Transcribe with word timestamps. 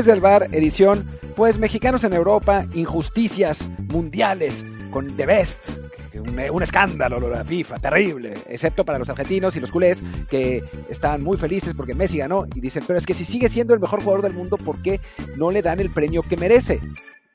Desde 0.00 0.12
el 0.12 0.22
bar, 0.22 0.48
edición, 0.52 1.06
pues 1.36 1.58
mexicanos 1.58 2.04
en 2.04 2.14
Europa, 2.14 2.64
injusticias 2.72 3.68
mundiales 3.92 4.64
con 4.90 5.14
The 5.14 5.26
Best. 5.26 5.72
Un, 6.14 6.40
un 6.40 6.62
escándalo 6.62 7.20
la 7.28 7.44
FIFA, 7.44 7.78
terrible, 7.80 8.32
excepto 8.48 8.82
para 8.82 8.98
los 8.98 9.10
argentinos 9.10 9.56
y 9.56 9.60
los 9.60 9.70
culés 9.70 10.02
que 10.30 10.64
están 10.88 11.22
muy 11.22 11.36
felices 11.36 11.74
porque 11.74 11.94
Messi 11.94 12.16
ganó 12.16 12.46
y 12.54 12.62
dicen, 12.62 12.82
pero 12.86 12.98
es 12.98 13.04
que 13.04 13.12
si 13.12 13.26
sigue 13.26 13.50
siendo 13.50 13.74
el 13.74 13.80
mejor 13.80 14.02
jugador 14.02 14.22
del 14.22 14.32
mundo, 14.32 14.56
¿por 14.56 14.80
qué 14.80 15.00
no 15.36 15.50
le 15.50 15.60
dan 15.60 15.80
el 15.80 15.90
premio 15.90 16.22
que 16.22 16.38
merece? 16.38 16.80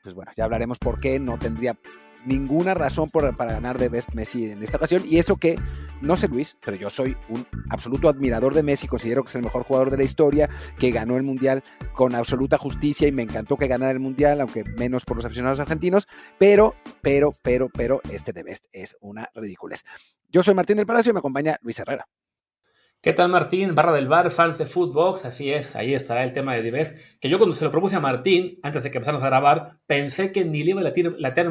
Pues 0.02 0.16
bueno, 0.16 0.32
ya 0.36 0.42
hablaremos 0.42 0.80
por 0.80 0.98
qué 0.98 1.20
no 1.20 1.38
tendría 1.38 1.76
ninguna 2.26 2.74
razón 2.74 3.08
por- 3.08 3.34
para 3.36 3.52
ganar 3.52 3.78
de 3.78 3.88
Best 3.88 4.12
Messi 4.14 4.50
en 4.50 4.62
esta 4.62 4.76
ocasión. 4.76 5.02
Y 5.06 5.18
eso 5.18 5.36
que, 5.36 5.58
no 6.00 6.16
sé 6.16 6.28
Luis, 6.28 6.56
pero 6.64 6.76
yo 6.76 6.90
soy 6.90 7.16
un 7.28 7.46
absoluto 7.70 8.08
admirador 8.08 8.54
de 8.54 8.62
Messi, 8.62 8.86
considero 8.88 9.22
que 9.22 9.30
es 9.30 9.36
el 9.36 9.42
mejor 9.42 9.62
jugador 9.62 9.90
de 9.90 9.96
la 9.98 10.04
historia, 10.04 10.48
que 10.78 10.90
ganó 10.90 11.16
el 11.16 11.22
Mundial 11.22 11.62
con 11.94 12.14
absoluta 12.14 12.58
justicia 12.58 13.08
y 13.08 13.12
me 13.12 13.22
encantó 13.22 13.56
que 13.56 13.68
ganara 13.68 13.92
el 13.92 14.00
Mundial, 14.00 14.40
aunque 14.40 14.64
menos 14.64 15.04
por 15.04 15.16
los 15.16 15.24
aficionados 15.24 15.60
argentinos, 15.60 16.06
pero, 16.38 16.74
pero, 17.00 17.32
pero, 17.42 17.68
pero, 17.70 18.00
este 18.10 18.32
de 18.32 18.42
Best 18.42 18.66
es 18.72 18.96
una 19.00 19.30
ridiculez. 19.34 19.84
Yo 20.28 20.42
soy 20.42 20.54
Martín 20.54 20.76
del 20.76 20.86
Palacio 20.86 21.10
y 21.10 21.12
me 21.14 21.20
acompaña 21.20 21.58
Luis 21.62 21.78
Herrera. 21.78 22.08
¿Qué 23.06 23.12
tal 23.12 23.28
Martín? 23.28 23.76
Barra 23.76 23.92
del 23.92 24.08
bar, 24.08 24.32
fans 24.32 24.58
de 24.58 24.66
Footbox, 24.66 25.26
así 25.26 25.52
es, 25.52 25.76
ahí 25.76 25.94
estará 25.94 26.24
el 26.24 26.32
tema 26.32 26.54
de 26.56 26.62
Divest, 26.62 26.98
que 27.20 27.28
yo 27.28 27.38
cuando 27.38 27.54
se 27.54 27.64
lo 27.64 27.70
propuse 27.70 27.94
a 27.94 28.00
Martín, 28.00 28.58
antes 28.64 28.82
de 28.82 28.90
que 28.90 28.98
empezáramos 28.98 29.22
a 29.22 29.28
grabar, 29.28 29.76
pensé 29.86 30.32
que 30.32 30.44
ni 30.44 30.64
le 30.64 30.70
iba 30.72 30.80
a 30.80 30.82
latir, 30.82 31.14
latir 31.16 31.48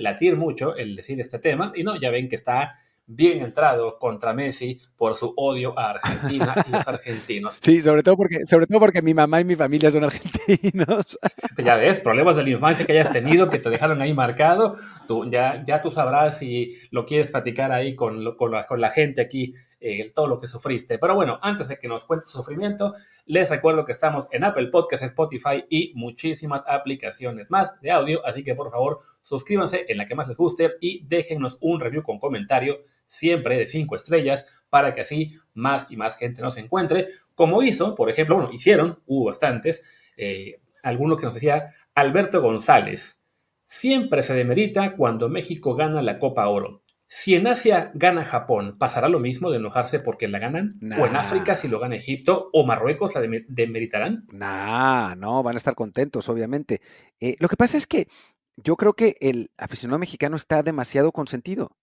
latir 0.00 0.36
mucho 0.36 0.74
el 0.74 0.96
decir 0.96 1.20
este 1.20 1.38
tema, 1.38 1.70
y 1.76 1.84
no, 1.84 1.94
ya 1.94 2.10
ven 2.10 2.28
que 2.28 2.34
está 2.34 2.74
bien 3.06 3.40
entrado 3.40 4.00
contra 4.00 4.32
Messi 4.32 4.80
por 4.96 5.14
su 5.14 5.32
odio 5.36 5.78
a 5.78 5.90
Argentina 5.90 6.52
y 6.66 6.72
los 6.72 6.88
argentinos. 6.88 7.58
Sí, 7.60 7.80
sobre 7.82 8.02
todo 8.02 8.16
porque, 8.16 8.44
sobre 8.44 8.66
todo 8.66 8.80
porque 8.80 9.00
mi 9.00 9.14
mamá 9.14 9.40
y 9.40 9.44
mi 9.44 9.54
familia 9.54 9.92
son 9.92 10.02
argentinos. 10.02 11.18
Ya 11.56 11.76
ves, 11.76 12.00
problemas 12.00 12.34
de 12.34 12.42
la 12.42 12.50
infancia 12.50 12.84
que 12.84 12.92
hayas 12.92 13.12
tenido, 13.12 13.48
que 13.48 13.60
te 13.60 13.70
dejaron 13.70 14.02
ahí 14.02 14.12
marcado, 14.12 14.76
tú, 15.06 15.30
ya, 15.30 15.62
ya 15.64 15.80
tú 15.80 15.92
sabrás 15.92 16.40
si 16.40 16.78
lo 16.90 17.06
quieres 17.06 17.30
platicar 17.30 17.70
ahí 17.70 17.94
con, 17.94 18.34
con, 18.34 18.50
la, 18.50 18.66
con 18.66 18.80
la 18.80 18.90
gente 18.90 19.20
aquí, 19.20 19.54
eh, 19.88 20.10
todo 20.12 20.26
lo 20.26 20.40
que 20.40 20.48
sufriste. 20.48 20.98
Pero 20.98 21.14
bueno, 21.14 21.38
antes 21.42 21.68
de 21.68 21.78
que 21.78 21.86
nos 21.86 22.04
cuentes 22.04 22.28
su 22.28 22.38
sufrimiento, 22.38 22.92
les 23.24 23.48
recuerdo 23.48 23.84
que 23.84 23.92
estamos 23.92 24.26
en 24.32 24.42
Apple 24.42 24.66
Podcasts, 24.66 25.06
Spotify 25.06 25.64
y 25.70 25.92
muchísimas 25.94 26.64
aplicaciones 26.66 27.52
más 27.52 27.80
de 27.80 27.92
audio, 27.92 28.26
así 28.26 28.42
que 28.42 28.56
por 28.56 28.72
favor 28.72 28.98
suscríbanse 29.22 29.86
en 29.88 29.98
la 29.98 30.08
que 30.08 30.16
más 30.16 30.26
les 30.26 30.36
guste 30.36 30.72
y 30.80 31.06
déjennos 31.06 31.56
un 31.60 31.78
review 31.78 32.02
con 32.02 32.18
comentario, 32.18 32.80
siempre 33.06 33.56
de 33.56 33.68
5 33.68 33.94
estrellas, 33.94 34.48
para 34.70 34.92
que 34.92 35.02
así 35.02 35.38
más 35.54 35.86
y 35.88 35.96
más 35.96 36.18
gente 36.18 36.42
nos 36.42 36.56
encuentre, 36.56 37.06
como 37.36 37.62
hizo, 37.62 37.94
por 37.94 38.10
ejemplo, 38.10 38.34
bueno, 38.34 38.50
hicieron, 38.52 38.98
hubo 39.06 39.26
bastantes, 39.26 39.84
eh, 40.16 40.60
alguno 40.82 41.16
que 41.16 41.26
nos 41.26 41.34
decía 41.34 41.74
Alberto 41.94 42.42
González. 42.42 43.20
Siempre 43.66 44.22
se 44.22 44.34
demerita 44.34 44.96
cuando 44.96 45.28
México 45.28 45.76
gana 45.76 46.02
la 46.02 46.18
Copa 46.18 46.48
Oro. 46.48 46.82
Si 47.08 47.36
en 47.36 47.46
Asia 47.46 47.92
gana 47.94 48.24
Japón, 48.24 48.76
¿pasará 48.78 49.08
lo 49.08 49.20
mismo 49.20 49.50
de 49.50 49.58
enojarse 49.58 50.00
porque 50.00 50.26
la 50.26 50.40
ganan? 50.40 50.74
Nah. 50.80 51.00
¿O 51.00 51.06
en 51.06 51.14
África 51.16 51.54
si 51.54 51.68
lo 51.68 51.78
gana 51.78 51.94
Egipto 51.94 52.50
o 52.52 52.66
Marruecos 52.66 53.14
la 53.14 53.20
deme- 53.20 53.44
demeritarán? 53.48 54.26
Nah, 54.32 55.14
no, 55.14 55.42
van 55.44 55.54
a 55.54 55.58
estar 55.58 55.76
contentos, 55.76 56.28
obviamente. 56.28 56.80
Eh, 57.20 57.36
lo 57.38 57.48
que 57.48 57.56
pasa 57.56 57.76
es 57.76 57.86
que 57.86 58.08
yo 58.56 58.76
creo 58.76 58.94
que 58.94 59.16
el 59.20 59.50
aficionado 59.56 59.98
mexicano 60.00 60.34
está 60.34 60.62
demasiado 60.64 61.12
consentido. 61.12 61.76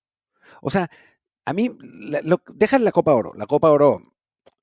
O 0.62 0.70
sea, 0.70 0.90
a 1.46 1.54
mí, 1.54 1.72
la, 1.82 2.22
lo- 2.22 2.42
dejan 2.54 2.84
la 2.84 2.92
Copa 2.92 3.14
Oro. 3.14 3.34
La 3.36 3.46
Copa 3.48 3.70
Oro 3.70 4.02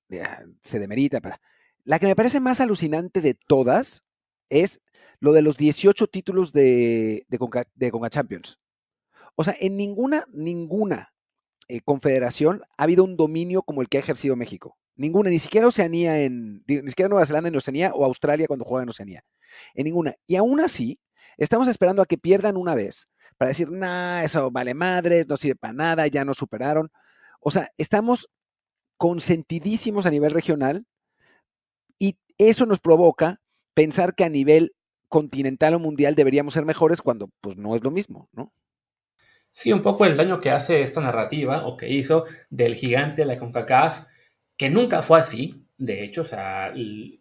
ya, 0.08 0.42
se 0.62 0.78
demerita 0.78 1.20
para. 1.20 1.40
La 1.84 1.98
que 1.98 2.06
me 2.06 2.16
parece 2.16 2.38
más 2.40 2.60
alucinante 2.60 3.22
de 3.22 3.32
todas 3.34 4.04
es 4.50 4.82
lo 5.20 5.32
de 5.32 5.40
los 5.40 5.56
18 5.56 6.06
títulos 6.08 6.52
de, 6.52 7.24
de, 7.28 7.38
Conca, 7.38 7.64
de 7.74 7.90
Conca 7.90 8.10
Champions. 8.10 8.58
O 9.40 9.44
sea, 9.44 9.56
en 9.58 9.74
ninguna, 9.74 10.26
ninguna 10.34 11.14
eh, 11.66 11.80
confederación 11.80 12.62
ha 12.76 12.82
habido 12.82 13.04
un 13.04 13.16
dominio 13.16 13.62
como 13.62 13.80
el 13.80 13.88
que 13.88 13.96
ha 13.96 14.00
ejercido 14.00 14.36
México. 14.36 14.76
Ninguna, 14.96 15.30
ni 15.30 15.38
siquiera 15.38 15.66
Oceanía 15.66 16.20
en, 16.20 16.62
ni 16.66 16.88
siquiera 16.88 17.08
Nueva 17.08 17.24
Zelanda 17.24 17.48
en 17.48 17.56
Oceanía 17.56 17.90
o 17.94 18.04
Australia 18.04 18.46
cuando 18.46 18.66
juega 18.66 18.82
en 18.82 18.90
Oceanía. 18.90 19.22
En 19.72 19.84
ninguna. 19.84 20.12
Y 20.26 20.36
aún 20.36 20.60
así, 20.60 21.00
estamos 21.38 21.68
esperando 21.68 22.02
a 22.02 22.04
que 22.04 22.18
pierdan 22.18 22.58
una 22.58 22.74
vez 22.74 23.08
para 23.38 23.48
decir, 23.48 23.70
nah, 23.70 24.22
eso 24.22 24.50
vale 24.50 24.74
madres, 24.74 25.26
no 25.26 25.38
sirve 25.38 25.56
para 25.56 25.72
nada, 25.72 26.06
ya 26.06 26.22
nos 26.26 26.36
superaron. 26.36 26.90
O 27.40 27.50
sea, 27.50 27.70
estamos 27.78 28.28
consentidísimos 28.98 30.04
a 30.04 30.10
nivel 30.10 30.32
regional 30.32 30.84
y 31.98 32.18
eso 32.36 32.66
nos 32.66 32.78
provoca 32.78 33.40
pensar 33.72 34.14
que 34.14 34.24
a 34.24 34.28
nivel 34.28 34.74
continental 35.08 35.72
o 35.72 35.78
mundial 35.78 36.14
deberíamos 36.14 36.52
ser 36.52 36.66
mejores 36.66 37.00
cuando 37.00 37.30
pues 37.40 37.56
no 37.56 37.74
es 37.74 37.82
lo 37.82 37.90
mismo, 37.90 38.28
¿no? 38.32 38.52
Sí, 39.52 39.72
un 39.72 39.82
poco 39.82 40.04
el 40.04 40.16
daño 40.16 40.38
que 40.38 40.50
hace 40.50 40.82
esta 40.82 41.00
narrativa 41.00 41.66
o 41.66 41.76
que 41.76 41.88
hizo 41.88 42.24
del 42.50 42.74
gigante 42.74 43.22
de 43.22 43.26
la 43.26 43.38
CONCACAF, 43.38 44.06
que 44.56 44.70
nunca 44.70 45.02
fue 45.02 45.20
así. 45.20 45.66
De 45.76 46.04
hecho, 46.04 46.22
o 46.22 46.24
sea, 46.24 46.72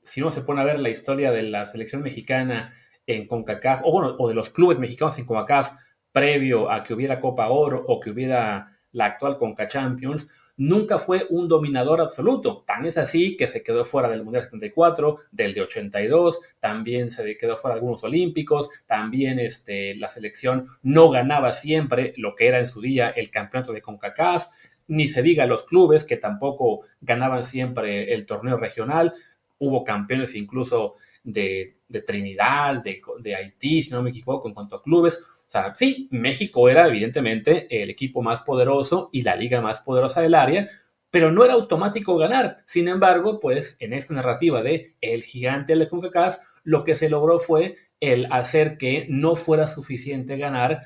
si 0.03 0.21
uno 0.21 0.31
se 0.31 0.41
pone 0.41 0.61
a 0.61 0.65
ver 0.65 0.79
la 0.79 0.89
historia 0.89 1.31
de 1.31 1.43
la 1.43 1.65
selección 1.65 2.01
mexicana 2.01 2.71
en 3.07 3.27
CONCACAF, 3.27 3.81
o 3.83 3.91
bueno, 3.91 4.15
o 4.19 4.27
de 4.27 4.35
los 4.35 4.49
clubes 4.49 4.79
mexicanos 4.79 5.17
en 5.17 5.25
CONCACAF, 5.25 5.71
previo 6.11 6.71
a 6.71 6.83
que 6.83 6.93
hubiera 6.93 7.19
Copa 7.19 7.49
Oro 7.49 7.83
o 7.87 7.99
que 7.99 8.11
hubiera 8.11 8.67
la 8.91 9.05
actual 9.05 9.37
CONCA 9.37 9.67
Champions, 9.67 10.27
nunca 10.59 10.99
fue 10.99 11.25
un 11.29 11.47
dominador 11.47 12.01
absoluto. 12.01 12.63
Tan 12.67 12.85
es 12.85 12.97
así 12.97 13.37
que 13.37 13.47
se 13.47 13.63
quedó 13.63 13.85
fuera 13.85 14.09
del 14.09 14.23
Mundial 14.23 14.43
74, 14.43 15.17
del 15.31 15.53
de 15.53 15.61
82, 15.61 16.39
también 16.59 17.11
se 17.11 17.37
quedó 17.37 17.55
fuera 17.55 17.75
de 17.75 17.79
algunos 17.79 18.03
olímpicos, 18.03 18.69
también 18.85 19.39
este, 19.39 19.95
la 19.95 20.09
selección 20.09 20.67
no 20.83 21.09
ganaba 21.09 21.53
siempre 21.53 22.13
lo 22.17 22.35
que 22.35 22.47
era 22.47 22.59
en 22.59 22.67
su 22.67 22.81
día 22.81 23.09
el 23.09 23.31
campeonato 23.31 23.71
de 23.71 23.81
CONCACAF, 23.81 24.47
ni 24.87 25.07
se 25.07 25.23
diga 25.23 25.45
los 25.45 25.63
clubes 25.63 26.03
que 26.03 26.17
tampoco 26.17 26.81
ganaban 26.99 27.43
siempre 27.45 28.13
el 28.13 28.25
torneo 28.25 28.57
regional. 28.57 29.13
Hubo 29.59 29.83
campeones 29.83 30.35
incluso 30.35 30.95
de, 31.23 31.77
Trinidad, 32.05 32.83
de, 32.83 33.01
de 33.19 33.35
Haití, 33.35 33.81
si 33.81 33.91
no 33.91 34.01
me 34.01 34.09
equivoco, 34.09 34.47
en 34.47 34.53
cuanto 34.53 34.75
a 34.75 34.81
clubes. 34.81 35.19
O 35.49 35.51
sea, 35.51 35.73
sí, 35.73 36.07
México 36.11 36.69
era 36.69 36.85
evidentemente 36.85 37.81
el 37.81 37.89
equipo 37.89 38.21
más 38.21 38.41
poderoso 38.41 39.09
y 39.11 39.23
la 39.23 39.35
liga 39.35 39.61
más 39.61 39.79
poderosa 39.79 40.21
del 40.21 40.35
área, 40.35 40.67
pero 41.09 41.31
no 41.31 41.43
era 41.43 41.53
automático 41.55 42.17
ganar. 42.17 42.57
Sin 42.67 42.87
embargo, 42.87 43.39
pues 43.39 43.75
en 43.79 43.93
esta 43.93 44.13
narrativa 44.13 44.61
de 44.61 44.95
el 45.01 45.23
gigante 45.23 45.73
de 45.73 45.79
la 45.79 45.89
CONCACAF, 45.89 46.37
lo 46.63 46.83
que 46.83 46.93
se 46.93 47.09
logró 47.09 47.39
fue 47.39 47.73
el 47.99 48.27
hacer 48.31 48.77
que 48.77 49.07
no 49.09 49.35
fuera 49.35 49.65
suficiente 49.65 50.37
ganar 50.37 50.81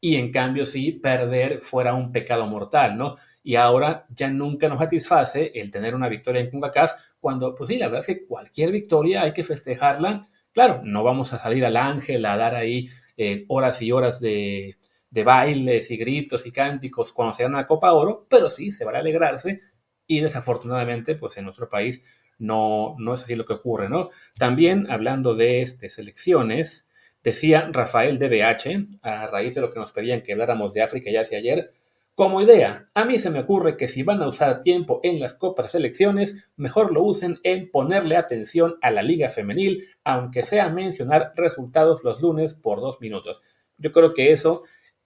y 0.00 0.16
en 0.16 0.32
cambio 0.32 0.64
sí 0.64 0.92
perder 0.92 1.60
fuera 1.60 1.92
un 1.92 2.10
pecado 2.10 2.46
mortal, 2.46 2.96
¿no? 2.96 3.16
Y 3.42 3.56
ahora 3.56 4.04
ya 4.08 4.30
nunca 4.30 4.66
nos 4.66 4.78
satisface 4.78 5.52
el 5.54 5.70
tener 5.70 5.94
una 5.94 6.08
victoria 6.08 6.40
en 6.40 6.50
CONCACAF 6.50 6.92
cuando, 7.20 7.54
pues 7.54 7.68
sí, 7.68 7.76
la 7.76 7.88
verdad 7.88 8.00
es 8.00 8.06
que 8.06 8.26
cualquier 8.26 8.72
victoria 8.72 9.20
hay 9.24 9.34
que 9.34 9.44
festejarla. 9.44 10.22
Claro, 10.52 10.80
no 10.84 11.04
vamos 11.04 11.34
a 11.34 11.38
salir 11.38 11.66
al 11.66 11.76
ángel 11.76 12.24
a 12.24 12.38
dar 12.38 12.54
ahí 12.54 12.88
eh, 13.16 13.44
horas 13.48 13.80
y 13.82 13.92
horas 13.92 14.20
de, 14.20 14.76
bailes 15.10 15.90
y 15.90 15.96
gritos 15.96 16.46
y 16.46 16.52
cánticos 16.52 17.12
cuando 17.12 17.32
se 17.34 17.42
gana 17.42 17.58
la 17.58 17.66
Copa 17.66 17.92
Oro, 17.92 18.26
pero 18.28 18.50
sí, 18.50 18.70
se 18.70 18.84
va 18.84 18.92
a 18.92 18.98
alegrarse 18.98 19.60
y 20.06 20.20
desafortunadamente, 20.20 21.14
pues 21.14 21.36
en 21.38 21.44
nuestro 21.44 21.70
país 21.70 22.04
no, 22.38 22.96
no 22.98 23.14
es 23.14 23.22
así 23.22 23.34
lo 23.34 23.46
que 23.46 23.54
ocurre, 23.54 23.88
¿no? 23.88 24.10
También 24.38 24.90
hablando 24.90 25.34
de 25.34 25.62
este, 25.62 25.88
selecciones, 25.88 26.88
decía 27.22 27.70
Rafael 27.72 28.18
DBH, 28.18 28.98
a 29.02 29.26
raíz 29.26 29.54
de 29.54 29.62
lo 29.62 29.70
que 29.70 29.80
nos 29.80 29.92
pedían 29.92 30.22
que 30.22 30.32
habláramos 30.32 30.74
de 30.74 30.82
África 30.82 31.10
ya 31.10 31.22
hacia 31.22 31.38
ayer, 31.38 31.72
Como 32.16 32.40
idea, 32.40 32.88
a 32.94 33.04
mí 33.04 33.18
se 33.18 33.28
me 33.28 33.40
ocurre 33.40 33.76
que 33.76 33.88
si 33.88 34.02
van 34.02 34.22
a 34.22 34.26
usar 34.26 34.62
tiempo 34.62 35.00
en 35.02 35.20
las 35.20 35.34
copas 35.34 35.70
selecciones, 35.72 36.48
mejor 36.56 36.90
lo 36.90 37.02
usen 37.02 37.38
en 37.42 37.70
ponerle 37.70 38.16
atención 38.16 38.78
a 38.80 38.90
la 38.90 39.02
liga 39.02 39.28
femenil, 39.28 39.84
aunque 40.02 40.42
sea 40.42 40.70
mencionar 40.70 41.34
resultados 41.36 42.04
los 42.04 42.22
lunes 42.22 42.54
por 42.54 42.80
dos 42.80 43.02
minutos. 43.02 43.42
Yo 43.76 43.92
creo 43.92 44.14
que 44.14 44.32
eso, 44.32 44.62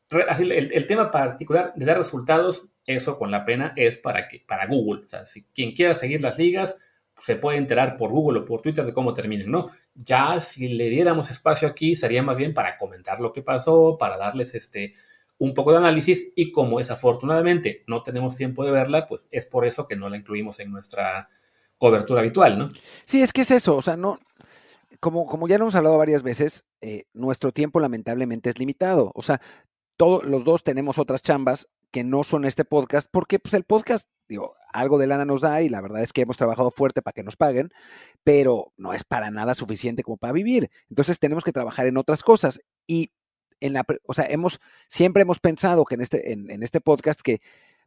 el, 0.09 0.87
tema 0.87 1.11
particular 1.11 1.73
de 1.75 1.85
dar 1.85 1.99
resultados, 1.99 2.69
eso 2.87 3.19
con 3.19 3.33
la 3.33 3.45
pena 3.45 3.73
es 3.75 3.99
para, 3.99 4.29
que, 4.29 4.45
para 4.47 4.69
Google. 4.69 5.07
O 5.07 5.09
sea, 5.09 5.25
si 5.25 5.47
quien 5.47 5.73
quiera 5.73 5.95
seguir 5.95 6.21
las 6.21 6.39
ligas, 6.39 6.77
se 7.17 7.35
puede 7.35 7.59
enterar 7.59 7.97
por 7.97 8.13
Google 8.13 8.39
o 8.39 8.45
por 8.45 8.63
Twitter 8.63 8.85
de 8.85 8.95
cómo 8.95 9.15
terminen, 9.15 9.51
¿no? 9.51 9.71
Ya 9.97 10.39
si 10.39 10.69
le 10.69 10.89
diéramos 10.89 11.29
espacio 11.29 11.67
aquí, 11.67 11.97
sería 11.97 12.23
más 12.23 12.37
bien 12.37 12.55
para 12.55 12.79
comentar 12.79 13.19
lo 13.19 13.33
que 13.33 13.43
pasó, 13.43 13.99
para 13.99 14.17
darles 14.17 14.55
este 14.55 14.93
un 15.41 15.55
poco 15.55 15.73
de 15.73 15.79
análisis 15.79 16.33
y 16.37 16.53
como 16.53 16.79
desafortunadamente 16.79 17.83
no 17.87 18.03
tenemos 18.03 18.37
tiempo 18.37 18.63
de 18.63 18.73
verla, 18.73 19.09
pues 19.09 19.27
es 19.31 19.47
por 19.47 19.67
eso 19.67 19.89
que 19.89 19.97
no 19.97 20.11
la 20.11 20.19
incluimos 20.19 20.61
en 20.61 20.71
nuestra 20.71 21.31
cobertura 21.79 22.21
habitual, 22.21 22.59
¿no? 22.59 22.71
Sí, 23.05 23.23
es 23.23 23.33
que 23.33 23.41
es 23.41 23.51
eso, 23.51 23.75
o 23.75 23.81
sea, 23.81 23.97
no, 23.97 24.21
como, 25.01 25.25
como 25.25 25.49
ya 25.49 25.57
lo 25.57 25.65
hemos 25.65 25.75
hablado 25.75 25.97
varias 25.97 26.23
veces, 26.23 26.67
eh, 26.83 27.05
nuestro 27.15 27.53
tiempo 27.53 27.81
lamentablemente 27.81 28.51
es 28.51 28.59
limitado, 28.59 29.13
o 29.15 29.23
sea, 29.23 29.41
todos 29.97 30.25
los 30.25 30.45
dos 30.45 30.63
tenemos 30.63 30.99
otras 30.99 31.23
chambas 31.23 31.69
que 31.91 32.05
no 32.05 32.23
son 32.23 32.45
este 32.45 32.67
podcast, 32.67 33.09
porque 33.11 33.39
pues 33.39 33.55
el 33.55 33.65
podcast, 33.65 34.09
digo, 34.29 34.57
algo 34.75 34.99
de 34.99 35.07
lana 35.07 35.25
nos 35.25 35.41
da 35.41 35.63
y 35.63 35.71
la 35.71 35.81
verdad 35.81 36.03
es 36.03 36.13
que 36.13 36.21
hemos 36.21 36.37
trabajado 36.37 36.71
fuerte 36.71 37.01
para 37.01 37.15
que 37.15 37.25
nos 37.25 37.37
paguen, 37.37 37.71
pero 38.25 38.75
no 38.77 38.93
es 38.93 39.05
para 39.05 39.31
nada 39.31 39.55
suficiente 39.55 40.03
como 40.03 40.19
para 40.19 40.35
vivir. 40.35 40.71
Entonces 40.91 41.19
tenemos 41.19 41.45
que 41.45 41.53
trabajar 41.53 41.87
en 41.87 41.97
otras 41.97 42.23
cosas 42.23 42.61
y 42.87 43.11
en 43.61 43.73
la, 43.73 43.85
o 44.07 44.15
sea, 44.15 44.27
hemos, 44.27 44.61
siempre 44.89 45.23
hemos 45.23 45.39
pensado 45.39 45.85
que 45.85 45.95
en 45.95 46.01
este, 46.01 46.33
en, 46.33 46.63
este 46.63 46.81
podcast 46.81 47.21
que, 47.21 47.41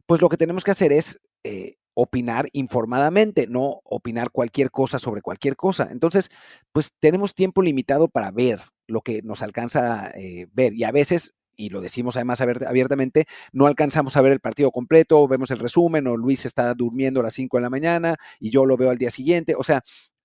pues 0.06 0.20
lo 0.20 0.28
que 0.28 0.36
tenemos 0.36 0.64
que 0.64 0.70
hacer 0.70 0.92
es 0.92 1.20
eh, 1.42 1.76
opinar 1.94 2.48
informadamente, 2.52 3.46
no 3.46 3.80
opinar 3.84 4.30
cualquier 4.30 4.70
cosa 4.70 4.98
sobre 4.98 5.22
cualquier 5.22 5.56
cosa. 5.56 5.88
Entonces, 5.90 6.30
pues 6.72 6.92
tenemos 6.98 7.34
tiempo 7.34 7.62
limitado 7.62 8.08
para 8.08 8.30
ver 8.30 8.60
lo 8.86 9.00
que 9.00 9.22
nos 9.22 9.42
alcanza 9.42 10.10
eh, 10.14 10.46
ver 10.52 10.74
y 10.74 10.84
a 10.84 10.92
veces 10.92 11.34
y 11.56 11.70
lo 11.70 11.80
decimos 11.80 12.16
además 12.16 12.40
abiertamente, 12.40 13.26
no 13.52 13.66
alcanzamos 13.66 14.16
a 14.16 14.22
ver 14.22 14.32
el 14.32 14.40
partido 14.40 14.70
completo, 14.70 15.28
vemos 15.28 15.50
el 15.50 15.58
resumen, 15.58 16.06
o 16.06 16.16
Luis 16.16 16.44
está 16.46 16.74
durmiendo 16.74 17.20
a 17.20 17.22
las 17.22 17.34
5 17.34 17.56
de 17.56 17.62
la 17.62 17.70
mañana 17.70 18.16
y 18.40 18.50
yo 18.50 18.66
lo 18.66 18.76
veo 18.76 18.90
al 18.90 18.98
día 18.98 19.10
siguiente. 19.10 19.54
O 19.56 19.62
sea, 19.62 19.82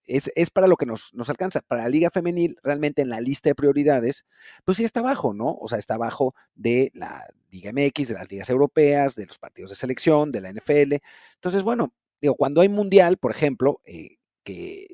es, 0.10 0.50
para 0.50 0.68
lo 0.68 0.76
que 0.76 0.86
nos, 0.86 1.14
alcanza. 1.28 1.62
Para 1.62 1.84
la 1.84 1.90
Liga 1.90 2.10
Femenil, 2.10 2.58
realmente 2.64 3.02
en 3.02 3.10
la 3.10 3.22
lista 3.22 3.50
de 3.50 3.56
prioridades, 3.56 4.26
pues 4.66 4.78
sí 4.78 4.84
está 4.84 5.00
abajo, 5.02 5.34
¿no? 5.34 5.58
O 5.62 5.68
sea, 5.68 5.78
está 5.78 5.96
abajo 5.96 6.34
de 6.56 6.92
la 6.94 7.28
Liga 7.52 7.72
MX, 7.72 8.10
de 8.10 8.14
las 8.16 8.30
ligas 8.30 8.50
europeas, 8.50 9.16
de 9.16 9.26
los 9.26 9.38
partidos 9.38 9.70
de 9.72 9.76
selección, 9.76 10.32
de 10.32 10.42
la 10.42 10.52
NFL. 10.52 10.96
Entonces, 11.36 11.64
bueno, 11.64 11.94
digo, 12.22 12.36
cuando 12.36 12.62
hay 12.62 12.70
mundial, 12.70 13.18
por 13.18 13.32
ejemplo, 13.32 13.82
eh, 13.86 14.18
que 14.44 14.89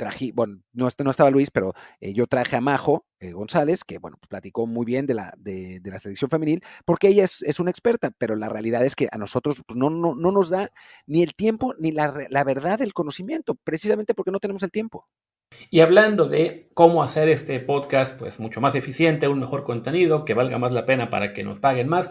traje, 0.00 0.32
bueno, 0.32 0.62
no, 0.72 0.88
no 1.04 1.10
estaba 1.10 1.28
Luis, 1.28 1.50
pero 1.50 1.74
eh, 2.00 2.14
yo 2.14 2.26
traje 2.26 2.56
a 2.56 2.62
Majo 2.62 3.04
eh, 3.20 3.32
González, 3.32 3.84
que 3.84 3.98
bueno, 3.98 4.16
pues 4.18 4.30
platicó 4.30 4.66
muy 4.66 4.86
bien 4.86 5.04
de 5.04 5.12
la, 5.12 5.34
de, 5.36 5.78
la 5.84 5.98
selección 5.98 6.30
femenil, 6.30 6.62
porque 6.86 7.08
ella 7.08 7.24
es, 7.24 7.60
una 7.60 7.70
experta, 7.70 8.10
pero 8.16 8.34
la 8.34 8.48
realidad 8.48 8.82
es 8.82 8.96
que 8.96 9.08
a 9.12 9.18
nosotros 9.18 9.62
pues, 9.66 9.76
no, 9.76 9.90
no, 9.90 10.14
no, 10.14 10.32
nos 10.32 10.48
da 10.48 10.70
ni 11.06 11.22
el 11.22 11.34
tiempo 11.34 11.74
ni 11.78 11.92
la, 11.92 12.26
la 12.30 12.44
verdad 12.44 12.78
del 12.78 12.94
conocimiento, 12.94 13.56
precisamente 13.62 14.14
porque 14.14 14.30
no 14.30 14.40
tenemos 14.40 14.62
el 14.62 14.70
tiempo. 14.70 15.06
Y 15.68 15.80
hablando 15.80 16.28
de 16.28 16.70
cómo 16.72 17.02
hacer 17.02 17.28
este 17.28 17.60
podcast 17.60 18.18
pues 18.18 18.40
mucho 18.40 18.62
más 18.62 18.74
eficiente, 18.76 19.28
un 19.28 19.40
mejor 19.40 19.64
contenido, 19.64 20.24
que 20.24 20.32
valga 20.32 20.56
más 20.56 20.72
la 20.72 20.86
pena 20.86 21.10
para 21.10 21.34
que 21.34 21.44
nos 21.44 21.60
paguen 21.60 21.88
más, 21.88 22.10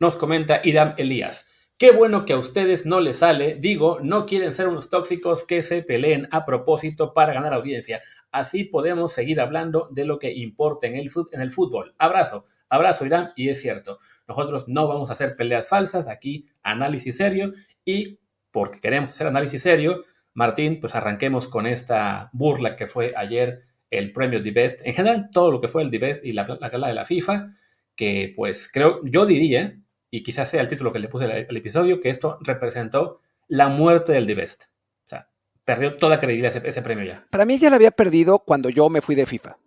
nos 0.00 0.16
comenta 0.16 0.62
Idam 0.64 0.94
Elías. 0.96 1.46
Qué 1.76 1.90
bueno 1.90 2.24
que 2.24 2.34
a 2.34 2.38
ustedes 2.38 2.86
no 2.86 3.00
les 3.00 3.18
sale, 3.18 3.56
digo, 3.56 3.98
no 4.00 4.26
quieren 4.26 4.54
ser 4.54 4.68
unos 4.68 4.88
tóxicos 4.88 5.44
que 5.44 5.60
se 5.60 5.82
peleen 5.82 6.28
a 6.30 6.44
propósito 6.44 7.12
para 7.12 7.32
ganar 7.34 7.52
audiencia. 7.52 8.00
Así 8.30 8.62
podemos 8.62 9.12
seguir 9.12 9.40
hablando 9.40 9.88
de 9.90 10.04
lo 10.04 10.20
que 10.20 10.32
importa 10.32 10.86
en 10.86 10.94
el, 10.94 11.10
fútbol. 11.10 11.96
Abrazo, 11.98 12.46
abrazo 12.68 13.04
Irán, 13.06 13.30
y 13.34 13.48
es 13.48 13.60
cierto, 13.60 13.98
nosotros 14.28 14.68
no 14.68 14.86
vamos 14.86 15.10
a 15.10 15.14
hacer 15.14 15.34
peleas 15.34 15.68
falsas, 15.68 16.06
aquí 16.06 16.46
análisis 16.62 17.16
serio, 17.16 17.52
y 17.84 18.20
porque 18.52 18.80
queremos 18.80 19.10
hacer 19.10 19.26
análisis 19.26 19.60
serio, 19.60 20.04
Martín, 20.32 20.78
pues 20.78 20.94
arranquemos 20.94 21.48
con 21.48 21.66
esta 21.66 22.30
burla 22.32 22.76
que 22.76 22.86
fue 22.86 23.12
ayer 23.16 23.64
el 23.90 24.12
premio 24.12 24.40
The 24.40 24.52
Best, 24.52 24.80
en 24.84 24.94
general 24.94 25.28
todo 25.32 25.50
lo 25.50 25.60
que 25.60 25.66
fue 25.66 25.82
el 25.82 25.90
The 25.90 25.98
Best 25.98 26.24
y 26.24 26.34
la, 26.34 26.46
la 26.60 26.68
gala 26.68 26.86
de 26.86 26.94
la 26.94 27.04
FIFA, 27.04 27.48
que 27.96 28.32
pues 28.36 28.70
creo, 28.72 29.00
yo 29.04 29.26
diría, 29.26 29.80
y 30.14 30.22
quizás 30.22 30.48
sea 30.48 30.60
el 30.60 30.68
título 30.68 30.92
que 30.92 31.00
le 31.00 31.08
puse 31.08 31.24
al, 31.24 31.56
episodio, 31.56 32.00
que 32.00 32.08
esto 32.08 32.38
representó 32.40 33.20
la 33.48 33.68
muerte 33.68 34.12
del 34.12 34.26
The 34.26 34.34
Best. 34.36 34.64
O 35.04 35.08
sea, 35.08 35.28
perdió 35.64 35.96
toda 35.96 36.20
credibilidad 36.20 36.56
ese, 36.64 36.82
premio 36.82 37.04
ya. 37.04 37.26
Para 37.30 37.44
mí 37.44 37.58
ya 37.58 37.68
lo 37.68 37.74
había 37.74 37.90
perdido 37.90 38.38
cuando 38.38 38.68
yo 38.68 38.88
me 38.90 39.00
fui 39.00 39.16
de 39.16 39.26
FIFA. 39.26 39.58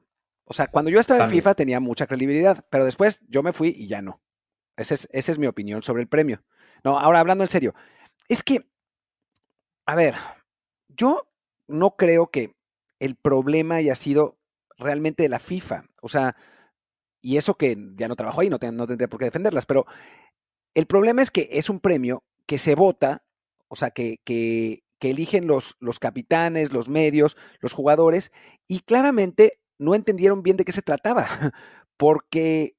O 0.46 0.54
sea, 0.54 0.68
cuando 0.68 0.90
yo 0.90 1.02
estaba 1.02 1.26
en 1.26 1.30
FIFA 1.30 1.54
tenía 1.54 1.82
mucha 1.82 2.08
credibilidad, 2.08 2.66
pero 2.70 2.86
después 2.86 3.24
yo 3.28 3.44
me 3.44 3.52
fui 3.52 3.76
y 3.78 3.88
ya 3.88 4.02
no. 4.02 4.22
Esa 4.78 4.94
es, 4.94 5.10
esa 5.12 5.34
es 5.34 5.38
mi 5.38 5.48
opinión 5.48 5.84
sobre 5.84 6.02
el 6.02 6.08
premio. 6.08 6.42
No, 6.82 6.98
ahora 6.98 7.20
hablando 7.20 7.44
en 7.44 7.50
serio, 7.50 7.76
es 8.30 8.42
que, 8.42 8.62
a 9.86 9.96
ver, 9.96 10.16
yo 10.88 11.28
no 11.68 11.98
creo 11.98 12.28
que 12.28 12.56
el 13.00 13.16
problema 13.16 13.76
haya 13.76 13.96
sido 13.96 14.38
realmente 14.78 15.24
de 15.24 15.30
la 15.30 15.40
FIFA. 15.40 15.84
O 16.02 16.08
sea, 16.08 16.38
y 17.28 17.36
eso 17.36 17.56
que 17.56 17.76
ya 17.98 18.08
no 18.08 18.16
trabajo 18.16 18.40
ahí, 18.40 18.50
no, 18.50 18.58
no 18.72 18.88
tendría 18.88 19.10
por 19.10 19.20
qué 19.20 19.26
defenderlas, 19.26 19.66
pero 19.66 19.86
el 20.74 20.86
problema 20.86 21.22
es 21.22 21.30
que 21.30 21.50
es 21.52 21.70
un 21.70 21.82
premio 21.82 22.24
que 22.46 22.58
se 22.58 22.74
vota, 22.74 23.26
o 23.68 23.76
sea, 23.76 23.92
que, 23.92 24.22
que, 24.24 24.82
eligen 25.02 25.46
los, 25.46 25.76
los 25.82 26.00
capitanes, 26.00 26.72
los 26.72 26.88
medios, 26.88 27.36
los 27.60 27.74
jugadores, 27.74 28.32
y 28.66 28.80
claramente 28.80 29.60
no 29.78 29.94
entendieron 29.94 30.42
bien 30.42 30.56
de 30.56 30.64
qué 30.64 30.72
se 30.72 30.82
trataba, 30.82 31.28
porque, 31.98 32.78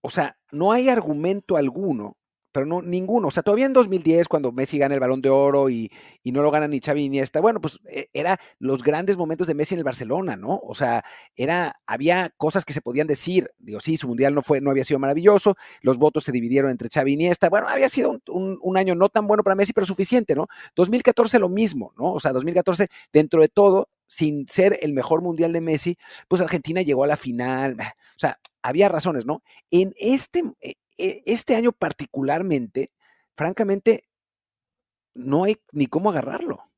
o 0.00 0.08
sea, 0.08 0.38
no 0.50 0.72
hay 0.72 0.88
argumento 0.88 1.58
alguno 1.58 2.16
pero 2.52 2.66
no 2.66 2.82
ninguno. 2.82 3.28
O 3.28 3.30
sea, 3.30 3.42
todavía 3.42 3.66
en 3.66 3.72
2010, 3.72 4.28
cuando 4.28 4.52
Messi 4.52 4.78
gana 4.78 4.94
el 4.94 5.00
balón 5.00 5.22
de 5.22 5.30
oro 5.30 5.70
y, 5.70 5.90
no 6.24 6.42
lo 6.42 6.50
gana 6.50 6.68
ni 6.68 6.80
Xavi 6.80 7.08
ni 7.08 7.18
esta, 7.18 7.40
bueno, 7.40 7.60
pues 7.60 7.80
eh, 7.90 8.08
era 8.12 8.38
los 8.58 8.82
grandes 8.82 9.16
momentos 9.16 9.46
de 9.48 9.54
Messi 9.54 9.74
en 9.74 9.78
el 9.78 9.84
Barcelona, 9.84 10.36
¿no? 10.36 10.60
O 10.62 10.74
sea, 10.74 11.04
era, 11.34 11.74
había 11.86 12.30
cosas 12.36 12.64
que 12.64 12.72
se 12.72 12.80
podían 12.80 13.06
decir. 13.06 13.50
Digo, 13.58 13.80
sí, 13.80 13.96
su 13.96 14.06
mundial 14.06 14.34
no 14.34 14.42
fue, 14.42 14.60
no 14.60 14.70
había 14.70 14.84
sido 14.84 15.00
maravilloso, 15.00 15.56
los 15.82 15.98
votos 15.98 16.24
se 16.24 16.32
dividieron 16.32 16.70
entre 16.70 16.88
Xavi 16.88 17.10
y 17.12 17.14
Iniesta. 17.14 17.48
Bueno, 17.48 17.68
había 17.68 17.88
sido 17.88 18.20
un, 18.28 18.76
año 18.76 18.94
no 18.94 19.08
tan 19.08 19.26
bueno 19.26 19.42
para 19.42 19.56
Messi, 19.56 19.72
pero 19.72 19.86
suficiente, 19.86 20.34
¿no? 20.34 20.46
2014 20.76 21.38
lo 21.38 21.48
mismo, 21.48 21.92
¿no? 21.98 22.12
O 22.12 22.20
sea, 22.20 22.32
2014, 22.32 22.88
dentro 23.12 23.40
de 23.42 23.48
todo, 23.48 23.88
sin 24.06 24.46
ser 24.48 24.78
el 24.82 24.92
mejor 24.92 25.22
mundial 25.22 25.52
de 25.52 25.60
Messi, 25.60 25.96
pues 26.28 26.42
Argentina 26.42 26.82
llegó 26.82 27.04
a 27.04 27.06
la 27.06 27.16
final. 27.16 27.76
O 27.80 28.18
sea, 28.18 28.38
había 28.62 28.88
razones, 28.88 29.26
¿no? 29.26 29.42
En 29.70 29.94
este, 29.96 30.42
eh, 30.60 30.74
este 31.26 31.54
año 31.54 31.72
particularmente, 31.72 32.90
francamente, 33.36 34.02
no 35.14 35.44
hay 35.44 35.56
ni 35.72 35.86
cómo 35.86 36.10
agarrarlo. 36.10 36.70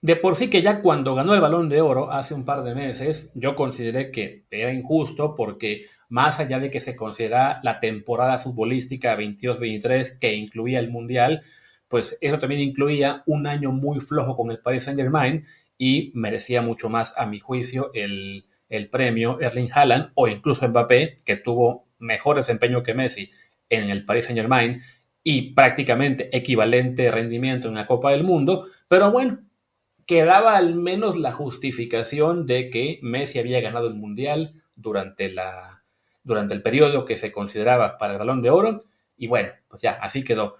De 0.00 0.16
por 0.16 0.34
sí 0.34 0.50
que 0.50 0.62
ya 0.62 0.82
cuando 0.82 1.14
ganó 1.14 1.32
el 1.32 1.40
balón 1.40 1.68
de 1.68 1.80
oro 1.80 2.10
hace 2.10 2.34
un 2.34 2.44
par 2.44 2.64
de 2.64 2.74
meses, 2.74 3.30
yo 3.34 3.54
consideré 3.54 4.10
que 4.10 4.46
era 4.50 4.72
injusto 4.72 5.36
porque 5.36 5.86
más 6.08 6.40
allá 6.40 6.58
de 6.58 6.70
que 6.70 6.80
se 6.80 6.96
considera 6.96 7.60
la 7.62 7.78
temporada 7.78 8.40
futbolística 8.40 9.16
22-23 9.16 10.18
que 10.18 10.34
incluía 10.34 10.80
el 10.80 10.90
Mundial, 10.90 11.42
pues 11.86 12.18
eso 12.20 12.40
también 12.40 12.62
incluía 12.62 13.22
un 13.26 13.46
año 13.46 13.70
muy 13.70 14.00
flojo 14.00 14.36
con 14.36 14.50
el 14.50 14.58
Paris 14.58 14.84
Saint 14.84 14.98
Germain 14.98 15.44
y 15.78 16.10
merecía 16.14 16.62
mucho 16.62 16.88
más, 16.88 17.14
a 17.16 17.26
mi 17.26 17.38
juicio, 17.38 17.92
el, 17.94 18.46
el 18.68 18.90
premio 18.90 19.38
Erling 19.40 19.70
Haaland 19.72 20.10
o 20.14 20.26
incluso 20.26 20.66
Mbappé, 20.68 21.16
que 21.24 21.36
tuvo 21.36 21.86
mejor 21.98 22.36
desempeño 22.36 22.82
que 22.82 22.94
Messi 22.94 23.30
en 23.72 23.90
el 23.90 24.04
Paris 24.04 24.26
Saint 24.26 24.38
Germain 24.38 24.82
y 25.24 25.54
prácticamente 25.54 26.36
equivalente 26.36 27.10
rendimiento 27.10 27.68
en 27.68 27.74
la 27.74 27.86
Copa 27.86 28.10
del 28.10 28.24
Mundo, 28.24 28.66
pero 28.88 29.10
bueno, 29.10 29.40
quedaba 30.06 30.56
al 30.56 30.74
menos 30.74 31.16
la 31.16 31.32
justificación 31.32 32.46
de 32.46 32.70
que 32.70 32.98
Messi 33.02 33.38
había 33.38 33.60
ganado 33.60 33.88
el 33.88 33.94
Mundial 33.94 34.62
durante, 34.74 35.30
la, 35.30 35.84
durante 36.22 36.54
el 36.54 36.62
periodo 36.62 37.04
que 37.04 37.16
se 37.16 37.32
consideraba 37.32 37.98
para 37.98 38.14
el 38.14 38.18
Balón 38.18 38.42
de 38.42 38.50
Oro, 38.50 38.80
y 39.16 39.28
bueno, 39.28 39.50
pues 39.68 39.82
ya, 39.82 39.92
así 39.92 40.24
quedó. 40.24 40.56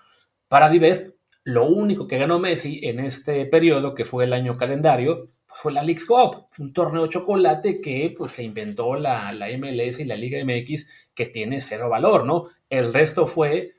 Para 0.48 0.68
Divest, 0.68 1.16
lo 1.44 1.66
único 1.66 2.06
que 2.06 2.18
ganó 2.18 2.38
Messi 2.38 2.80
en 2.84 3.00
este 3.00 3.44
periodo, 3.46 3.94
que 3.94 4.04
fue 4.04 4.24
el 4.24 4.32
año 4.32 4.56
calendario, 4.56 5.30
fue 5.54 5.72
la 5.72 5.82
League's 5.82 6.06
Cup, 6.06 6.46
un 6.58 6.72
torneo 6.72 7.02
de 7.02 7.08
chocolate 7.08 7.80
que 7.80 8.14
pues 8.16 8.32
se 8.32 8.42
inventó 8.42 8.94
la, 8.94 9.32
la 9.32 9.48
MLS 9.58 10.00
y 10.00 10.04
la 10.04 10.16
Liga 10.16 10.42
MX 10.44 10.86
que 11.14 11.26
tiene 11.26 11.60
cero 11.60 11.88
valor, 11.88 12.24
¿no? 12.24 12.46
El 12.68 12.92
resto 12.92 13.26
fue 13.26 13.72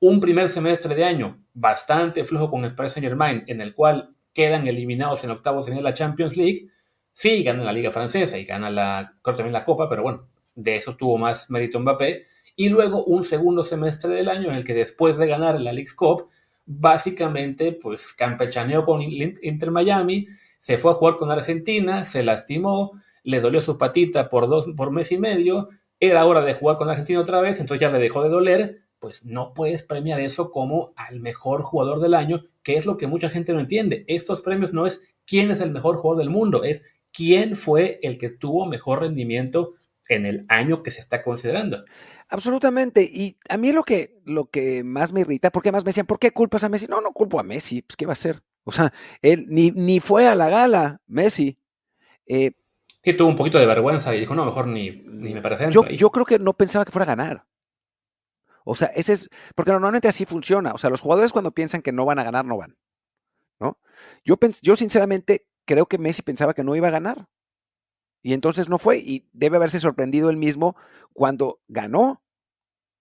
un 0.00 0.20
primer 0.20 0.48
semestre 0.48 0.94
de 0.94 1.04
año 1.04 1.42
bastante 1.54 2.24
flojo 2.24 2.50
con 2.50 2.64
el 2.64 2.74
Paris 2.74 2.92
Saint 2.92 3.06
Germain, 3.06 3.44
en 3.46 3.60
el 3.60 3.74
cual 3.74 4.14
quedan 4.32 4.66
eliminados 4.66 5.24
en 5.24 5.30
octavos 5.30 5.68
en 5.68 5.82
la 5.82 5.94
Champions 5.94 6.36
League. 6.36 6.68
Sí, 7.12 7.42
ganan 7.42 7.64
la 7.64 7.72
Liga 7.72 7.90
Francesa 7.90 8.36
y 8.38 8.44
gana 8.44 8.70
la, 8.70 9.14
también 9.24 9.52
la 9.52 9.64
Copa, 9.64 9.88
pero 9.88 10.02
bueno, 10.02 10.28
de 10.54 10.76
eso 10.76 10.96
tuvo 10.96 11.16
más 11.16 11.50
mérito 11.50 11.80
Mbappé. 11.80 12.24
y 12.56 12.68
luego 12.68 13.04
un 13.04 13.24
segundo 13.24 13.64
semestre 13.64 14.14
del 14.14 14.28
año 14.28 14.50
en 14.50 14.56
el 14.56 14.64
que 14.64 14.74
después 14.74 15.16
de 15.16 15.26
ganar 15.26 15.60
la 15.60 15.72
League 15.72 15.90
Cup, 15.96 16.28
básicamente 16.66 17.72
pues 17.72 18.12
campechaneó 18.12 18.84
con 18.84 19.00
Inter 19.02 19.70
Miami, 19.70 20.26
se 20.58 20.78
fue 20.78 20.92
a 20.92 20.94
jugar 20.94 21.16
con 21.16 21.30
Argentina, 21.30 22.04
se 22.04 22.22
lastimó, 22.22 23.00
le 23.22 23.40
dolió 23.40 23.60
su 23.60 23.78
patita 23.78 24.28
por 24.28 24.48
dos 24.48 24.68
por 24.76 24.90
mes 24.90 25.12
y 25.12 25.18
medio, 25.18 25.68
era 26.00 26.26
hora 26.26 26.42
de 26.42 26.54
jugar 26.54 26.76
con 26.76 26.88
Argentina 26.88 27.20
otra 27.20 27.40
vez, 27.40 27.60
entonces 27.60 27.80
ya 27.80 27.90
le 27.90 27.98
dejó 27.98 28.22
de 28.22 28.28
doler, 28.28 28.82
pues 28.98 29.24
no 29.24 29.54
puedes 29.54 29.82
premiar 29.82 30.20
eso 30.20 30.50
como 30.50 30.92
al 30.96 31.20
mejor 31.20 31.62
jugador 31.62 32.00
del 32.00 32.14
año, 32.14 32.44
que 32.62 32.74
es 32.74 32.86
lo 32.86 32.96
que 32.96 33.06
mucha 33.06 33.28
gente 33.30 33.52
no 33.52 33.60
entiende. 33.60 34.04
Estos 34.08 34.42
premios 34.42 34.72
no 34.72 34.86
es 34.86 35.14
quién 35.26 35.50
es 35.50 35.60
el 35.60 35.70
mejor 35.70 35.96
jugador 35.96 36.18
del 36.18 36.30
mundo, 36.30 36.64
es 36.64 36.84
quién 37.12 37.56
fue 37.56 37.98
el 38.02 38.18
que 38.18 38.30
tuvo 38.30 38.66
mejor 38.66 39.00
rendimiento 39.00 39.74
en 40.08 40.26
el 40.26 40.46
año 40.48 40.82
que 40.82 40.90
se 40.90 41.00
está 41.00 41.22
considerando. 41.22 41.84
Absolutamente. 42.28 43.02
Y 43.02 43.38
a 43.48 43.56
mí 43.56 43.72
lo 43.72 43.82
que, 43.84 44.18
lo 44.24 44.50
que 44.50 44.84
más 44.84 45.12
me 45.12 45.20
irrita, 45.20 45.50
porque 45.50 45.72
más 45.72 45.84
me 45.84 45.90
decían, 45.90 46.06
¿por 46.06 46.18
qué 46.18 46.30
culpas 46.30 46.64
a 46.64 46.68
Messi? 46.68 46.86
No, 46.86 47.00
no 47.00 47.12
culpo 47.12 47.40
a 47.40 47.42
Messi, 47.42 47.82
pues 47.82 47.96
¿qué 47.96 48.06
va 48.06 48.12
a 48.12 48.14
hacer? 48.14 48.42
O 48.68 48.72
sea, 48.72 48.92
él 49.22 49.46
ni, 49.48 49.70
ni 49.70 50.00
fue 50.00 50.26
a 50.26 50.34
la 50.34 50.48
gala, 50.48 51.00
Messi. 51.06 51.56
Eh, 52.26 52.50
que 53.00 53.14
tuvo 53.14 53.28
un 53.28 53.36
poquito 53.36 53.58
de 53.58 53.66
vergüenza 53.66 54.12
y 54.16 54.18
dijo, 54.18 54.34
no, 54.34 54.44
mejor 54.44 54.66
ni, 54.66 54.90
ni 54.90 55.32
me 55.32 55.40
parece. 55.40 55.70
Yo, 55.70 55.86
yo 55.86 56.10
creo 56.10 56.26
que 56.26 56.40
no 56.40 56.54
pensaba 56.54 56.84
que 56.84 56.90
fuera 56.90 57.04
a 57.04 57.14
ganar. 57.14 57.46
O 58.64 58.74
sea, 58.74 58.88
ese 58.88 59.12
es, 59.12 59.30
porque 59.54 59.70
normalmente 59.70 60.08
así 60.08 60.24
funciona. 60.24 60.72
O 60.72 60.78
sea, 60.78 60.90
los 60.90 61.00
jugadores 61.00 61.30
cuando 61.30 61.52
piensan 61.52 61.82
que 61.82 61.92
no 61.92 62.04
van 62.04 62.18
a 62.18 62.24
ganar, 62.24 62.44
no 62.44 62.56
van. 62.56 62.76
¿No? 63.60 63.78
Yo, 64.24 64.36
yo 64.60 64.74
sinceramente 64.74 65.46
creo 65.64 65.86
que 65.86 65.98
Messi 65.98 66.22
pensaba 66.22 66.52
que 66.52 66.64
no 66.64 66.74
iba 66.74 66.88
a 66.88 66.90
ganar. 66.90 67.28
Y 68.22 68.32
entonces 68.32 68.68
no 68.68 68.78
fue. 68.78 68.98
Y 68.98 69.28
debe 69.32 69.58
haberse 69.58 69.78
sorprendido 69.78 70.28
él 70.28 70.36
mismo 70.36 70.74
cuando 71.12 71.60
ganó. 71.68 72.24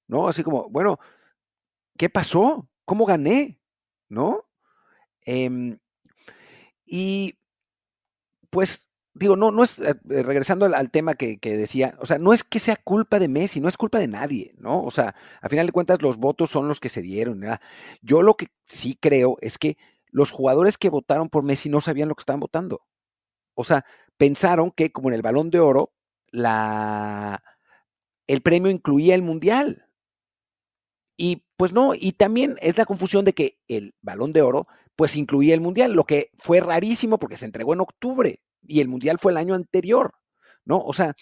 ¿No? 0.07 0.27
Así 0.27 0.43
como, 0.43 0.69
bueno, 0.69 1.00
¿qué 1.98 2.12
pasó? 2.12 2.69
¿Cómo 2.86 3.07
gané? 3.07 3.60
¿No? 4.07 4.48
Em, 5.25 5.77
y 6.86 7.36
pues 8.50 8.89
digo, 9.15 9.36
no, 9.38 9.50
no 9.51 9.63
es, 9.63 9.79
eh, 9.79 9.96
eh, 10.10 10.24
regresando 10.24 10.65
al, 10.65 10.91
tema 10.91 11.15
que, 11.15 11.38
decía, 11.41 11.96
o 12.00 12.05
sea, 12.05 12.20
no 12.20 12.34
es 12.34 12.44
que 12.44 12.60
sea 12.60 12.75
culpa 12.75 13.17
de 13.17 13.29
Messi, 13.29 13.62
no 13.62 13.70
es 13.70 13.77
culpa 13.77 13.98
de 14.00 14.08
nadie, 14.08 14.53
¿no? 14.58 14.84
O 14.84 14.91
sea, 14.91 15.15
a 15.41 15.50
final 15.50 15.65
de 15.65 15.72
cuentas 15.72 16.01
los 16.01 16.17
votos 16.17 16.51
son 16.51 16.67
los 16.67 16.79
que 16.79 16.89
se 16.89 17.01
dieron. 17.01 17.41
Yo 18.01 18.22
lo 18.22 18.36
que 18.36 18.48
sí 18.65 18.98
creo 19.00 19.38
es 19.41 19.58
que 19.58 19.77
los 20.12 20.32
jugadores 20.32 20.77
que 20.77 20.89
votaron 20.89 21.29
por 21.29 21.44
Messi 21.44 21.70
no 21.70 21.82
sabían 21.82 22.10
lo 22.10 22.15
que 22.15 22.22
estaban 22.22 22.39
votando. 22.41 22.82
O 23.55 23.63
sea, 23.63 23.86
pensaron 24.17 24.72
que 24.72 24.91
como 24.91 25.10
en 25.10 25.15
el 25.15 25.22
balón 25.22 25.50
de 25.50 25.60
oro, 25.60 25.94
la, 26.32 27.41
el 28.27 28.41
premio 28.41 28.72
incluía 28.72 29.15
el 29.15 29.22
mundial. 29.24 29.85
Y 31.17 31.45
pues 31.57 31.72
no, 31.72 31.93
y 31.95 32.12
también 32.13 32.57
es 32.62 32.77
la 32.77 32.86
confusión 32.86 33.25
de 33.25 33.34
que 33.34 33.57
el 33.67 33.93
balón 34.01 34.34
de 34.34 34.41
oro 34.41 34.67
pues 34.95 35.15
incluía 35.15 35.53
el 35.53 35.62
mundial, 35.62 35.93
lo 35.93 36.05
que 36.05 36.31
fue 36.38 36.60
rarísimo 36.62 37.19
porque 37.19 37.38
se 37.38 37.45
entregó 37.45 37.74
en 37.74 37.81
octubre 37.81 38.41
y 38.67 38.81
el 38.81 38.88
Mundial 38.88 39.19
fue 39.19 39.31
el 39.31 39.38
año 39.38 39.53
anterior, 39.53 40.13
¿no? 40.65 40.79
O 40.79 40.93
sea, 40.93 41.15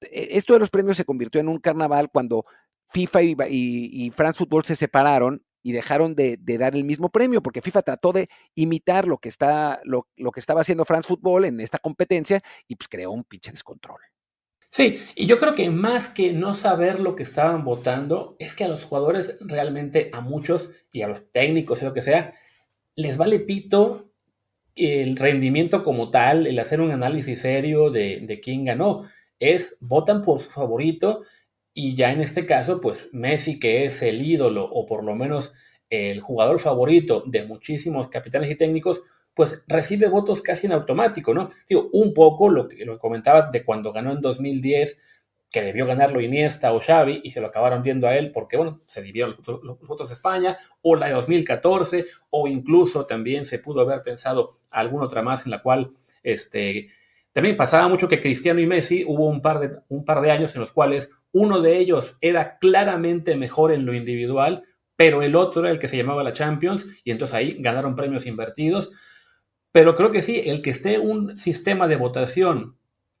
e, 0.00 0.28
esto 0.32 0.52
de 0.52 0.60
los 0.60 0.70
premios 0.70 0.96
se 0.96 1.04
convirtió 1.04 1.40
en 1.40 1.48
un 1.48 1.58
carnaval 1.58 2.10
cuando 2.10 2.44
FIFA 2.88 3.22
y, 3.48 4.10
France 4.14 4.38
Football 4.38 4.64
se 4.64 4.76
separaron 4.76 5.44
y 5.62 5.72
dejaron 5.72 6.14
de, 6.14 6.38
dar 6.58 6.76
el 6.76 6.84
mismo 6.84 7.10
premio, 7.10 7.42
porque 7.42 7.60
FIFA 7.60 7.82
trató 7.82 8.12
de 8.12 8.28
imitar 8.54 9.08
lo 9.08 9.18
que, 9.18 9.28
está, 9.28 9.80
lo, 9.84 10.06
que 10.32 10.40
estaba 10.40 10.60
haciendo 10.60 10.84
France 10.84 11.08
Football 11.08 11.46
en 11.46 11.60
esta 11.60 11.78
competencia 11.78 12.40
y 12.68 12.76
pues 12.76 12.88
creó 12.88 13.10
un 13.10 13.24
pinche 13.24 13.50
descontrol. 13.50 13.98
Sí, 14.76 14.98
y 15.14 15.24
yo 15.24 15.38
creo 15.38 15.54
que 15.54 15.70
más 15.70 16.10
que 16.10 16.34
no 16.34 16.54
saber 16.54 17.00
lo 17.00 17.16
que 17.16 17.22
estaban 17.22 17.64
votando, 17.64 18.36
es 18.38 18.54
que 18.54 18.64
a 18.64 18.68
los 18.68 18.84
jugadores 18.84 19.38
realmente, 19.40 20.10
a 20.12 20.20
muchos 20.20 20.70
y 20.92 21.00
a 21.00 21.08
los 21.08 21.32
técnicos 21.32 21.80
y 21.80 21.86
lo 21.86 21.94
que 21.94 22.02
sea, 22.02 22.34
les 22.94 23.16
vale 23.16 23.40
pito 23.40 24.12
el 24.74 25.16
rendimiento 25.16 25.82
como 25.82 26.10
tal, 26.10 26.46
el 26.46 26.58
hacer 26.58 26.82
un 26.82 26.90
análisis 26.90 27.40
serio 27.40 27.88
de, 27.88 28.38
quién 28.44 28.66
ganó, 28.66 29.08
es 29.40 29.78
votan 29.80 30.20
por 30.20 30.40
su 30.40 30.50
favorito 30.50 31.22
y 31.72 31.94
ya 31.94 32.12
en 32.12 32.20
este 32.20 32.44
caso, 32.44 32.78
pues 32.78 33.08
Messi, 33.12 33.58
que 33.58 33.86
es 33.86 34.02
el 34.02 34.20
ídolo 34.20 34.66
o 34.70 34.84
por 34.84 35.04
lo 35.04 35.14
menos 35.14 35.54
el 35.88 36.20
jugador 36.20 36.60
favorito 36.60 37.24
de 37.26 37.44
muchísimos 37.46 38.08
capitanes 38.08 38.50
y 38.50 38.56
técnicos, 38.56 39.02
pues 39.36 39.62
recibe 39.68 40.08
votos 40.08 40.40
casi 40.40 40.66
en 40.66 40.72
automático, 40.72 41.34
¿no? 41.34 41.50
Digo, 41.68 41.90
un 41.92 42.14
poco 42.14 42.48
lo 42.48 42.66
que, 42.66 42.86
lo 42.86 42.98
comentabas 42.98 43.52
de 43.52 43.62
cuando 43.62 43.92
ganó 43.92 44.10
en 44.10 44.22
2010 44.22 44.98
que 45.52 45.62
debió 45.62 45.86
ganarlo 45.86 46.22
Iniesta 46.22 46.72
o 46.72 46.80
Xavi 46.80 47.20
y 47.22 47.30
se 47.30 47.40
lo 47.42 47.48
acabaron 47.48 47.82
viendo 47.82 48.08
a 48.08 48.16
él 48.16 48.32
porque, 48.32 48.56
bueno, 48.56 48.80
se 48.86 49.02
dividieron 49.02 49.36
los, 49.46 49.78
votos 49.80 50.08
de 50.08 50.14
España, 50.14 50.56
o 50.80 50.96
la 50.96 51.06
de 51.08 51.12
2014, 51.12 52.06
o 52.30 52.48
incluso 52.48 53.04
también 53.04 53.44
se 53.44 53.58
pudo 53.58 53.82
haber 53.82 54.02
pensado 54.02 54.52
alguna 54.70 55.04
otra 55.04 55.22
más 55.22 55.44
en 55.44 55.50
la 55.50 55.62
cual, 55.62 55.92
este, 56.22 56.88
también 57.32 57.58
pasaba 57.58 57.88
mucho 57.88 58.08
que 58.08 58.20
Cristiano 58.22 58.60
y 58.60 58.66
Messi 58.66 59.04
hubo 59.06 59.28
un 59.28 59.42
par 59.42 59.60
de, 59.60 59.78
un 59.88 60.04
par 60.04 60.22
de 60.22 60.30
años 60.30 60.54
en 60.54 60.62
los 60.62 60.72
cuales 60.72 61.10
uno 61.32 61.60
de 61.60 61.76
ellos 61.76 62.16
era 62.22 62.56
claramente 62.58 63.36
mejor 63.36 63.70
en 63.70 63.84
lo 63.84 63.92
individual, 63.92 64.64
pero 64.96 65.20
el 65.20 65.36
otro 65.36 65.60
era 65.60 65.70
el 65.70 65.78
que 65.78 65.88
se 65.88 65.98
llamaba 65.98 66.24
la 66.24 66.32
Champions 66.32 66.86
y 67.04 67.10
entonces 67.10 67.34
ahí 67.34 67.56
ganaron 67.60 67.94
premios 67.94 68.24
invertidos. 68.24 68.90
Pero 69.76 69.94
creo 69.94 70.10
que 70.10 70.22
sí, 70.22 70.40
el 70.46 70.62
que 70.62 70.70
esté 70.70 70.98
un 70.98 71.38
sistema 71.38 71.86
de 71.86 71.96
votación 71.96 72.78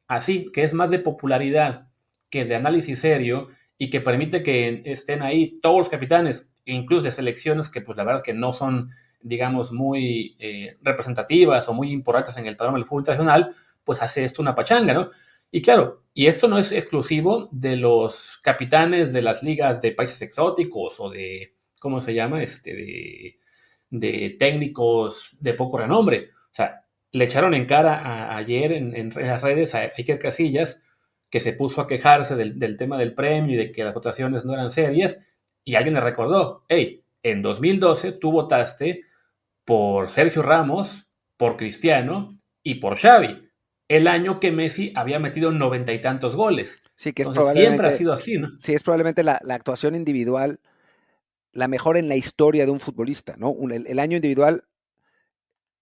así, 0.08 0.50
que 0.54 0.62
es 0.62 0.72
más 0.72 0.90
de 0.90 0.98
popularidad 0.98 1.88
que 2.30 2.46
de 2.46 2.54
análisis 2.54 2.98
serio 2.98 3.48
y 3.76 3.90
que 3.90 4.00
permite 4.00 4.42
que 4.42 4.80
estén 4.86 5.20
ahí 5.20 5.60
todos 5.60 5.76
los 5.80 5.88
capitanes, 5.90 6.54
incluso 6.64 7.04
de 7.04 7.10
selecciones 7.10 7.68
que 7.68 7.82
pues 7.82 7.98
la 7.98 8.04
verdad 8.04 8.22
es 8.22 8.24
que 8.24 8.32
no 8.32 8.54
son, 8.54 8.88
digamos, 9.20 9.70
muy 9.70 10.34
eh, 10.38 10.78
representativas 10.80 11.68
o 11.68 11.74
muy 11.74 11.92
importantes 11.92 12.34
en 12.38 12.46
el 12.46 12.56
panorama 12.56 12.78
del 12.78 12.86
fútbol 12.86 13.02
internacional, 13.02 13.54
pues 13.84 14.00
hace 14.00 14.24
esto 14.24 14.40
una 14.40 14.54
pachanga, 14.54 14.94
¿no? 14.94 15.10
Y 15.50 15.60
claro, 15.60 16.04
y 16.14 16.24
esto 16.24 16.48
no 16.48 16.56
es 16.58 16.72
exclusivo 16.72 17.50
de 17.52 17.76
los 17.76 18.38
capitanes 18.42 19.12
de 19.12 19.20
las 19.20 19.42
ligas 19.42 19.82
de 19.82 19.92
países 19.92 20.22
exóticos 20.22 20.94
o 21.00 21.10
de, 21.10 21.54
¿cómo 21.80 22.00
se 22.00 22.14
llama? 22.14 22.42
Este, 22.42 22.74
de, 22.74 23.38
de 23.90 24.36
técnicos 24.38 25.36
de 25.42 25.52
poco 25.52 25.76
renombre. 25.76 26.30
O 26.56 26.62
sea, 26.62 26.86
le 27.12 27.24
echaron 27.24 27.52
en 27.52 27.66
cara 27.66 28.34
ayer 28.34 28.72
en, 28.72 28.96
en, 28.96 29.10
las 29.14 29.42
redes 29.42 29.74
a 29.74 29.92
Iker 29.94 30.18
Casillas 30.18 30.82
que 31.28 31.40
se 31.40 31.52
puso 31.52 31.82
a 31.82 31.86
quejarse 31.86 32.34
del, 32.34 32.76
tema 32.78 32.96
del 32.96 33.14
premio 33.14 33.52
y 33.52 33.56
de 33.56 33.72
que 33.72 33.84
las 33.84 33.92
votaciones 33.92 34.46
no 34.46 34.54
eran 34.54 34.70
serias, 34.70 35.20
y 35.64 35.74
alguien 35.74 35.92
le 35.92 36.00
recordó, 36.00 36.64
hey, 36.68 37.04
en 37.22 37.42
2012 37.42 38.12
tú 38.12 38.32
votaste 38.32 39.02
por 39.66 40.08
Sergio 40.08 40.40
Ramos, 40.40 41.10
por 41.36 41.58
Cristiano 41.58 42.40
y 42.62 42.76
por 42.76 42.96
Xavi, 42.96 43.50
el 43.88 44.08
año 44.08 44.40
que 44.40 44.50
Messi 44.50 44.92
había 44.96 45.18
metido 45.18 45.52
noventa 45.52 45.92
y 45.92 46.00
tantos 46.00 46.36
goles. 46.36 46.82
Sí, 46.94 47.12
que 47.12 47.22
es 47.22 47.28
siempre 47.52 47.88
ha 47.88 47.90
sido 47.90 48.14
así, 48.14 48.38
¿no? 48.38 48.48
Sí, 48.58 48.72
es 48.72 48.82
probablemente 48.82 49.22
la, 49.22 49.38
actuación 49.50 49.94
individual 49.94 50.58
la 51.52 51.68
mejor 51.68 51.96
en 51.96 52.08
la 52.08 52.16
historia 52.16 52.64
de 52.64 52.70
un 52.70 52.80
futbolista, 52.80 53.34
¿no? 53.36 53.54
el, 53.70 53.98
año 53.98 54.16
individual, 54.16 54.64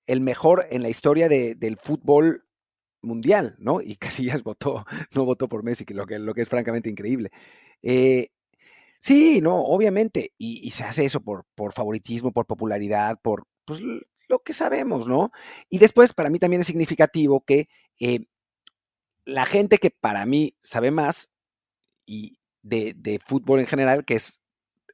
el 0.07 0.21
mejor 0.21 0.67
en 0.71 0.83
la 0.83 0.89
historia 0.89 1.29
del 1.29 1.79
fútbol 1.79 2.45
mundial, 3.03 3.57
¿no? 3.59 3.81
Y 3.81 3.97
Casillas 3.97 4.43
votó, 4.45 4.85
no 5.15 5.25
votó 5.25 5.49
por 5.49 5.63
Messi, 5.63 5.85
lo 5.89 6.07
que, 6.07 6.43
es 6.43 6.49
francamente 6.49 6.91
increíble. 6.91 7.31
Eh, 7.83 8.29
sí, 9.01 9.41
no, 9.41 9.63
obviamente, 9.63 10.33
y, 10.39 10.71
se 10.71 10.85
hace 10.85 11.05
eso 11.05 11.21
por, 11.21 11.47
por 11.55 11.73
favoritismo, 11.73 12.33
por 12.33 12.47
popularidad, 12.47 13.19
por 13.23 13.47
pues, 13.65 13.81
lo 14.29 14.43
que 14.43 14.53
sabemos, 14.53 15.07
¿no? 15.07 15.31
Y 15.69 15.79
después, 15.79 16.13
para 16.13 16.31
mí 16.31 16.39
también 16.39 16.61
es 16.61 16.67
significativo 16.67 17.45
que 17.45 17.69
eh, 18.01 18.27
la 19.25 19.47
gente 19.47 19.79
que 19.79 19.91
para 19.91 20.27
mí 20.27 20.57
sabe 20.61 20.91
más 20.91 21.31
y 22.07 22.39
de, 22.63 23.21
fútbol 23.25 23.61
en 23.61 23.67
general, 23.67 24.05
que 24.05 24.15
es 24.15 24.41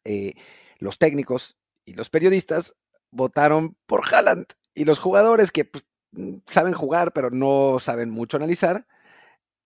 eh, 0.04 0.34
los 0.78 0.98
técnicos 0.98 1.56
y 1.84 1.94
los 1.94 2.10
periodistas, 2.10 2.76
votaron 3.10 3.76
por 3.86 4.02
Haaland. 4.06 4.46
Y 4.74 4.84
los 4.84 4.98
jugadores 4.98 5.50
que 5.50 5.64
pues, 5.64 5.84
Mm, 6.12 6.38
saben 6.46 6.72
jugar, 6.72 7.12
pero 7.12 7.30
no 7.30 7.78
saben 7.78 8.10
mucho 8.10 8.36
analizar. 8.36 8.86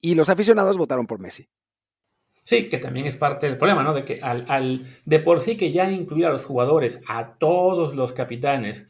Y 0.01 0.15
los 0.15 0.29
aficionados 0.29 0.77
votaron 0.77 1.07
por 1.07 1.21
Messi. 1.21 1.49
Sí, 2.43 2.69
que 2.69 2.77
también 2.77 3.07
es 3.07 3.17
parte 3.17 3.47
del 3.47 3.57
problema, 3.57 3.83
¿no? 3.83 3.95
De 3.95 4.05
que 4.05 4.21
al, 4.21 4.87
de 5.07 5.19
por 5.19 5.41
sí 5.41 5.57
que 5.57 5.73
ya 5.73 5.91
incluir 5.91 6.27
a 6.27 6.31
los 6.31 6.45
jugadores, 6.45 7.01
a 7.09 7.39
todos 7.39 7.95
los 7.95 8.13
capitanes, 8.13 8.87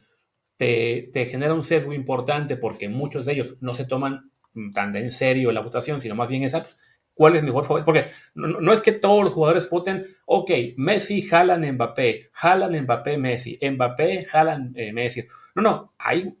te, 0.57 1.09
genera 1.29 1.53
un 1.53 1.63
sesgo 1.63 1.93
importante 1.93 2.57
porque 2.57 2.89
muchos 2.89 3.25
de 3.25 3.33
ellos 3.33 3.55
no 3.61 3.73
se 3.73 3.85
toman 3.85 4.31
tan 4.73 4.95
en 4.95 5.11
serio 5.11 5.51
la 5.53 5.61
votación, 5.61 6.01
sino 6.01 6.15
más 6.15 6.27
bien 6.27 6.43
esa, 6.43 6.63
pues, 6.63 6.77
cuál 7.15 7.35
es 7.35 7.43
mejor 7.43 7.65
favorito. 7.65 7.85
Porque 7.85 8.05
no, 8.35 8.71
es 8.71 8.81
que 8.81 8.91
todos 8.91 9.23
los 9.23 9.33
jugadores 9.33 9.67
voten, 9.67 10.05
ok, 10.25 10.51
Messi, 10.77 11.21
jalan 11.21 11.65
Mbappé, 11.71 12.29
jalan 12.31 12.79
Mbappé, 12.83 13.17
Messi, 13.17 13.57
Mbappé, 13.59 14.25
jalan 14.25 14.73
eh, 14.75 14.93
Messi. 14.93 15.25
No, 15.55 15.63
no, 15.63 15.93
hay 15.97 16.37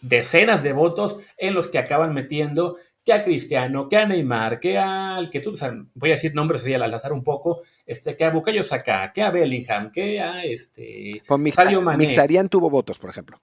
decenas 0.00 0.62
de 0.62 0.72
votos 0.72 1.18
en 1.36 1.54
los 1.54 1.66
que 1.66 1.78
acaban 1.78 2.14
metiendo 2.14 2.76
que 3.04 3.12
a 3.12 3.24
Cristiano, 3.24 3.88
que 3.88 3.96
a 3.96 4.06
Neymar, 4.06 4.60
que 4.60 4.78
al 4.78 5.30
que 5.30 5.40
tú, 5.40 5.52
o 5.52 5.56
sea, 5.56 5.72
voy 5.94 6.10
a 6.10 6.14
decir 6.14 6.34
nombres 6.34 6.60
así 6.60 6.74
al 6.74 6.94
azar 6.94 7.12
un 7.12 7.24
poco, 7.24 7.62
este, 7.86 8.14
que 8.14 8.24
a 8.24 8.30
Bukayo 8.30 8.62
Saka, 8.62 9.10
que 9.12 9.22
a 9.22 9.30
Bellingham, 9.30 9.90
que 9.90 10.20
a 10.20 10.44
este 10.44 11.22
Con 11.26 11.50
Sadio 11.50 11.80
Mané. 11.80 12.16
Tuvo 12.50 12.68
votos, 12.68 12.98
por 12.98 13.10
ejemplo. 13.10 13.40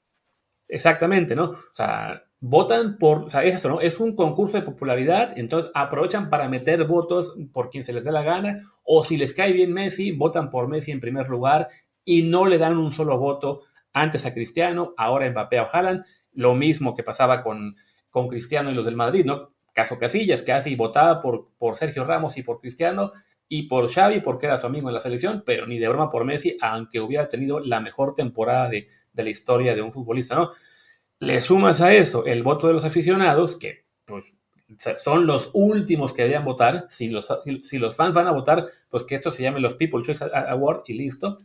Exactamente, 0.67 1.35
¿no? 1.35 1.45
O 1.45 1.73
sea, 1.73 2.23
votan 2.39 2.97
por, 2.97 3.23
o 3.23 3.29
sea, 3.29 3.43
es 3.43 3.55
eso, 3.55 3.69
¿no? 3.69 3.81
Es 3.81 3.99
un 3.99 4.15
concurso 4.15 4.57
de 4.57 4.63
popularidad, 4.63 5.37
entonces 5.37 5.71
aprovechan 5.73 6.29
para 6.29 6.49
meter 6.49 6.85
votos 6.85 7.35
por 7.51 7.69
quien 7.69 7.83
se 7.83 7.93
les 7.93 8.03
dé 8.03 8.11
la 8.11 8.23
gana, 8.23 8.59
o 8.83 9.03
si 9.03 9.17
les 9.17 9.33
cae 9.33 9.53
bien 9.53 9.73
Messi, 9.73 10.11
votan 10.11 10.49
por 10.49 10.67
Messi 10.67 10.91
en 10.91 10.99
primer 10.99 11.29
lugar 11.29 11.67
y 12.05 12.23
no 12.23 12.45
le 12.45 12.57
dan 12.57 12.77
un 12.77 12.93
solo 12.93 13.17
voto 13.17 13.61
antes 13.93 14.25
a 14.25 14.33
Cristiano, 14.33 14.93
ahora 14.97 15.29
Mbappé 15.29 15.59
o 15.59 15.67
Haaland, 15.71 16.05
lo 16.33 16.53
mismo 16.53 16.95
que 16.95 17.03
pasaba 17.03 17.41
con, 17.41 17.75
con 18.09 18.27
Cristiano 18.27 18.69
y 18.69 18.75
los 18.75 18.85
del 18.85 18.95
Madrid, 18.95 19.25
¿no? 19.25 19.53
Caso 19.73 19.97
Casillas, 19.97 20.43
que 20.43 20.53
así 20.53 20.75
votaba 20.75 21.21
por, 21.21 21.49
por 21.57 21.75
Sergio 21.75 22.03
Ramos 22.03 22.37
y 22.37 22.43
por 22.43 22.59
Cristiano 22.59 23.11
y 23.49 23.63
por 23.63 23.89
Xavi 23.91 24.21
porque 24.21 24.45
era 24.45 24.57
su 24.57 24.67
amigo 24.67 24.89
en 24.89 24.93
la 24.93 25.01
selección, 25.01 25.43
pero 25.45 25.65
ni 25.65 25.79
de 25.79 25.87
broma 25.87 26.09
por 26.09 26.25
Messi, 26.25 26.57
aunque 26.61 26.99
hubiera 26.99 27.27
tenido 27.29 27.59
la 27.59 27.79
mejor 27.79 28.13
temporada 28.13 28.69
de, 28.69 28.87
de 29.13 29.23
la 29.23 29.29
historia 29.29 29.73
de 29.73 29.81
un 29.81 29.91
futbolista, 29.91 30.35
¿no? 30.35 30.51
Le 31.19 31.41
sumas 31.41 31.81
a 31.81 31.93
eso 31.93 32.25
el 32.25 32.43
voto 32.43 32.67
de 32.67 32.73
los 32.73 32.85
aficionados, 32.85 33.55
que 33.55 33.85
pues, 34.05 34.33
son 34.97 35.25
los 35.25 35.49
últimos 35.53 36.13
que 36.13 36.23
deberían 36.23 36.45
votar. 36.45 36.85
Si 36.89 37.09
los, 37.09 37.27
si 37.61 37.77
los 37.77 37.95
fans 37.95 38.13
van 38.13 38.27
a 38.27 38.31
votar, 38.31 38.65
pues 38.89 39.03
que 39.03 39.15
esto 39.15 39.31
se 39.31 39.43
llame 39.43 39.59
los 39.59 39.75
People 39.75 40.03
Choice 40.03 40.25
Award 40.31 40.83
y 40.87 40.93
listo. 40.93 41.37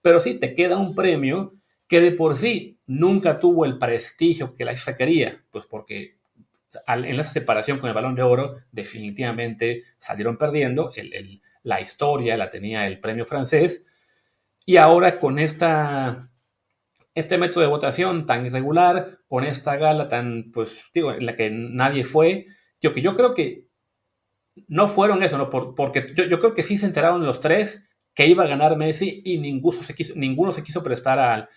Pero 0.00 0.20
sí, 0.20 0.38
te 0.38 0.54
queda 0.54 0.78
un 0.78 0.94
premio 0.94 1.54
que 1.88 2.00
de 2.00 2.12
por 2.12 2.36
sí 2.36 2.78
nunca 2.86 3.38
tuvo 3.38 3.64
el 3.64 3.78
prestigio 3.78 4.54
que 4.54 4.64
la 4.64 4.76
FIFA 4.76 4.96
quería, 4.96 5.44
pues 5.50 5.66
porque 5.66 6.18
en 6.86 7.18
esa 7.18 7.30
separación 7.30 7.78
con 7.78 7.88
el 7.88 7.94
balón 7.94 8.14
de 8.14 8.22
oro 8.22 8.56
definitivamente 8.70 9.84
salieron 9.96 10.36
perdiendo, 10.36 10.92
el, 10.94 11.14
el, 11.14 11.42
la 11.62 11.80
historia 11.80 12.36
la 12.36 12.50
tenía 12.50 12.86
el 12.86 13.00
premio 13.00 13.24
francés, 13.24 13.86
y 14.66 14.76
ahora 14.76 15.18
con 15.18 15.38
esta, 15.38 16.30
este 17.18 17.38
método 17.38 17.60
de 17.60 17.68
votación 17.68 18.26
tan 18.26 18.46
irregular, 18.46 19.18
con 19.28 19.44
esta 19.44 19.76
gala 19.76 20.08
tan, 20.08 20.50
pues 20.52 20.90
digo, 20.94 21.12
en 21.12 21.26
la 21.26 21.36
que 21.36 21.50
nadie 21.50 22.04
fue, 22.04 22.46
yo, 22.80 22.92
que 22.92 23.02
yo 23.02 23.14
creo 23.14 23.32
que 23.32 23.66
no 24.66 24.88
fueron 24.88 25.22
eso, 25.22 25.38
¿no? 25.38 25.50
Por, 25.50 25.74
porque 25.74 26.12
yo, 26.14 26.24
yo 26.24 26.38
creo 26.38 26.54
que 26.54 26.62
sí 26.62 26.78
se 26.78 26.86
enteraron 26.86 27.24
los 27.24 27.40
tres 27.40 27.88
que 28.14 28.26
iba 28.26 28.44
a 28.44 28.48
ganar 28.48 28.76
Messi 28.76 29.22
y 29.24 29.38
ninguno 29.38 29.82
se 29.84 29.94
quiso, 29.94 30.14
se 30.52 30.62
quiso 30.62 30.82
prestar 30.82 31.18
al, 31.18 31.48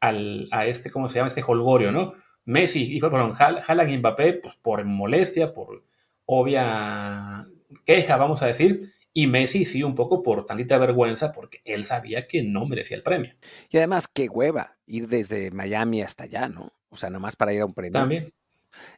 al, 0.00 0.48
a 0.50 0.66
este, 0.66 0.90
¿cómo 0.90 1.08
se 1.08 1.16
llama? 1.16 1.28
Este 1.28 1.44
holgorio, 1.46 1.92
¿no? 1.92 2.14
Messi 2.44 2.96
y 2.96 3.00
perdón, 3.00 3.34
Haaland 3.38 3.90
y 3.90 3.98
Mbappé, 3.98 4.32
pues 4.34 4.56
por 4.56 4.84
molestia, 4.84 5.52
por 5.52 5.84
obvia 6.24 7.46
queja, 7.84 8.16
vamos 8.16 8.42
a 8.42 8.46
decir, 8.46 8.80
y 9.18 9.26
Messi 9.26 9.64
sí 9.64 9.82
un 9.82 9.96
poco 9.96 10.22
por 10.22 10.46
tantita 10.46 10.78
vergüenza, 10.78 11.32
porque 11.32 11.60
él 11.64 11.84
sabía 11.84 12.28
que 12.28 12.44
no 12.44 12.66
merecía 12.66 12.96
el 12.96 13.02
premio. 13.02 13.34
Y 13.68 13.76
además, 13.78 14.06
qué 14.06 14.28
hueva 14.28 14.78
ir 14.86 15.08
desde 15.08 15.50
Miami 15.50 16.02
hasta 16.02 16.22
allá, 16.22 16.48
¿no? 16.48 16.70
O 16.88 16.96
sea, 16.96 17.10
nomás 17.10 17.34
para 17.34 17.52
ir 17.52 17.62
a 17.62 17.66
un 17.66 17.74
premio. 17.74 17.98
También. 17.98 18.32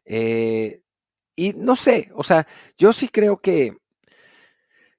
Eh, 0.04 0.82
y 1.34 1.54
no 1.54 1.74
sé, 1.74 2.10
o 2.14 2.22
sea, 2.22 2.46
yo 2.76 2.92
sí 2.92 3.08
creo 3.08 3.40
que 3.40 3.78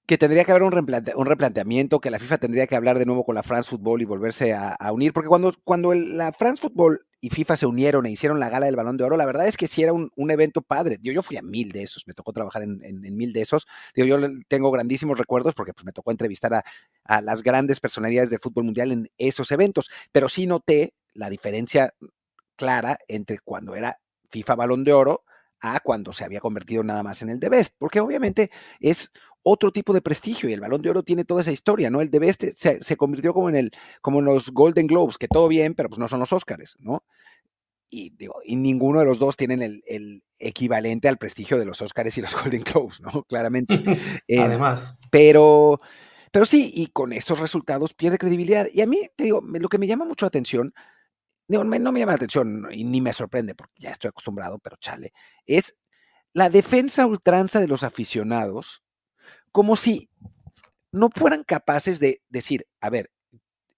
que 0.05 0.17
tendría 0.17 0.43
que 0.43 0.51
haber 0.51 0.63
un, 0.63 0.73
un, 0.73 1.25
replanteamiento, 1.25 1.99
que 1.99 2.09
la 2.09 2.19
FIFA 2.19 2.37
tendría 2.37 2.67
que 2.67 2.75
hablar 2.75 2.99
de 2.99 3.05
nuevo 3.05 3.23
con 3.23 3.35
la 3.35 3.43
France 3.43 3.69
Football 3.69 4.01
y 4.01 4.05
volverse 4.05 4.53
a, 4.53 4.75
unir, 4.91 5.13
porque 5.13 5.29
cuando, 5.29 5.53
cuando 5.63 5.93
la 5.93 6.33
France 6.33 6.61
Football 6.61 7.05
y 7.21 7.29
FIFA 7.29 7.55
se 7.55 7.65
unieron 7.67 8.05
e 8.05 8.11
hicieron 8.11 8.39
la 8.39 8.49
gala 8.49 8.65
del 8.65 8.75
balón 8.75 8.97
de 8.97 9.03
oro, 9.03 9.15
la 9.15 9.25
verdad 9.25 9.47
es 9.47 9.55
que 9.55 9.67
sí 9.67 9.83
era 9.83 9.93
un, 9.93 10.09
un 10.15 10.31
evento 10.31 10.61
padre. 10.61 10.97
Yo, 11.01 11.13
yo 11.13 11.21
fui 11.21 11.37
a 11.37 11.41
mil 11.41 11.71
de 11.71 11.83
esos, 11.83 12.07
me 12.07 12.13
tocó 12.13 12.33
trabajar 12.33 12.63
en, 12.63 12.83
en, 12.83 13.05
en, 13.05 13.15
mil 13.15 13.31
de 13.31 13.41
esos. 13.41 13.67
Digo, 13.95 14.07
yo 14.07 14.27
tengo 14.47 14.71
grandísimos 14.71 15.17
recuerdos 15.17 15.53
porque 15.53 15.73
pues, 15.73 15.85
me 15.85 15.93
tocó 15.93 16.11
entrevistar 16.11 16.55
a, 16.55 16.63
a 17.03 17.21
las 17.21 17.43
grandes 17.43 17.79
personalidades 17.79 18.31
del 18.31 18.39
fútbol 18.39 18.65
mundial 18.65 18.91
en 18.91 19.09
esos 19.17 19.51
eventos, 19.51 19.89
pero 20.11 20.29
sí 20.29 20.47
noté 20.47 20.93
la 21.13 21.29
diferencia 21.29 21.93
clara 22.55 22.97
entre 23.07 23.39
cuando 23.39 23.75
era 23.75 23.99
FIFA 24.29 24.55
balón 24.55 24.83
de 24.83 24.93
oro 24.93 25.23
a 25.61 25.79
cuando 25.79 26.11
se 26.11 26.25
había 26.25 26.39
convertido 26.39 26.83
nada 26.83 27.03
más 27.03 27.21
en 27.21 27.29
el 27.29 27.39
de 27.39 27.49
Best, 27.49 27.75
porque 27.77 27.99
obviamente 27.99 28.51
es 28.79 29.13
otro 29.43 29.71
tipo 29.71 29.93
de 29.93 30.01
prestigio 30.01 30.49
y 30.49 30.53
el 30.53 30.59
Balón 30.61 30.81
de 30.81 30.89
Oro 30.89 31.03
tiene 31.03 31.25
toda 31.25 31.41
esa 31.41 31.51
historia, 31.51 31.89
¿no? 31.89 32.01
El 32.01 32.11
de 32.11 32.19
Best 32.19 32.43
se, 32.55 32.81
se, 32.81 32.95
convirtió 32.95 33.33
como 33.33 33.49
en 33.49 33.55
el 33.55 33.71
como 34.01 34.19
en 34.19 34.25
los 34.25 34.51
Golden 34.51 34.87
Globes, 34.87 35.17
que 35.17 35.27
todo 35.27 35.47
bien, 35.47 35.73
pero 35.73 35.89
pues 35.89 35.99
no 35.99 36.07
son 36.07 36.19
los 36.19 36.33
Oscars, 36.33 36.75
¿no? 36.79 37.03
Y, 37.89 38.11
digo, 38.15 38.35
y 38.45 38.55
ninguno 38.55 38.99
de 38.99 39.05
los 39.05 39.19
dos 39.19 39.35
tienen 39.35 39.61
el, 39.61 39.83
el, 39.85 40.23
equivalente 40.39 41.09
al 41.09 41.17
prestigio 41.17 41.59
de 41.59 41.65
los 41.65 41.81
Oscars 41.81 42.17
y 42.17 42.21
los 42.21 42.33
Golden 42.41 42.63
Globes, 42.63 43.01
¿no? 43.01 43.23
Claramente. 43.23 43.73
eh, 44.27 44.39
Además. 44.39 44.97
Pero, 45.11 45.81
pero 46.31 46.45
sí, 46.45 46.71
y 46.73 46.87
con 46.87 47.11
estos 47.11 47.39
resultados 47.39 47.93
pierde 47.93 48.17
credibilidad. 48.17 48.67
Y 48.73 48.81
a 48.81 48.87
mí, 48.87 49.01
te 49.15 49.25
digo, 49.25 49.41
lo 49.41 49.67
que 49.67 49.77
me 49.77 49.87
llama 49.87 50.05
mucho 50.05 50.25
la 50.25 50.29
atención, 50.29 50.73
digo, 51.47 51.65
me, 51.65 51.79
no 51.79 51.91
me 51.91 51.99
llama 51.99 52.13
la 52.13 52.17
atención 52.17 52.67
y 52.71 52.85
ni 52.85 53.01
me 53.01 53.11
sorprende, 53.11 53.55
porque 53.55 53.73
ya 53.79 53.91
estoy 53.91 54.07
acostumbrado, 54.07 54.57
pero 54.59 54.77
chale, 54.77 55.11
es 55.45 55.77
la 56.31 56.49
defensa 56.49 57.05
ultranza 57.05 57.59
de 57.59 57.67
los 57.67 57.83
aficionados 57.83 58.83
como 59.51 59.75
si 59.75 60.09
no 60.91 61.09
fueran 61.13 61.43
capaces 61.43 61.99
de 61.99 62.21
decir, 62.29 62.67
a 62.79 62.89
ver, 62.89 63.11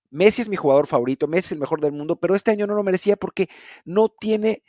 Messi 0.10 0.42
es 0.42 0.50
mi 0.50 0.56
jugador 0.56 0.88
favorito, 0.88 1.28
Messi 1.28 1.48
es 1.48 1.52
el 1.54 1.60
mejor 1.60 1.82
del 1.82 1.92
mundo, 1.92 2.20
pero 2.20 2.36
este 2.36 2.52
año 2.52 2.68
no 2.68 2.76
lo 2.76 2.84
merecía 2.84 3.16
porque 3.16 3.50
no 3.86 4.10
tiene 4.10 4.64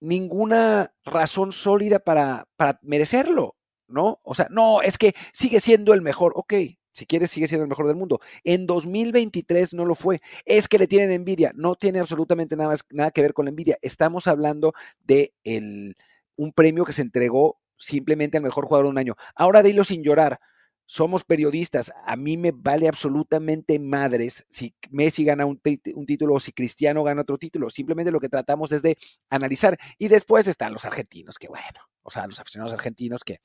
ninguna 0.00 0.94
razón 1.04 1.52
sólida 1.52 1.98
para, 1.98 2.48
para 2.56 2.78
merecerlo, 2.82 3.56
¿no? 3.88 4.20
O 4.22 4.34
sea, 4.34 4.48
no, 4.50 4.82
es 4.82 4.98
que 4.98 5.14
sigue 5.32 5.60
siendo 5.60 5.94
el 5.94 6.02
mejor, 6.02 6.32
ok, 6.36 6.54
si 6.92 7.06
quieres, 7.06 7.30
sigue 7.30 7.48
siendo 7.48 7.62
el 7.62 7.70
mejor 7.70 7.86
del 7.86 7.96
mundo. 7.96 8.20
En 8.44 8.66
2023 8.66 9.72
no 9.72 9.86
lo 9.86 9.94
fue. 9.94 10.20
Es 10.44 10.68
que 10.68 10.78
le 10.78 10.86
tienen 10.86 11.10
envidia. 11.10 11.52
No 11.54 11.74
tiene 11.74 12.00
absolutamente 12.00 12.54
nada, 12.54 12.76
nada 12.90 13.10
que 13.10 13.22
ver 13.22 13.32
con 13.32 13.46
la 13.46 13.48
envidia. 13.48 13.78
Estamos 13.80 14.26
hablando 14.26 14.74
de 15.00 15.32
el, 15.42 15.96
un 16.36 16.52
premio 16.52 16.84
que 16.84 16.92
se 16.92 17.00
entregó 17.00 17.61
simplemente 17.82 18.36
al 18.36 18.44
mejor 18.44 18.66
jugador 18.66 18.86
de 18.86 18.90
un 18.90 18.98
año. 18.98 19.16
Ahora 19.34 19.62
dilo 19.62 19.84
sin 19.84 20.02
llorar. 20.02 20.38
Somos 20.86 21.24
periodistas. 21.24 21.92
A 22.04 22.16
mí 22.16 22.36
me 22.36 22.52
vale 22.52 22.88
absolutamente 22.88 23.78
madres 23.78 24.46
si 24.48 24.74
Messi 24.90 25.24
gana 25.24 25.46
un, 25.46 25.60
un, 25.94 26.06
título 26.06 26.34
o 26.34 26.40
si 26.40 26.52
Cristiano 26.52 27.02
gana 27.02 27.22
otro 27.22 27.38
título. 27.38 27.70
Simplemente 27.70 28.12
lo 28.12 28.20
que 28.20 28.28
tratamos 28.28 28.72
es 28.72 28.82
de 28.82 28.96
analizar. 29.30 29.78
Y 29.98 30.08
después 30.08 30.46
están 30.48 30.72
los 30.72 30.84
argentinos, 30.84 31.38
que 31.38 31.48
bueno, 31.48 31.80
o 32.02 32.10
sea, 32.10 32.26
los 32.26 32.38
aficionados 32.40 32.72
argentinos 32.72 33.24
que, 33.24 33.38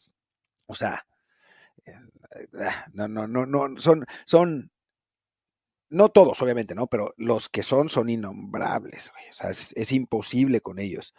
o 0.65 0.75
sea, 0.75 1.05
no, 2.93 3.07
no, 3.07 3.27
no, 3.27 3.45
no, 3.45 3.79
son, 3.79 4.05
son, 4.25 4.71
no 5.89 6.09
todos, 6.09 6.41
obviamente, 6.41 6.75
¿no? 6.75 6.87
Pero 6.87 7.13
los 7.17 7.49
que 7.49 7.63
son, 7.63 7.89
son 7.89 8.09
innombrables. 8.09 9.09
O 9.09 9.33
sea, 9.33 9.51
es 9.51 9.91
imposible 9.91 10.59
con 10.59 10.79
ellos. 10.79 11.13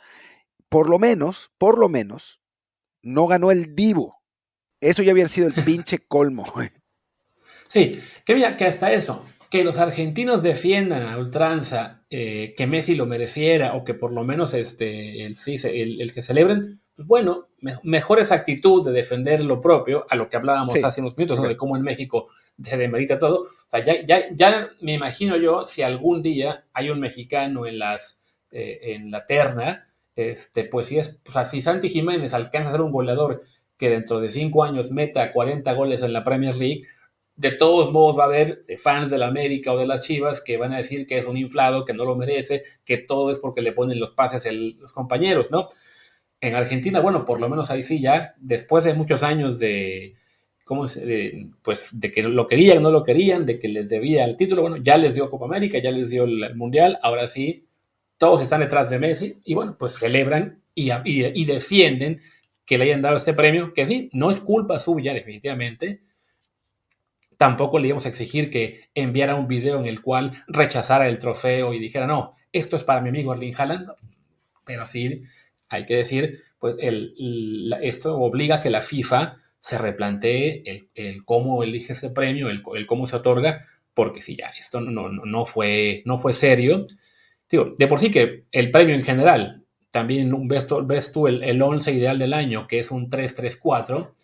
Por 0.68 0.90
lo 0.90 0.98
menos, 0.98 1.50
por 1.56 1.78
lo 1.78 1.88
menos, 1.88 2.40
no 3.02 3.26
ganó 3.26 3.50
el 3.50 3.74
Divo. 3.74 4.22
Eso 4.80 5.02
ya 5.02 5.12
había 5.12 5.26
sido 5.26 5.48
el 5.48 5.54
pinche 5.64 5.98
colmo, 6.08 6.44
güey. 6.54 6.70
Sí, 7.68 8.00
que 8.24 8.34
mira, 8.34 8.56
que 8.56 8.64
hasta 8.64 8.92
eso, 8.92 9.24
que 9.50 9.64
los 9.64 9.78
argentinos 9.78 10.42
defiendan 10.42 11.02
a 11.02 11.18
ultranza 11.18 12.02
eh, 12.10 12.54
que 12.56 12.66
Messi 12.66 12.94
lo 12.94 13.06
mereciera 13.06 13.74
o 13.74 13.84
que 13.84 13.94
por 13.94 14.12
lo 14.12 14.24
menos 14.24 14.54
este, 14.54 15.22
el, 15.24 15.36
el, 15.46 16.00
el 16.00 16.14
que 16.14 16.22
celebren, 16.22 16.80
pues 16.96 17.06
bueno, 17.06 17.44
me, 17.60 17.78
mejor 17.82 18.18
esa 18.18 18.34
actitud 18.34 18.84
de 18.84 18.92
defender 18.92 19.44
lo 19.44 19.60
propio, 19.60 20.06
a 20.08 20.16
lo 20.16 20.28
que 20.28 20.36
hablábamos 20.36 20.72
sí. 20.72 20.80
hace 20.82 21.00
unos 21.00 21.16
minutos, 21.16 21.38
¿no? 21.38 21.46
de 21.46 21.56
cómo 21.56 21.76
en 21.76 21.82
México 21.82 22.28
se 22.62 22.76
demerita 22.76 23.18
todo. 23.18 23.42
O 23.42 23.70
sea, 23.70 23.84
ya, 23.84 24.04
ya, 24.04 24.24
ya 24.32 24.70
me 24.80 24.94
imagino 24.94 25.36
yo 25.36 25.66
si 25.66 25.82
algún 25.82 26.22
día 26.22 26.64
hay 26.72 26.90
un 26.90 27.00
mexicano 27.00 27.66
en, 27.66 27.78
las, 27.78 28.20
eh, 28.50 28.80
en 28.82 29.10
la 29.10 29.26
terna 29.26 29.87
este, 30.18 30.64
pues 30.64 30.88
si 30.88 30.98
es, 30.98 31.20
o 31.28 31.32
sea, 31.32 31.44
si 31.44 31.62
Santi 31.62 31.88
Jiménez 31.88 32.34
alcanza 32.34 32.70
a 32.70 32.72
ser 32.72 32.80
un 32.80 32.90
goleador 32.90 33.42
que 33.76 33.88
dentro 33.88 34.18
de 34.18 34.28
cinco 34.28 34.64
años 34.64 34.90
meta 34.90 35.32
40 35.32 35.72
goles 35.74 36.02
en 36.02 36.12
la 36.12 36.24
Premier 36.24 36.56
League, 36.56 36.82
de 37.36 37.52
todos 37.52 37.92
modos 37.92 38.18
va 38.18 38.24
a 38.24 38.26
haber 38.26 38.64
fans 38.78 39.10
de 39.10 39.18
la 39.18 39.28
América 39.28 39.72
o 39.72 39.78
de 39.78 39.86
las 39.86 40.02
Chivas 40.02 40.40
que 40.40 40.56
van 40.56 40.72
a 40.72 40.78
decir 40.78 41.06
que 41.06 41.18
es 41.18 41.26
un 41.28 41.36
inflado, 41.36 41.84
que 41.84 41.94
no 41.94 42.04
lo 42.04 42.16
merece, 42.16 42.64
que 42.84 42.98
todo 42.98 43.30
es 43.30 43.38
porque 43.38 43.62
le 43.62 43.72
ponen 43.72 44.00
los 44.00 44.10
pases 44.10 44.44
el, 44.44 44.76
los 44.80 44.92
compañeros, 44.92 45.52
¿no? 45.52 45.68
En 46.40 46.56
Argentina, 46.56 46.98
bueno, 46.98 47.24
por 47.24 47.40
lo 47.40 47.48
menos 47.48 47.70
ahí 47.70 47.82
sí 47.82 48.00
ya, 48.00 48.34
después 48.38 48.82
de 48.82 48.94
muchos 48.94 49.22
años 49.22 49.60
de, 49.60 50.16
¿cómo 50.64 50.86
es? 50.86 50.96
De, 50.96 51.48
pues 51.62 52.00
de 52.00 52.10
que 52.10 52.24
lo 52.24 52.48
querían, 52.48 52.82
no 52.82 52.90
lo 52.90 53.04
querían, 53.04 53.46
de 53.46 53.60
que 53.60 53.68
les 53.68 53.88
debía 53.88 54.24
el 54.24 54.36
título, 54.36 54.62
bueno, 54.62 54.78
ya 54.78 54.96
les 54.96 55.14
dio 55.14 55.30
Copa 55.30 55.46
América, 55.46 55.78
ya 55.78 55.92
les 55.92 56.10
dio 56.10 56.24
el 56.24 56.56
Mundial, 56.56 56.98
ahora 57.02 57.28
sí 57.28 57.67
todos 58.18 58.42
están 58.42 58.60
detrás 58.60 58.90
de 58.90 58.98
Messi 58.98 59.40
y 59.44 59.54
bueno, 59.54 59.76
pues 59.78 59.94
celebran 59.94 60.62
y, 60.74 61.44
defienden 61.44 62.20
que 62.64 62.78
le 62.78 62.84
hayan 62.84 63.02
dado 63.02 63.16
este 63.16 63.34
premio, 63.34 63.72
que 63.72 63.86
sí, 63.86 64.10
no 64.12 64.30
es 64.30 64.40
culpa 64.40 64.78
suya 64.78 65.14
definitivamente. 65.14 66.02
Tampoco 67.36 67.78
le 67.78 67.88
íbamos 67.88 68.06
a 68.06 68.10
exigir 68.10 68.50
que 68.50 68.88
enviara 68.94 69.36
un 69.36 69.48
video 69.48 69.78
en 69.78 69.86
el 69.86 70.02
cual 70.02 70.44
rechazara 70.48 71.08
el 71.08 71.18
trofeo 71.18 71.72
y 71.72 71.78
dijera, 71.78 72.06
no, 72.06 72.36
esto 72.52 72.76
es 72.76 72.84
para 72.84 73.00
mi 73.00 73.08
amigo 73.08 73.32
Erling 73.32 73.54
Haaland, 73.56 73.88
pero 74.64 74.86
sí 74.86 75.22
hay 75.68 75.86
que 75.86 75.96
decir, 75.96 76.40
pues 76.58 76.76
esto 77.82 78.18
obliga 78.18 78.56
a 78.56 78.60
que 78.60 78.70
la 78.70 78.82
FIFA 78.82 79.38
se 79.60 79.78
replantee 79.78 80.88
el, 80.94 81.24
cómo 81.24 81.62
elige 81.62 81.92
ese 81.92 82.10
premio, 82.10 82.48
el, 82.48 82.86
cómo 82.86 83.06
se 83.06 83.16
otorga, 83.16 83.64
porque 83.94 84.22
si 84.22 84.36
ya 84.36 84.48
esto 84.58 84.80
no, 84.80 85.46
fue, 85.46 86.02
no 86.04 86.18
fue 86.18 86.32
serio. 86.32 86.86
De 87.50 87.86
por 87.86 87.98
sí 87.98 88.10
que 88.10 88.44
el 88.52 88.70
premio 88.70 88.94
en 88.94 89.02
general, 89.02 89.64
también 89.90 90.30
ves, 90.48 90.66
tú 91.12 91.26
el, 91.26 91.42
el 91.42 91.62
11 91.62 91.92
ideal 91.92 92.18
del 92.18 92.34
año, 92.34 92.66
que 92.66 92.78
es 92.78 92.90
un 92.90 93.08
3-3-4, 93.08 94.14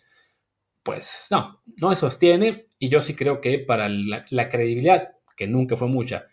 pues 0.83 1.27
no, 1.31 1.63
no 1.77 1.89
se 1.89 1.95
sostiene 1.95 2.67
y 2.77 2.89
yo 2.89 3.01
sí 3.01 3.15
creo 3.15 3.41
que 3.41 3.57
para 3.57 3.89
la, 3.89 4.49
credibilidad, 4.49 5.15
que 5.35 5.47
nunca 5.47 5.75
fue 5.75 5.87
mucha, 5.87 6.27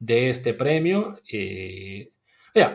de 0.00 0.30
este 0.30 0.54
premio, 0.54 1.20
eh, 1.30 2.10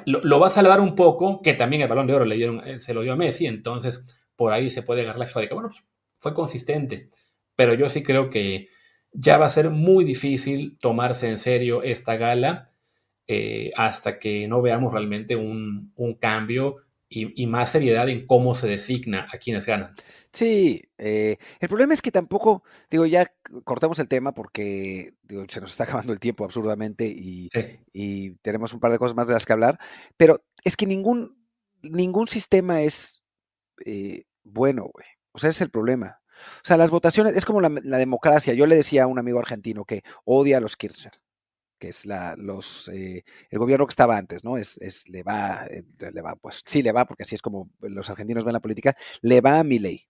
lo, 0.05 0.39
va 0.39 0.47
a 0.47 0.51
salvar 0.51 0.79
un 0.79 0.95
poco, 0.95 1.41
que 1.41 1.53
también 1.53 1.81
el 1.81 1.89
balón 1.89 2.07
de 2.07 2.13
oro 2.13 2.23
le 2.23 2.37
dieron, 2.37 2.65
eh, 2.65 2.79
se 2.79 2.93
lo 2.93 3.01
dio 3.01 3.13
a 3.13 3.17
Messi, 3.17 3.45
entonces 3.45 4.03
por 4.37 4.53
ahí 4.53 4.69
se 4.69 4.83
puede 4.83 5.01
agarrar 5.01 5.19
la 5.19 5.41
de 5.41 5.47
que, 5.49 5.53
bueno, 5.53 5.69
pues, 5.69 5.83
fue 6.17 6.33
consistente, 6.33 7.09
pero 7.57 7.73
yo 7.73 7.89
sí 7.89 8.01
creo 8.01 8.29
que 8.29 8.69
ya 9.11 9.37
va 9.37 9.47
a 9.47 9.49
ser 9.49 9.69
muy 9.69 10.05
difícil 10.05 10.77
tomarse 10.79 11.29
en 11.29 11.37
serio 11.37 11.83
esta 11.83 12.15
gala 12.15 12.71
eh, 13.27 13.71
hasta 13.75 14.19
que 14.19 14.47
no 14.47 14.61
veamos 14.61 14.93
realmente 14.93 15.35
un, 15.35 15.91
un 15.95 16.13
cambio 16.15 16.77
y, 17.09 17.47
más 17.47 17.71
seriedad 17.71 18.09
en 18.09 18.25
cómo 18.25 18.53
se 18.53 18.67
designa 18.67 19.27
a 19.31 19.37
quienes 19.37 19.65
ganan. 19.65 19.95
Sí, 20.33 20.83
eh, 20.97 21.37
el 21.59 21.69
problema 21.69 21.93
es 21.93 22.01
que 22.01 22.11
tampoco, 22.11 22.63
digo, 22.89 23.05
ya 23.05 23.31
cortamos 23.63 23.99
el 23.99 24.09
tema 24.09 24.33
porque 24.33 25.13
se 25.47 25.61
nos 25.61 25.71
está 25.71 25.85
acabando 25.85 26.11
el 26.11 26.19
tiempo 26.19 26.43
absurdamente 26.43 27.05
y, 27.07 27.49
tenemos 28.41 28.73
un 28.73 28.79
par 28.79 28.91
de 28.91 28.99
cosas 28.99 29.15
más 29.15 29.27
de 29.27 29.33
las 29.33 29.45
que 29.45 29.53
hablar, 29.53 29.79
pero 30.17 30.43
es 30.63 30.75
que 30.75 30.85
ningún, 30.85 31.37
ningún 31.81 32.27
sistema 32.27 32.81
es 32.81 33.23
eh, 33.85 34.25
bueno, 34.43 34.89
güey. 34.93 35.07
O 35.31 35.39
sea, 35.39 35.49
ese 35.49 35.57
es 35.57 35.61
el 35.61 35.71
problema. 35.71 36.19
O 36.57 36.65
sea, 36.65 36.77
las 36.77 36.91
votaciones, 36.91 37.35
es 37.35 37.45
como 37.45 37.61
la, 37.61 37.71
la, 37.83 37.97
democracia. 37.97 38.53
Yo 38.53 38.67
le 38.67 38.75
decía 38.75 39.03
a 39.03 39.07
un 39.07 39.19
amigo 39.19 39.39
argentino 39.39 39.85
que 39.85 40.03
odia 40.25 40.57
a 40.57 40.61
los 40.61 40.77
Kirchner 40.77 41.13
que 41.79 41.89
es 41.89 42.05
la, 42.05 42.35
los, 42.37 42.89
eh, 42.89 43.23
el 43.49 43.59
gobierno 43.59 43.85
que 43.85 43.91
estaba 43.91 44.17
antes, 44.17 44.43
¿no? 44.43 44.57
Es, 44.57 44.77
es, 44.77 45.07
le 45.09 45.23
va, 45.23 45.65
eh, 45.69 45.83
le 46.11 46.21
va, 46.21 46.35
pues 46.35 46.61
sí 46.65 46.81
le 46.81 46.91
va, 46.91 47.05
porque 47.05 47.23
así 47.23 47.35
es 47.35 47.41
como 47.41 47.69
los 47.81 48.09
argentinos 48.09 48.45
ven 48.45 48.53
la 48.53 48.59
política, 48.61 48.95
le 49.21 49.41
va 49.41 49.59
a 49.59 49.63
mi 49.63 49.79
ley, 49.79 50.07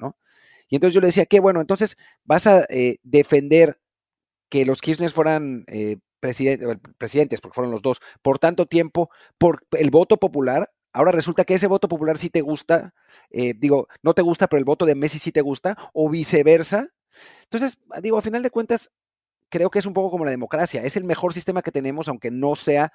¿no? 0.00 0.16
Y 0.68 0.76
entonces 0.76 0.94
yo 0.94 1.00
le 1.00 1.08
decía, 1.08 1.26
qué 1.26 1.40
bueno, 1.40 1.60
entonces 1.60 1.96
vas 2.24 2.46
a 2.46 2.64
eh, 2.70 2.96
defender 3.02 3.80
que 4.50 4.64
los 4.66 4.80
Kirchner 4.80 5.10
fueran 5.10 5.64
presidentes, 6.20 7.40
porque 7.40 7.54
fueron 7.54 7.72
los 7.72 7.82
dos, 7.82 8.00
por 8.22 8.38
tanto 8.38 8.66
tiempo, 8.66 9.10
por 9.38 9.66
el 9.72 9.90
voto 9.90 10.18
popular. 10.18 10.70
Ahora 10.92 11.12
resulta 11.12 11.44
que 11.44 11.54
ese 11.54 11.66
voto 11.66 11.88
popular 11.88 12.18
sí 12.18 12.30
te 12.30 12.40
gusta, 12.40 12.94
digo, 13.30 13.88
no 14.02 14.14
te 14.14 14.22
gusta, 14.22 14.46
pero 14.46 14.58
el 14.58 14.64
voto 14.64 14.86
de 14.86 14.94
Messi 14.94 15.18
sí 15.18 15.32
te 15.32 15.40
gusta, 15.40 15.76
o 15.92 16.08
viceversa. 16.08 16.88
Entonces, 17.44 17.78
digo, 18.02 18.18
a 18.18 18.22
final 18.22 18.42
de 18.42 18.50
cuentas, 18.50 18.90
creo 19.54 19.70
que 19.70 19.78
es 19.78 19.86
un 19.86 19.94
poco 19.94 20.10
como 20.10 20.24
la 20.24 20.32
democracia. 20.32 20.82
Es 20.82 20.96
el 20.96 21.04
mejor 21.04 21.32
sistema 21.32 21.62
que 21.62 21.70
tenemos, 21.70 22.08
aunque 22.08 22.32
no 22.32 22.56
sea 22.56 22.92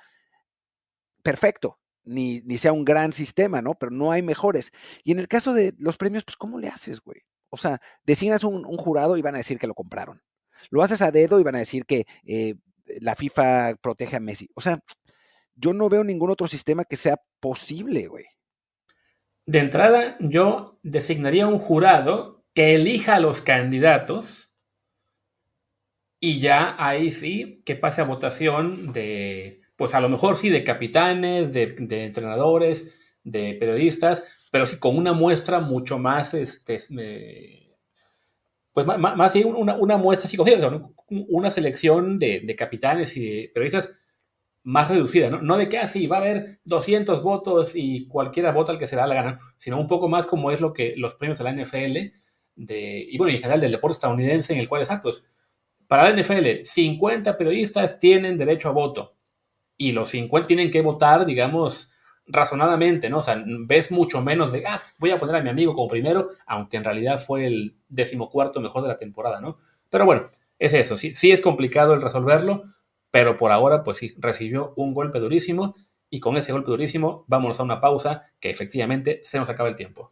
perfecto, 1.23 1.79
ni, 2.03 2.41
ni, 2.41 2.57
sea 2.57 2.73
un 2.73 2.83
gran 2.83 3.13
sistema, 3.13 3.61
¿no? 3.61 3.75
Pero 3.75 3.93
no 3.93 4.11
hay 4.11 4.21
mejores. 4.21 4.71
Y 5.05 5.13
en 5.13 5.19
el 5.19 5.29
caso 5.29 5.53
de 5.53 5.73
los 5.77 5.95
premios, 5.95 6.25
pues, 6.25 6.35
¿cómo 6.35 6.59
le 6.59 6.67
haces, 6.67 6.99
güey? 6.99 7.21
O 7.49 7.55
sea, 7.55 7.79
designas 8.03 8.43
un, 8.43 8.65
jurado 8.75 9.15
y 9.15 9.21
van 9.21 9.35
a 9.35 9.37
decir 9.37 9.57
que 9.57 9.67
lo 9.67 9.73
compraron. 9.73 10.21
Lo 10.69 10.83
haces 10.83 11.01
a 11.01 11.11
dedo 11.11 11.39
y 11.39 11.43
van 11.43 11.55
a 11.55 11.59
decir 11.59 11.85
que 11.85 12.05
eh, 12.25 12.55
la 12.99 13.15
FIFA 13.15 13.75
protege 13.81 14.17
a 14.17 14.19
Messi. 14.19 14.49
O 14.53 14.59
sea, 14.59 14.81
yo 15.55 15.71
no 15.71 15.87
veo 15.87 16.03
ningún 16.03 16.29
otro 16.29 16.45
sistema 16.45 16.83
que 16.83 16.97
sea 16.97 17.21
posible, 17.39 18.07
güey. 18.07 18.25
De 19.45 19.59
entrada, 19.59 20.17
yo 20.19 20.77
designaría 20.83 21.47
un 21.47 21.57
jurado 21.57 22.43
que 22.53 22.75
elija 22.75 23.15
a 23.15 23.19
los 23.21 23.41
candidatos 23.41 24.48
y 26.19 26.39
ya 26.39 26.75
ahí 26.77 27.11
sí 27.11 27.61
que 27.65 27.75
pase 27.75 28.01
a 28.01 28.05
votación 28.05 28.91
de, 28.91 29.61
pues 29.75 29.93
a 29.93 30.01
lo 30.01 30.09
mejor 30.09 30.35
sí, 30.35 30.49
de 30.49 30.63
capitanes, 30.63 31.53
de, 31.53 31.75
entrenadores, 32.05 32.93
de 33.23 33.55
periodistas, 33.59 34.25
pero 34.51 34.65
sí 34.65 34.77
con 34.77 34.97
una 34.97 35.13
muestra 35.13 35.59
mucho 35.59 35.97
más, 35.99 36.33
este, 36.33 36.79
pues 38.73 38.85
más, 38.85 38.99
más 38.99 39.35
una, 39.35 39.75
una, 39.75 39.97
muestra 39.97 40.27
así, 40.27 40.37
una 41.07 41.49
selección 41.49 42.19
de, 42.19 42.55
capitanes 42.57 43.15
y 43.15 43.21
de 43.21 43.51
periodistas 43.53 43.93
más 44.63 44.89
reducida, 44.89 45.29
¿no? 45.29 45.41
No 45.41 45.57
de 45.57 45.69
que 45.69 45.77
así 45.77 46.05
ah, 46.05 46.09
va 46.09 46.17
a 46.17 46.19
haber 46.19 46.59
200 46.65 47.23
votos 47.23 47.71
y 47.75 48.07
cualquiera 48.07 48.51
vota 48.51 48.73
al 48.73 48.79
que 48.79 48.87
se 48.87 48.95
da 48.95 49.07
la 49.07 49.15
gana, 49.15 49.39
sino 49.57 49.79
un 49.79 49.87
poco 49.87 50.09
más 50.09 50.25
como 50.25 50.51
es 50.51 50.59
lo 50.59 50.73
que 50.73 50.95
los 50.97 51.15
premios 51.15 51.39
de 51.39 51.43
la 51.45 51.53
NFL 51.53 52.13
de, 52.55 53.07
y 53.09 53.17
bueno, 53.17 53.31
en 53.33 53.39
general 53.39 53.61
del 53.61 53.71
deporte 53.71 53.93
estadounidense 53.93 54.53
en 54.53 54.59
el 54.59 54.67
cual, 54.67 54.81
exacto, 54.81 55.11
para 55.89 56.03
la 56.03 56.21
NFL, 56.21 56.65
50 56.65 57.35
periodistas 57.35 57.97
tienen 57.97 58.37
derecho 58.37 58.69
a 58.69 58.73
voto 58.73 59.15
y 59.75 59.91
los 59.91 60.09
50 60.09 60.45
tienen 60.45 60.69
que 60.69 60.81
votar, 60.81 61.25
digamos, 61.25 61.91
razonadamente, 62.27 63.09
¿no? 63.09 63.17
O 63.17 63.23
sea, 63.23 63.43
ves 63.45 63.91
mucho 63.91 64.21
menos 64.21 64.51
de, 64.51 64.67
ah, 64.67 64.83
voy 64.99 65.09
a 65.09 65.17
poner 65.17 65.35
a 65.35 65.41
mi 65.41 65.49
amigo 65.49 65.73
como 65.73 65.87
primero, 65.87 66.27
aunque 66.45 66.77
en 66.77 66.83
realidad 66.83 67.19
fue 67.19 67.47
el 67.47 67.75
decimocuarto 67.87 68.61
mejor 68.61 68.83
de 68.83 68.89
la 68.89 68.97
temporada, 68.97 69.41
¿no? 69.41 69.57
Pero 69.89 70.05
bueno, 70.05 70.29
es 70.59 70.75
eso, 70.75 70.95
sí, 70.95 71.15
sí 71.15 71.31
es 71.31 71.41
complicado 71.41 71.95
el 71.95 72.03
resolverlo, 72.03 72.65
pero 73.09 73.35
por 73.35 73.51
ahora, 73.51 73.83
pues 73.83 73.97
sí, 73.97 74.13
recibió 74.19 74.73
un 74.75 74.93
golpe 74.93 75.19
durísimo 75.19 75.73
y 76.11 76.19
con 76.19 76.37
ese 76.37 76.51
golpe 76.51 76.69
durísimo, 76.69 77.25
vámonos 77.27 77.59
a 77.59 77.63
una 77.63 77.81
pausa 77.81 78.27
que 78.39 78.51
efectivamente 78.51 79.21
se 79.23 79.39
nos 79.39 79.49
acaba 79.49 79.69
el 79.69 79.75
tiempo. 79.75 80.11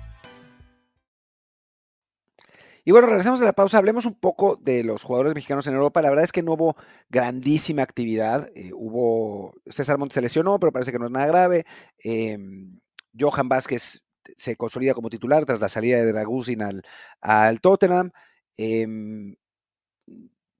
Y 2.83 2.91
bueno, 2.91 3.07
regresamos 3.07 3.39
de 3.39 3.45
la 3.45 3.53
pausa. 3.53 3.77
Hablemos 3.77 4.05
un 4.05 4.15
poco 4.15 4.55
de 4.55 4.83
los 4.83 5.03
jugadores 5.03 5.35
mexicanos 5.35 5.67
en 5.67 5.75
Europa. 5.75 6.01
La 6.01 6.09
verdad 6.09 6.25
es 6.25 6.31
que 6.31 6.41
no 6.41 6.53
hubo 6.53 6.75
grandísima 7.09 7.83
actividad. 7.83 8.49
Eh, 8.55 8.71
hubo. 8.73 9.53
César 9.67 9.97
Montes 9.97 10.15
se 10.15 10.21
lesionó, 10.21 10.59
pero 10.59 10.71
parece 10.71 10.91
que 10.91 10.99
no 10.99 11.05
es 11.05 11.11
nada 11.11 11.27
grave. 11.27 11.65
Em, 11.99 12.79
Johan 13.17 13.49
Vázquez 13.49 14.05
se 14.35 14.55
consolida 14.55 14.93
como 14.93 15.09
titular 15.09 15.45
tras 15.45 15.59
la 15.59 15.69
salida 15.69 15.97
de 15.97 16.11
Draguzin 16.11 16.61
al, 17.21 17.61
Tottenham. 17.61 18.11
Em, 18.57 19.35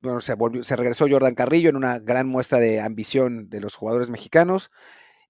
bueno, 0.01 0.21
se, 0.21 0.35
se 0.63 0.75
regresó 0.75 1.07
Jordan 1.09 1.35
Carrillo 1.35 1.69
en 1.69 1.75
una 1.75 1.99
gran 1.99 2.27
muestra 2.27 2.59
de 2.59 2.79
ambición 2.81 3.49
de 3.49 3.61
los 3.61 3.75
jugadores 3.75 4.09
mexicanos. 4.09 4.71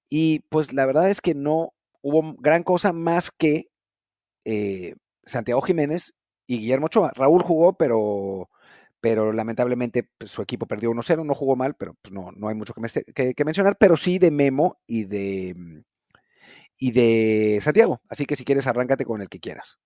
Y 0.10 0.42
pues 0.50 0.74
la 0.74 0.86
verdad 0.86 1.10
es 1.10 1.22
que 1.22 1.36
no 1.36 1.74
hubo 2.02 2.36
gran 2.40 2.64
cosa 2.64 2.94
más 2.94 3.32
que 3.32 3.68
eh, 4.46 4.96
Santiago 5.26 5.62
Jiménez 5.62 6.14
y 6.52 6.60
Guillermo 6.60 6.88
Ochoa. 6.88 7.14
Raúl 7.16 7.44
jugó, 7.44 7.78
pero, 7.78 8.50
pero 9.00 9.32
lamentablemente 9.32 10.10
pues, 10.18 10.32
su 10.32 10.42
equipo 10.42 10.66
perdió 10.66 10.92
1-0, 10.92 11.26
no 11.26 11.34
jugó 11.34 11.56
mal, 11.56 11.76
pero 11.76 11.96
pues, 12.02 12.12
no, 12.12 12.32
no 12.36 12.50
hay 12.50 12.56
mucho 12.56 12.74
que, 12.74 13.46
mencionar, 13.46 13.78
pero 13.80 13.96
sí 13.96 14.20
de 14.20 14.32
Memo 14.32 14.82
y 14.86 15.06
de, 15.06 15.56
y 16.78 16.92
de 16.92 17.60
Santiago. 17.62 18.02
Así 18.10 18.26
que 18.26 18.36
si 18.36 18.44
quieres, 18.44 18.68
arráncate 18.68 19.06
con 19.06 19.22
el 19.22 19.30
que 19.30 19.40
quieras. 19.40 19.80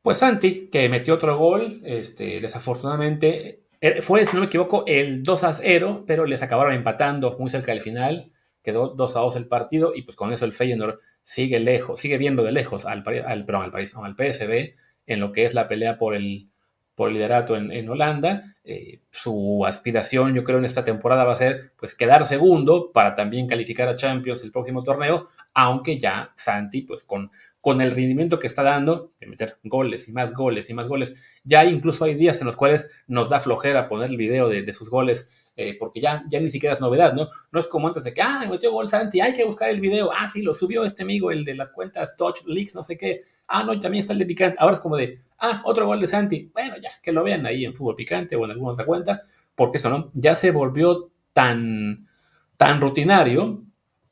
Pues 0.00 0.16
Santi, 0.16 0.70
que 0.70 0.88
metió 0.88 1.14
otro 1.14 1.36
gol, 1.36 1.82
este, 1.84 2.40
desafortunadamente, 2.40 3.64
eh, 3.82 4.00
fue, 4.00 4.24
si 4.24 4.36
no 4.36 4.40
me 4.40 4.46
equivoco, 4.46 4.84
el 4.86 5.22
2 5.22 5.40
0, 5.60 6.04
pero 6.06 6.24
les 6.24 6.42
acabaron 6.42 6.72
empatando 6.72 7.36
muy 7.38 7.50
cerca 7.50 7.72
del 7.72 7.82
final. 7.82 8.32
Quedó 8.62 8.94
2 8.94 9.12
2 9.12 9.36
el 9.36 9.48
partido 9.48 9.94
y 9.94 10.02
pues 10.02 10.16
con 10.16 10.32
eso 10.32 10.46
el 10.46 10.54
Feyenoord 10.54 10.98
sigue 11.22 11.60
lejos, 11.60 12.00
sigue 12.00 12.16
viendo 12.16 12.42
de 12.42 12.52
lejos 12.52 12.86
al, 12.86 13.04
al, 13.06 13.44
al, 13.46 13.74
al 13.74 14.16
PSB 14.16 14.74
en 15.08 15.20
lo 15.20 15.32
que 15.32 15.44
es 15.44 15.54
la 15.54 15.66
pelea 15.66 15.98
por 15.98 16.14
el, 16.14 16.48
por 16.94 17.10
liderato 17.10 17.56
en, 17.56 17.88
Holanda. 17.88 18.56
Eh, 18.64 19.00
su 19.10 19.64
aspiración, 19.66 20.34
yo 20.34 20.44
creo, 20.44 20.58
en 20.58 20.64
esta 20.64 20.84
temporada 20.84 21.24
va 21.24 21.32
a 21.32 21.38
ser 21.38 21.72
pues 21.78 21.94
quedar 21.94 22.24
segundo 22.24 22.92
para 22.92 23.14
también 23.14 23.46
calificar 23.46 23.88
a 23.88 23.96
Champions 23.96 24.42
el 24.42 24.52
próximo 24.52 24.82
torneo, 24.82 25.26
aunque 25.54 25.98
ya 25.98 26.32
Santi, 26.36 26.82
pues 26.82 27.04
con, 27.04 27.30
con 27.60 27.80
el 27.80 27.90
rendimiento 27.90 28.38
que 28.38 28.46
está 28.46 28.62
dando, 28.62 29.12
de 29.20 29.26
meter 29.26 29.58
goles 29.62 30.08
y 30.08 30.12
más 30.12 30.34
goles 30.34 30.70
y 30.70 30.74
más 30.74 30.88
goles, 30.88 31.14
ya 31.44 31.64
incluso 31.64 32.04
hay 32.04 32.14
días 32.14 32.40
en 32.40 32.46
los 32.46 32.56
cuales 32.56 32.90
nos 33.06 33.30
da 33.30 33.40
flojera 33.40 33.88
poner 33.88 34.10
el 34.10 34.16
video 34.16 34.48
de, 34.48 34.72
sus 34.72 34.90
goles, 34.90 35.28
eh, 35.60 35.76
porque 35.76 36.00
ya, 36.00 36.24
ya 36.28 36.38
ni 36.38 36.48
siquiera 36.50 36.72
es 36.72 36.80
novedad, 36.80 37.12
¿no? 37.14 37.28
No 37.50 37.58
es 37.58 37.66
como 37.66 37.88
antes 37.88 38.04
de 38.04 38.14
que, 38.14 38.22
ah, 38.22 38.46
metió 38.48 38.70
gol 38.70 38.88
Santi, 38.88 39.20
hay 39.20 39.32
que 39.32 39.44
buscar 39.44 39.68
el 39.68 39.80
video, 39.80 40.12
ah, 40.12 40.28
sí, 40.28 40.40
lo 40.40 40.54
subió 40.54 40.84
este 40.84 41.02
amigo, 41.02 41.32
el 41.32 41.44
de 41.44 41.56
las 41.56 41.70
cuentas 41.70 42.14
Touch 42.14 42.44
Leaks, 42.46 42.76
no 42.76 42.84
sé 42.84 42.96
qué, 42.96 43.22
ah, 43.48 43.64
no, 43.64 43.76
también 43.80 44.02
está 44.02 44.12
el 44.12 44.20
de 44.20 44.26
Picante, 44.26 44.56
ahora 44.60 44.74
es 44.74 44.80
como 44.80 44.96
de, 44.96 45.20
ah, 45.38 45.60
otro 45.64 45.84
gol 45.86 46.00
de 46.00 46.06
Santi, 46.06 46.48
bueno, 46.54 46.76
ya, 46.80 46.90
que 47.02 47.10
lo 47.10 47.24
vean 47.24 47.44
ahí 47.44 47.64
en 47.64 47.74
Fútbol 47.74 47.96
Picante 47.96 48.36
o 48.36 48.44
en 48.44 48.52
alguna 48.52 48.74
otra 48.74 48.86
cuenta, 48.86 49.22
porque 49.56 49.78
eso, 49.78 49.90
¿no? 49.90 50.12
Ya 50.14 50.36
se 50.36 50.52
volvió 50.52 51.10
tan, 51.32 52.06
tan 52.56 52.80
rutinario 52.80 53.58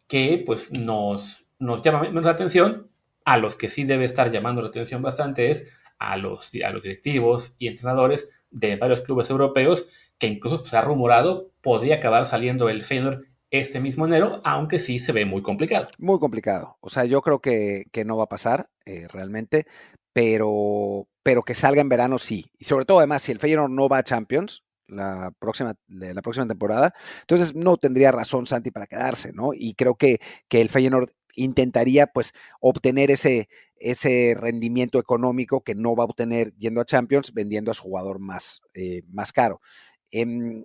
que 0.09 0.43
pues 0.45 0.73
nos, 0.73 1.47
nos 1.61 1.81
llama 1.81 2.01
menos 2.01 2.25
la 2.25 2.33
atención, 2.33 2.89
a 3.25 3.39
los 3.39 3.55
que 3.55 3.69
sí 3.69 3.85
debe 3.85 4.05
estar 4.05 4.33
llamando 4.33 4.63
la 4.63 4.69
atención 4.69 5.01
bastante 5.01 5.51
es 5.53 5.69
a 6.01 6.17
los, 6.17 6.51
a 6.65 6.71
los 6.71 6.83
directivos 6.83 7.55
y 7.61 7.69
entrenadores 7.69 8.29
de 8.51 8.77
varios 8.77 9.03
clubes 9.03 9.31
europeos, 9.31 9.87
que 10.19 10.27
incluso 10.27 10.65
se 10.65 10.77
ha 10.77 10.83
rumorado 10.83 11.51
podría 11.61 11.97
acabar 11.97 12.27
saliendo 12.27 12.69
el 12.69 12.85
Feyenoord 12.85 13.25
este 13.51 13.81
mismo 13.81 14.07
enero, 14.07 14.41
aunque 14.45 14.79
sí 14.79 14.99
se 14.99 15.13
ve 15.13 15.25
muy 15.25 15.43
complicado. 15.43 15.89
Muy 15.99 16.19
complicado. 16.19 16.77
O 16.81 16.91
sea, 16.91 17.05
yo 17.05 17.23
creo 17.23 17.41
que, 17.41 17.85
que 17.93 18.05
no 18.05 18.17
va 18.17 18.25
a 18.25 18.29
pasar 18.29 18.69
eh, 18.85 19.07
realmente, 19.09 19.67
pero, 20.13 21.09
pero 21.23 21.43
que 21.43 21.55
salga 21.55 21.81
en 21.81 21.89
verano 21.89 22.19
sí. 22.19 22.47
Y 22.59 22.65
sobre 22.65 22.85
todo, 22.85 22.99
además, 22.99 23.23
si 23.23 23.33
el 23.33 23.39
Feyenoord 23.39 23.71
no 23.71 23.89
va 23.89 23.99
a 23.99 24.05
Champions 24.05 24.65
la 24.89 25.33
próxima, 25.39 25.75
la 25.89 26.23
próxima 26.23 26.47
temporada, 26.47 26.95
entonces 27.21 27.55
no 27.55 27.77
tendría 27.77 28.13
razón 28.13 28.47
Santi 28.47 28.71
para 28.71 28.87
quedarse, 28.87 29.33
¿no? 29.33 29.51
Y 29.53 29.75
creo 29.75 29.97
que, 29.97 30.21
que 30.49 30.61
el 30.61 30.69
Feyenoord 30.69 31.11
intentaría 31.35 32.07
pues 32.07 32.33
obtener 32.61 33.11
ese, 33.11 33.49
ese 33.79 34.35
rendimiento 34.39 34.99
económico 34.99 35.63
que 35.63 35.75
no 35.75 35.95
va 35.95 36.05
a 36.05 36.07
obtener 36.07 36.53
yendo 36.57 36.81
a 36.81 36.85
Champions 36.87 37.33
vendiendo 37.33 37.71
a 37.71 37.75
su 37.75 37.83
jugador 37.83 38.19
más, 38.19 38.63
eh, 38.75 39.03
más 39.09 39.33
caro. 39.33 39.61
Em, 40.11 40.65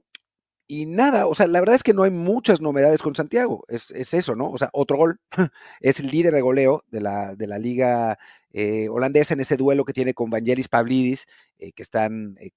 y 0.68 0.86
nada, 0.86 1.28
o 1.28 1.36
sea, 1.36 1.48
la 1.48 1.60
verdad 1.60 1.76
es 1.76 1.84
que 1.84 1.94
no 1.94 2.04
hay 2.04 2.12
muchas 2.12 2.62
novedades 2.62 3.02
con 3.02 3.14
Santiago, 3.14 3.66
es, 3.68 3.92
eso, 3.92 4.36
¿no? 4.36 4.52
O 4.52 4.58
sea, 4.58 4.70
otro 4.72 4.98
gol, 4.98 5.20
es 5.82 6.00
el 6.00 6.08
líder 6.08 6.34
de 6.34 6.42
goleo 6.42 6.86
de 6.90 7.02
la, 7.02 7.36
de 7.36 7.48
la 7.48 7.60
liga 7.60 8.18
eh, 8.54 8.88
holandesa 8.90 9.34
en 9.34 9.42
ese 9.42 9.58
duelo 9.58 9.84
que 9.84 9.94
tiene 9.94 10.14
con 10.14 10.30
Vangelis 10.30 10.70
Pavlidis, 10.70 11.28
eh, 11.60 11.74
que 11.74 11.84
están 11.84 12.38
eh, 12.40 12.52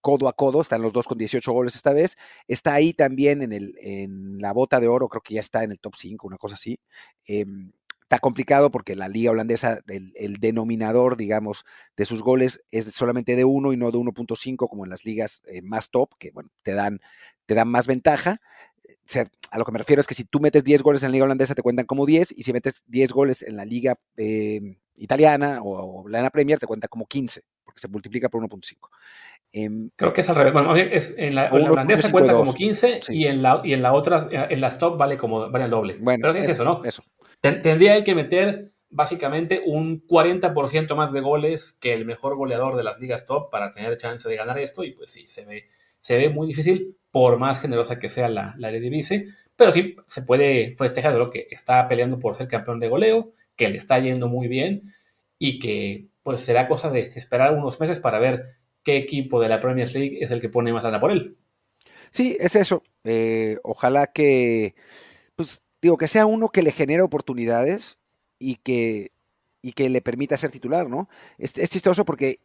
codo 0.00 0.28
a 0.28 0.32
codo, 0.32 0.62
están 0.62 0.82
los 0.82 0.92
dos 0.92 1.06
con 1.06 1.16
18 1.16 1.52
goles 1.52 1.76
esta 1.76 1.92
vez, 1.92 2.16
está 2.48 2.74
ahí 2.74 2.92
también 2.92 3.40
en, 3.42 3.52
el, 3.52 3.74
en 3.80 4.40
la 4.40 4.52
bota 4.52 4.80
de 4.80 4.88
oro, 4.88 5.08
creo 5.08 5.22
que 5.22 5.34
ya 5.34 5.40
está 5.40 5.62
en 5.62 5.70
el 5.70 5.78
top 5.78 5.94
5, 5.96 6.26
una 6.26 6.38
cosa 6.38 6.56
así. 6.56 6.80
Está 8.04 8.18
complicado 8.18 8.70
porque 8.70 8.96
la 8.96 9.08
liga 9.08 9.30
holandesa, 9.30 9.80
el, 9.86 10.34
denominador, 10.34 11.16
digamos, 11.16 11.64
de 11.96 12.04
sus 12.04 12.22
goles 12.22 12.62
es 12.70 12.92
solamente 12.92 13.34
de 13.34 13.44
1 13.44 13.72
y 13.72 13.76
no 13.78 13.90
de 13.90 13.98
1.5 13.98 14.68
como 14.68 14.84
en 14.84 14.90
las 14.90 15.06
ligas 15.06 15.42
más 15.62 15.90
top, 15.90 16.10
que 16.18 16.30
bueno, 16.30 16.50
te 16.62 16.74
dan, 16.74 17.00
te 17.46 17.54
dan 17.54 17.68
más 17.68 17.86
ventaja. 17.86 18.40
a 19.50 19.58
lo 19.58 19.64
que 19.64 19.72
me 19.72 19.78
refiero 19.78 20.00
es 20.00 20.06
que 20.06 20.14
si 20.14 20.24
tú 20.24 20.40
metes 20.40 20.64
10 20.64 20.82
goles 20.82 21.02
en 21.02 21.10
la 21.10 21.12
liga 21.12 21.24
holandesa 21.24 21.54
te 21.54 21.62
cuentan 21.62 21.86
como 21.86 22.06
10 22.06 22.32
y 22.36 22.42
si 22.42 22.52
metes 22.52 22.84
10 22.86 23.10
goles 23.10 23.42
en 23.42 23.56
la 23.56 23.64
liga 23.64 23.96
em, 24.16 24.76
italiana 24.96 25.60
o, 25.62 26.06
la 26.08 26.30
Premier 26.30 26.58
te 26.58 26.66
cuenta 26.66 26.88
como 26.88 27.06
15 27.06 27.42
porque 27.64 27.80
se 27.80 27.88
multiplica 27.88 28.28
por 28.28 28.42
1.5. 28.42 28.88
Em, 29.52 29.90
Creo 29.96 30.12
que 30.12 30.20
es 30.20 30.28
al 30.28 30.36
revés. 30.36 30.52
Bueno, 30.52 30.76
es, 30.76 31.14
en 31.16 31.34
la, 31.34 31.50
holandesa 31.50 32.10
cuenta 32.10 32.34
como 32.34 32.54
15 32.54 33.00
y, 33.08 33.26
en 33.26 33.42
la, 33.42 33.62
y 33.64 33.72
en 33.72 33.82
la 33.82 33.92
otra, 33.92 34.28
en 34.30 34.60
las 34.60 34.78
top 34.78 34.98
vale 34.98 35.16
como 35.16 35.50
vale 35.50 35.64
el 35.64 35.70
doble. 35.70 35.96
Bueno, 36.00 36.22
Pero 36.22 36.38
es 36.38 36.48
eso, 36.48 36.64
¿no? 36.64 36.84
Eso. 36.84 37.02
Tendría 37.44 38.02
que 38.04 38.14
meter 38.14 38.72
básicamente 38.88 39.62
un 39.66 40.06
40% 40.06 40.94
más 40.94 41.12
de 41.12 41.20
goles 41.20 41.76
que 41.78 41.92
el 41.92 42.06
mejor 42.06 42.36
goleador 42.36 42.74
de 42.74 42.84
las 42.84 42.98
ligas 42.98 43.26
top 43.26 43.50
para 43.50 43.70
tener 43.70 43.98
chance 43.98 44.26
de 44.26 44.36
ganar 44.36 44.58
esto 44.58 44.82
y 44.82 44.92
pues 44.92 45.12
sí, 45.12 45.26
se 45.26 45.44
ve, 45.44 45.66
se 46.00 46.16
ve 46.16 46.30
muy 46.30 46.46
difícil 46.46 46.96
por 47.10 47.38
más 47.38 47.60
generosa 47.60 47.98
que 47.98 48.08
sea 48.08 48.30
la, 48.30 48.54
la 48.56 48.70
Eredivisie, 48.70 49.28
pero 49.56 49.72
sí 49.72 49.94
se 50.06 50.22
puede 50.22 50.74
festejar 50.78 51.12
lo 51.16 51.30
que 51.30 51.46
está 51.50 51.86
peleando 51.86 52.18
por 52.18 52.34
ser 52.34 52.48
campeón 52.48 52.80
de 52.80 52.88
goleo, 52.88 53.32
que 53.56 53.68
le 53.68 53.76
está 53.76 53.98
yendo 53.98 54.28
muy 54.28 54.48
bien 54.48 54.94
y 55.38 55.58
que 55.58 56.06
pues 56.22 56.40
será 56.40 56.66
cosa 56.66 56.88
de 56.88 57.00
esperar 57.14 57.52
unos 57.52 57.78
meses 57.78 58.00
para 58.00 58.18
ver 58.20 58.56
qué 58.82 58.96
equipo 58.96 59.42
de 59.42 59.50
la 59.50 59.60
Premier 59.60 59.92
League 59.94 60.18
es 60.22 60.30
el 60.30 60.40
que 60.40 60.48
pone 60.48 60.72
más 60.72 60.84
lana 60.84 60.98
por 60.98 61.10
él. 61.10 61.36
Sí, 62.10 62.38
es 62.40 62.56
eso. 62.56 62.82
Eh, 63.04 63.58
ojalá 63.64 64.06
que, 64.06 64.74
pues 65.36 65.63
digo, 65.84 65.98
que 65.98 66.08
sea 66.08 66.24
uno 66.24 66.48
que 66.48 66.62
le 66.62 66.72
genere 66.72 67.02
oportunidades 67.02 67.98
y 68.38 68.54
que, 68.56 69.12
y 69.60 69.72
que 69.72 69.90
le 69.90 70.00
permita 70.00 70.38
ser 70.38 70.50
titular, 70.50 70.88
¿no? 70.88 71.10
Es, 71.36 71.52
chistoso 71.52 72.06
porque, 72.06 72.40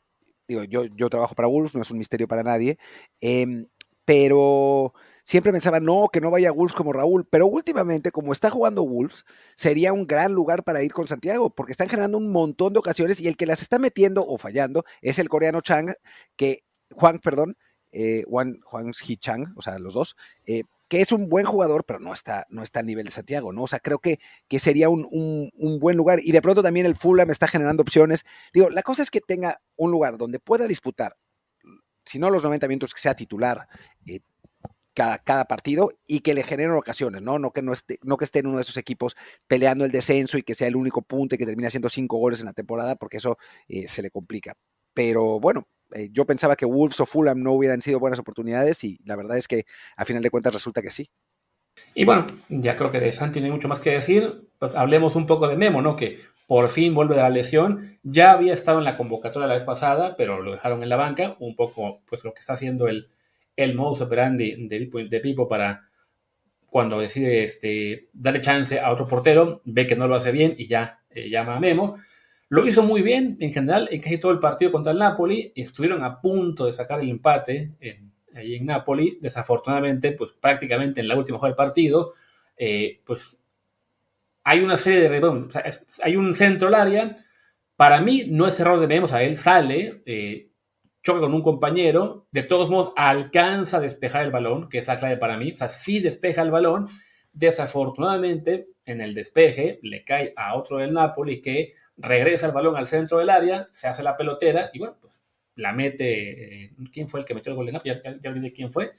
digo, 0.46 0.66
yo, 0.66 0.84
yo 0.84 1.10
trabajo 1.10 1.36
para 1.36 1.48
Wolves, 1.48 1.74
no 1.74 1.82
es 1.82 1.90
un 1.90 2.00
misterio 2.00 2.28
para 2.28 2.44
nadie, 2.44 2.78
em, 3.22 3.68
pero 4.04 4.94
siempre 5.24 5.54
pensaba, 5.54 5.80
no, 5.80 6.10
que 6.12 6.20
no 6.20 6.32
vaya 6.32 6.52
Wolves 6.52 6.76
como 6.76 6.92
Raúl, 6.92 7.26
pero 7.30 7.48
últimamente, 7.48 8.12
como 8.12 8.34
está 8.34 8.50
jugando 8.50 8.86
Wolves, 8.86 9.24
sería 9.56 9.94
un 9.94 10.06
gran 10.06 10.34
lugar 10.34 10.66
para 10.66 10.84
ir 10.84 10.92
con 10.92 11.08
Santiago, 11.08 11.50
porque 11.50 11.72
están 11.72 11.88
generando 11.88 12.18
un 12.18 12.34
montón 12.34 12.74
de 12.74 12.80
ocasiones 12.80 13.22
y 13.22 13.30
el 13.30 13.38
que 13.38 13.46
las 13.46 13.62
está 13.62 13.80
metiendo 13.80 14.28
o 14.28 14.38
fallando 14.38 14.84
es 15.02 15.18
el 15.18 15.30
coreano 15.30 15.62
Chang, 15.62 15.94
que, 16.36 16.66
Juan, 16.94 17.20
perdón, 17.20 17.56
eh, 17.94 18.26
Juan, 18.28 18.60
Juan 18.66 18.92
Hee 18.92 19.16
Chang, 19.16 19.54
o 19.56 19.62
sea, 19.62 19.80
los 19.80 19.94
dos, 19.94 20.18
eh, 20.46 20.64
que 20.90 21.02
es 21.02 21.12
un 21.12 21.30
buen 21.30 21.46
jugador, 21.46 21.86
pero 21.86 22.00
no 22.00 22.12
está, 22.12 22.48
no 22.50 22.64
está 22.64 22.80
al 22.80 22.88
nivel 22.88 23.06
de 23.06 23.12
Santiago, 23.12 23.54
¿no? 23.54 23.64
O 23.64 23.68
sea, 23.68 23.80
creo 23.80 24.00
que, 24.00 24.20
que 24.48 24.60
sería 24.60 24.90
un, 24.90 25.08
un, 25.12 25.80
buen 25.80 25.96
lugar. 25.96 26.20
Y 26.22 26.32
de 26.32 26.42
pronto 26.42 26.64
también 26.64 26.88
el 26.88 26.98
Fulham 26.98 27.30
está 27.30 27.48
generando 27.48 27.84
opciones. 27.84 28.26
Digo, 28.54 28.70
la 28.72 28.82
cosa 28.82 29.04
es 29.04 29.12
que 29.12 29.22
tenga 29.22 29.62
un 29.78 29.92
lugar 29.92 30.18
donde 30.18 30.40
pueda 30.40 30.68
disputar, 30.68 31.16
si 32.06 32.18
no 32.18 32.32
los 32.32 32.44
90 32.44 32.68
minutos, 32.68 32.94
que 32.96 33.02
sea 33.02 33.16
titular, 33.16 33.68
eh, 34.08 34.20
cada, 34.94 35.46
partido 35.46 35.92
y 36.08 36.20
que 36.22 36.34
le 36.34 36.44
generen 36.44 36.74
ocasiones, 36.74 37.22
¿no? 37.22 37.40
No 37.40 37.52
que, 37.52 37.62
no, 37.62 37.72
esté, 37.72 38.00
no 38.04 38.18
que 38.18 38.26
esté 38.26 38.40
en 38.40 38.48
uno 38.48 38.58
de 38.58 38.64
esos 38.64 38.78
equipos 38.78 39.16
peleando 39.48 39.86
el 39.86 39.92
descenso 39.92 40.38
y 40.38 40.44
que 40.44 40.56
sea 40.56 40.68
el 40.68 40.76
único 40.76 41.02
punto 41.04 41.38
que 41.38 41.46
termine 41.46 41.68
haciendo 41.68 41.90
cinco 41.90 42.18
goles 42.18 42.40
en 42.40 42.48
la 42.48 42.54
temporada, 42.54 42.96
porque 42.96 43.18
eso 43.18 43.38
eh, 43.68 43.88
se 43.88 44.02
le 44.02 44.12
complica. 44.12 44.56
Pero 44.94 45.40
bueno, 45.40 45.64
eh, 45.94 46.10
yo 46.12 46.26
pensaba 46.26 46.56
que 46.56 46.66
Wolves 46.66 47.00
o 47.00 47.06
Fulham 47.06 47.42
no 47.42 47.54
hubieran 47.54 47.82
sido 47.82 48.00
buenas 48.00 48.20
oportunidades 48.20 48.84
y 48.84 49.00
la 49.06 49.16
verdad 49.16 49.38
es 49.38 49.48
que 49.48 49.66
a 49.96 50.06
final 50.06 50.22
de 50.24 50.30
cuentas 50.30 50.54
resulta 50.54 50.82
que 50.82 50.92
sí. 50.92 51.10
Y 51.94 52.06
bueno, 52.06 52.28
ya 52.50 52.76
creo 52.76 52.92
que 52.92 53.00
de 53.00 53.12
Santi 53.12 53.40
no 53.40 53.46
hay 53.46 53.52
mucho 53.52 53.68
más 53.68 53.80
que 53.80 53.92
decir. 53.92 54.50
Pues 54.60 54.76
hablemos 54.76 55.16
un 55.16 55.26
poco 55.26 55.48
de 55.48 55.56
Memo, 55.56 55.82
¿no? 55.82 55.96
Que 55.96 56.20
por 56.48 56.70
fin 56.70 56.94
vuelve 56.94 57.16
de 57.16 57.22
la 57.22 57.30
lesión. 57.30 58.00
Ya 58.04 58.32
había 58.32 58.54
estado 58.54 58.80
en 58.80 58.86
la 58.86 58.98
convocatoria 58.98 59.48
la 59.48 59.54
vez 59.54 59.64
pasada, 59.64 60.16
pero 60.18 60.42
lo 60.42 60.52
dejaron 60.52 60.84
en 60.84 60.90
la 60.90 60.98
banca. 60.98 61.36
Un 61.40 61.56
poco, 61.56 62.02
pues 62.08 62.24
lo 62.24 62.34
que 62.34 62.40
está 62.40 62.54
haciendo 62.54 62.88
el, 62.88 63.10
el 63.56 63.76
modus 63.76 64.02
operandi 64.02 64.68
de, 64.68 65.20
Pipo 65.20 65.48
para 65.48 65.90
cuando 66.68 67.00
decide 67.00 67.44
este, 67.44 68.10
darle 68.14 68.42
chance 68.42 68.80
a 68.80 68.92
otro 68.92 69.08
portero, 69.08 69.62
ve 69.66 69.88
que 69.88 69.96
no 69.96 70.08
lo 70.08 70.16
hace 70.16 70.32
bien 70.32 70.54
y 70.58 70.68
ya 70.68 71.02
eh, 71.10 71.30
llama 71.30 71.56
a 71.56 71.60
Memo. 71.60 71.98
Lo 72.50 72.68
hizo 72.68 72.82
muy 72.82 73.04
bien 73.04 73.38
en 73.40 73.54
general 73.54 73.88
en 73.92 74.02
casi 74.02 74.18
todo 74.18 74.32
el 74.32 74.40
partido 74.40 74.72
contra 74.72 74.92
el 74.92 74.98
Napoli. 74.98 75.54
Estuvieron 75.56 76.04
a 76.04 76.20
punto 76.20 76.66
de 76.66 76.74
sacar 76.74 77.00
el 77.00 77.10
empate 77.10 77.74
en, 77.80 78.12
ahí 78.36 78.56
en 78.56 78.66
Napoli. 78.66 79.20
Desafortunadamente, 79.22 80.14
pues 80.14 80.32
prácticamente 80.32 81.02
en 81.02 81.08
la 81.08 81.16
última 81.16 81.38
jugada 81.38 81.52
del 81.52 81.58
partido, 81.58 82.14
eh, 82.58 83.02
pues 83.06 83.38
hay 84.44 84.62
una 84.62 84.78
serie 84.78 85.08
de... 85.08 85.48
hay 86.02 86.16
un 86.16 86.34
centro 86.34 86.70
al 86.70 86.76
área. 86.76 87.16
Para 87.76 88.02
mí 88.02 88.26
no 88.28 88.48
es 88.48 88.60
error 88.60 88.80
de 88.80 88.88
Memo, 88.88 89.06
o 89.06 89.08
sea, 89.08 89.24
él 89.24 89.38
sale, 89.38 90.02
eh, 90.06 90.50
choca 91.02 91.20
con 91.22 91.34
un 91.34 91.44
compañero, 91.44 92.28
de 92.32 92.44
todos 92.44 92.70
modos 92.70 92.92
alcanza 92.98 93.78
a 93.78 93.80
despejar 93.80 94.26
el 94.26 94.32
balón, 94.32 94.68
que 94.68 94.80
es 94.80 94.88
la 94.88 94.98
clave 94.98 95.16
para 95.16 95.38
mí, 95.38 95.54
o 95.54 95.58
sea, 95.58 95.70
sí 95.70 96.02
despeja 96.02 96.42
el 96.42 96.52
balón, 96.52 96.88
desafortunadamente 97.32 98.68
en 98.84 99.00
el 99.00 99.14
despeje 99.14 99.80
le 99.82 100.04
cae 100.04 100.34
a 100.36 100.56
otro 100.56 100.80
del 100.80 100.92
Napoli 100.92 101.40
que 101.40 101.74
regresa 102.00 102.48
el 102.48 102.52
balón 102.52 102.76
al 102.76 102.88
centro 102.88 103.18
del 103.20 103.30
área, 103.30 103.70
se 103.72 103.88
hace 103.88 104.04
la 104.04 104.18
pelotera 104.18 104.70
y 104.74 104.80
bueno, 104.80 104.98
pues 105.00 105.14
la 105.56 105.74
mete, 105.74 106.66
eh, 106.66 106.72
¿quién 106.92 107.08
fue 107.08 107.20
el 107.20 107.26
que 107.26 107.34
metió 107.34 107.52
el 107.52 107.58
gol 107.58 107.66
de 107.66 107.74
Napoli? 107.74 107.94
Ya, 108.04 108.18
ya 108.22 108.30
olvidé 108.30 108.54
quién 108.54 108.72
fue. 108.72 108.92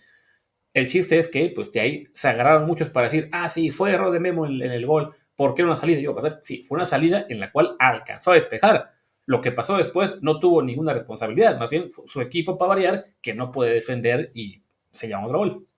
El 0.73 0.89
chiste 0.89 1.19
es 1.19 1.29
que 1.29 1.51
pues 1.55 1.73
de 1.73 1.81
ahí 1.81 2.07
se 2.15 2.29
agarraron 2.29 2.67
muchos 2.67 2.91
para 2.91 3.09
decir, 3.09 3.29
ah, 3.33 3.49
sí, 3.49 3.71
fue 3.71 3.91
error 3.91 4.13
de 4.13 4.21
Memo 4.21 4.47
en, 4.47 4.63
el 4.63 4.87
gol, 4.87 5.13
¿por 5.35 5.55
qué 5.55 5.65
una 5.65 5.77
salida? 5.77 6.01
Yo, 6.01 6.17
a 6.19 6.23
ver, 6.23 6.41
sí, 6.43 6.63
fue 6.63 6.77
una 6.77 6.85
salida 6.85 7.27
en 7.29 7.41
la 7.41 7.51
cual 7.51 7.77
alcanzó 7.79 8.33
a 8.33 8.35
despejar 8.35 8.93
lo 9.27 9.41
que 9.41 9.53
pasó 9.53 9.77
después 9.77 10.19
no 10.23 10.41
tuvo 10.41 10.61
ninguna 10.61 10.93
responsabilidad, 10.93 11.57
más 11.57 11.71
bien 11.71 11.89
su 12.07 12.21
equipo 12.21 12.59
para 12.59 12.71
variar 12.71 13.07
que 13.23 13.33
no 13.33 13.53
puede 13.53 13.75
defender 13.75 14.33
y 14.35 14.65
se 14.91 15.09
llama 15.09 15.27
otro 15.27 15.39
gol. 15.39 15.69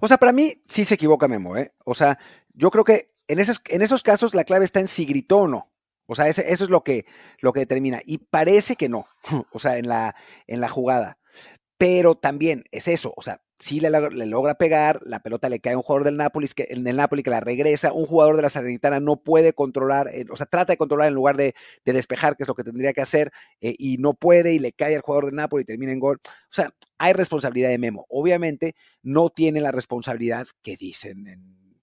O 0.00 0.08
sea, 0.08 0.16
para 0.16 0.32
mí 0.32 0.60
sí 0.64 0.84
se 0.84 0.94
equivoca 0.94 1.28
Memo, 1.28 1.56
¿eh? 1.56 1.72
O 1.84 1.94
sea, 1.94 2.18
yo 2.54 2.72
creo 2.72 2.82
que 2.82 3.12
en, 3.28 3.38
esos, 3.38 3.60
en 3.68 3.82
esos 3.82 4.02
casos 4.02 4.34
la 4.34 4.42
clave 4.42 4.64
está 4.64 4.80
en 4.80 4.88
si 4.88 5.04
gritó 5.06 5.38
o 5.38 5.46
no. 5.48 5.70
O 6.08 6.14
sea, 6.14 6.26
eso 6.26 6.42
es 6.42 6.70
lo 6.70 6.82
que, 6.82 7.04
lo 7.40 7.52
que 7.52 7.60
determina. 7.60 8.00
Y 8.04 8.18
parece 8.18 8.76
que 8.76 8.88
no, 8.88 9.04
o 9.52 9.58
sea, 9.58 9.78
en 9.78 9.88
la, 9.88 10.16
en 10.46 10.60
la 10.60 10.68
jugada. 10.68 11.18
Pero 11.76 12.16
también 12.16 12.64
es 12.72 12.88
eso, 12.88 13.14
o 13.16 13.22
sea, 13.22 13.40
si 13.60 13.80
le, 13.80 13.90
logra 13.90 14.54
pegar, 14.54 15.00
la 15.04 15.20
pelota 15.20 15.48
le 15.48 15.60
cae 15.60 15.74
a 15.74 15.76
un 15.76 15.82
jugador 15.82 16.04
del 16.04 16.16
Nápoles, 16.16 16.54
que, 16.54 16.66
en 16.70 16.86
el 16.86 16.96
Napoli 16.96 17.22
que 17.22 17.30
la 17.30 17.40
regresa, 17.40 17.92
un 17.92 18.06
jugador 18.06 18.36
de 18.36 18.42
la 18.42 18.48
Salernitana 18.48 19.00
no 19.00 19.16
puede 19.16 19.52
controlar, 19.52 20.08
eh, 20.08 20.26
o 20.30 20.36
sea, 20.36 20.46
trata 20.46 20.72
de 20.72 20.76
controlar 20.76 21.08
en 21.08 21.14
lugar 21.14 21.36
de, 21.36 21.54
despejar, 21.84 22.36
que 22.36 22.44
es 22.44 22.48
lo 22.48 22.54
que 22.54 22.64
tendría 22.64 22.92
que 22.92 23.00
hacer, 23.00 23.32
eh, 23.60 23.74
y 23.78 23.98
no 23.98 24.14
puede, 24.14 24.54
y 24.54 24.58
le 24.60 24.72
cae 24.72 24.94
al 24.94 25.02
jugador 25.02 25.26
del 25.26 25.34
Napoli 25.34 25.62
y 25.62 25.66
termina 25.66 25.92
en 25.92 26.00
gol. 26.00 26.20
O 26.24 26.30
sea, 26.50 26.72
hay 26.98 27.12
responsabilidad 27.12 27.68
de 27.70 27.78
Memo. 27.78 28.06
Obviamente 28.08 28.74
no 29.02 29.30
tiene 29.30 29.60
la 29.60 29.72
responsabilidad 29.72 30.46
que 30.62 30.76
dicen 30.76 31.24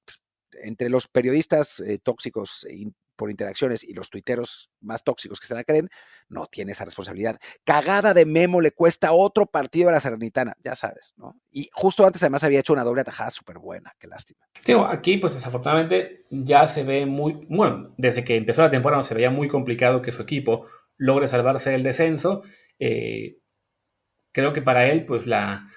pues, 0.06 0.20
entre 0.64 0.90
los 0.90 1.08
periodistas 1.08 1.82
eh, 1.82 2.00
tóxicos 2.02 2.66
por 3.16 3.30
interacciones 3.32 3.84
y 3.84 3.94
los 3.94 4.10
tuiteros 4.10 4.70
más 4.82 5.04
tóxicos 5.04 5.40
que 5.40 5.48
se 5.48 5.54
la 5.54 5.64
creen, 5.64 5.90
no 6.30 6.48
tiene 6.48 6.72
esa 6.72 6.86
responsabilidad. 6.86 7.38
Cagada 7.64 8.14
de 8.14 8.26
Memo 8.26 8.62
le 8.62 8.72
cuesta 8.72 9.12
otro 9.12 9.46
partido 9.46 9.90
a 9.90 9.92
la 9.92 10.00
Serenitana, 10.00 10.56
ya 10.64 10.76
sabes, 10.76 11.14
¿no? 11.18 11.40
Y 11.52 11.70
justo 11.74 12.06
antes 12.06 12.22
además 12.24 12.44
había 12.44 12.60
hecho 12.60 12.74
una 12.74 12.84
doble 12.84 13.02
atajada 13.02 13.30
súper 13.30 13.60
buena, 13.60 13.94
qué 14.00 14.08
lástima. 14.08 14.46
Aquí 14.90 15.18
pues 15.18 15.34
desafortunadamente 15.34 16.26
ya 16.30 16.68
se 16.68 16.84
ve 16.84 17.06
muy, 17.06 17.46
bueno, 17.50 17.94
desde 17.98 18.24
que 18.24 18.36
empezó 18.36 18.62
la 18.62 18.70
temporada 18.70 19.04
se 19.04 19.14
veía 19.14 19.30
muy 19.30 19.48
complicado 19.48 20.02
que 20.02 20.12
su 20.12 20.22
equipo 20.22 20.68
logre 20.98 21.28
salvarse 21.28 21.72
del 21.72 21.84
descenso. 21.84 22.44
Eh, 22.80 23.38
creo 24.32 24.54
que 24.54 24.62
para 24.62 24.88
él 24.88 25.06
pues 25.06 25.28
la... 25.28 25.68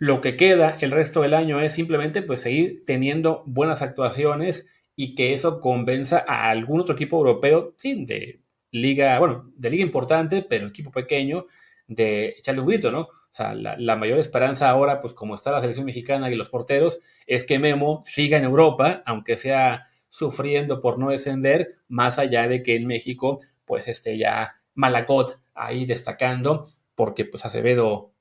Lo 0.00 0.20
que 0.20 0.36
queda 0.36 0.76
el 0.80 0.92
resto 0.92 1.22
del 1.22 1.34
año 1.34 1.60
es 1.60 1.72
simplemente 1.72 2.22
pues 2.22 2.40
seguir 2.40 2.84
teniendo 2.86 3.42
buenas 3.46 3.82
actuaciones 3.82 4.68
y 5.00 5.14
que 5.14 5.32
eso 5.32 5.60
convenza 5.60 6.24
a 6.26 6.50
algún 6.50 6.80
otro 6.80 6.96
equipo 6.96 7.18
europeo, 7.18 7.72
sí, 7.76 8.04
de 8.04 8.40
liga, 8.72 9.16
bueno, 9.20 9.52
de 9.54 9.70
liga 9.70 9.84
importante, 9.84 10.42
pero 10.42 10.66
equipo 10.66 10.90
pequeño, 10.90 11.46
de 11.86 12.30
echarle 12.36 12.62
un 12.62 12.66
grito, 12.66 12.90
¿no? 12.90 13.02
O 13.02 13.30
sea, 13.30 13.54
la, 13.54 13.94
mayor 13.94 14.18
esperanza 14.18 14.68
ahora, 14.68 15.00
pues 15.00 15.14
como 15.14 15.36
está 15.36 15.52
la 15.52 15.60
selección 15.60 15.86
mexicana 15.86 16.28
y 16.28 16.34
los 16.34 16.48
porteros, 16.48 16.98
es 17.28 17.44
que 17.44 17.60
Memo 17.60 18.02
siga 18.04 18.38
en 18.38 18.42
Europa, 18.44 19.04
aunque 19.06 19.36
sea 19.36 19.86
sufriendo 20.08 20.80
por 20.80 20.98
no 20.98 21.10
descender, 21.10 21.76
más 21.86 22.18
allá 22.18 22.48
de 22.48 22.64
que 22.64 22.74
en 22.74 22.88
México, 22.88 23.38
pues 23.66 23.86
esté 23.86 24.18
ya 24.18 24.56
Malacot 24.74 25.38
ahí 25.54 25.86
destacando, 25.86 26.66
porque 26.96 27.24
pues 27.24 27.44
Acevedo 27.44 28.14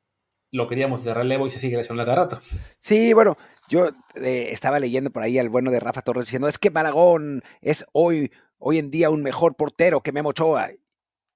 lo 0.58 0.68
queríamos 0.68 1.04
de 1.04 1.14
relevo 1.14 1.48
y 1.48 1.52
se 1.52 1.60
sigue 1.60 1.78
lesionando 1.78 2.06
cada 2.06 2.24
rato. 2.24 2.42
Sí, 2.80 3.14
bueno, 3.14 3.36
yo 3.70 3.88
eh, 4.16 4.50
estaba 4.52 4.80
leyendo 4.80 5.12
por 5.12 5.24
ahí 5.24 5.38
al 5.38 5.50
bueno 5.50 5.72
de 5.72 5.80
Rafa 5.80 6.02
Torres 6.02 6.26
diciendo, 6.26 6.48
es 6.48 6.58
que 6.58 6.72
Malagón 6.72 7.44
es 7.62 7.86
hoy, 7.94 8.32
hoy 8.58 8.80
en 8.80 8.92
día 8.92 9.10
un 9.10 9.24
mejor 9.24 9.56
portero 9.56 10.02
que 10.02 10.12
Memo 10.12 10.30
Ochoa. 10.30 10.72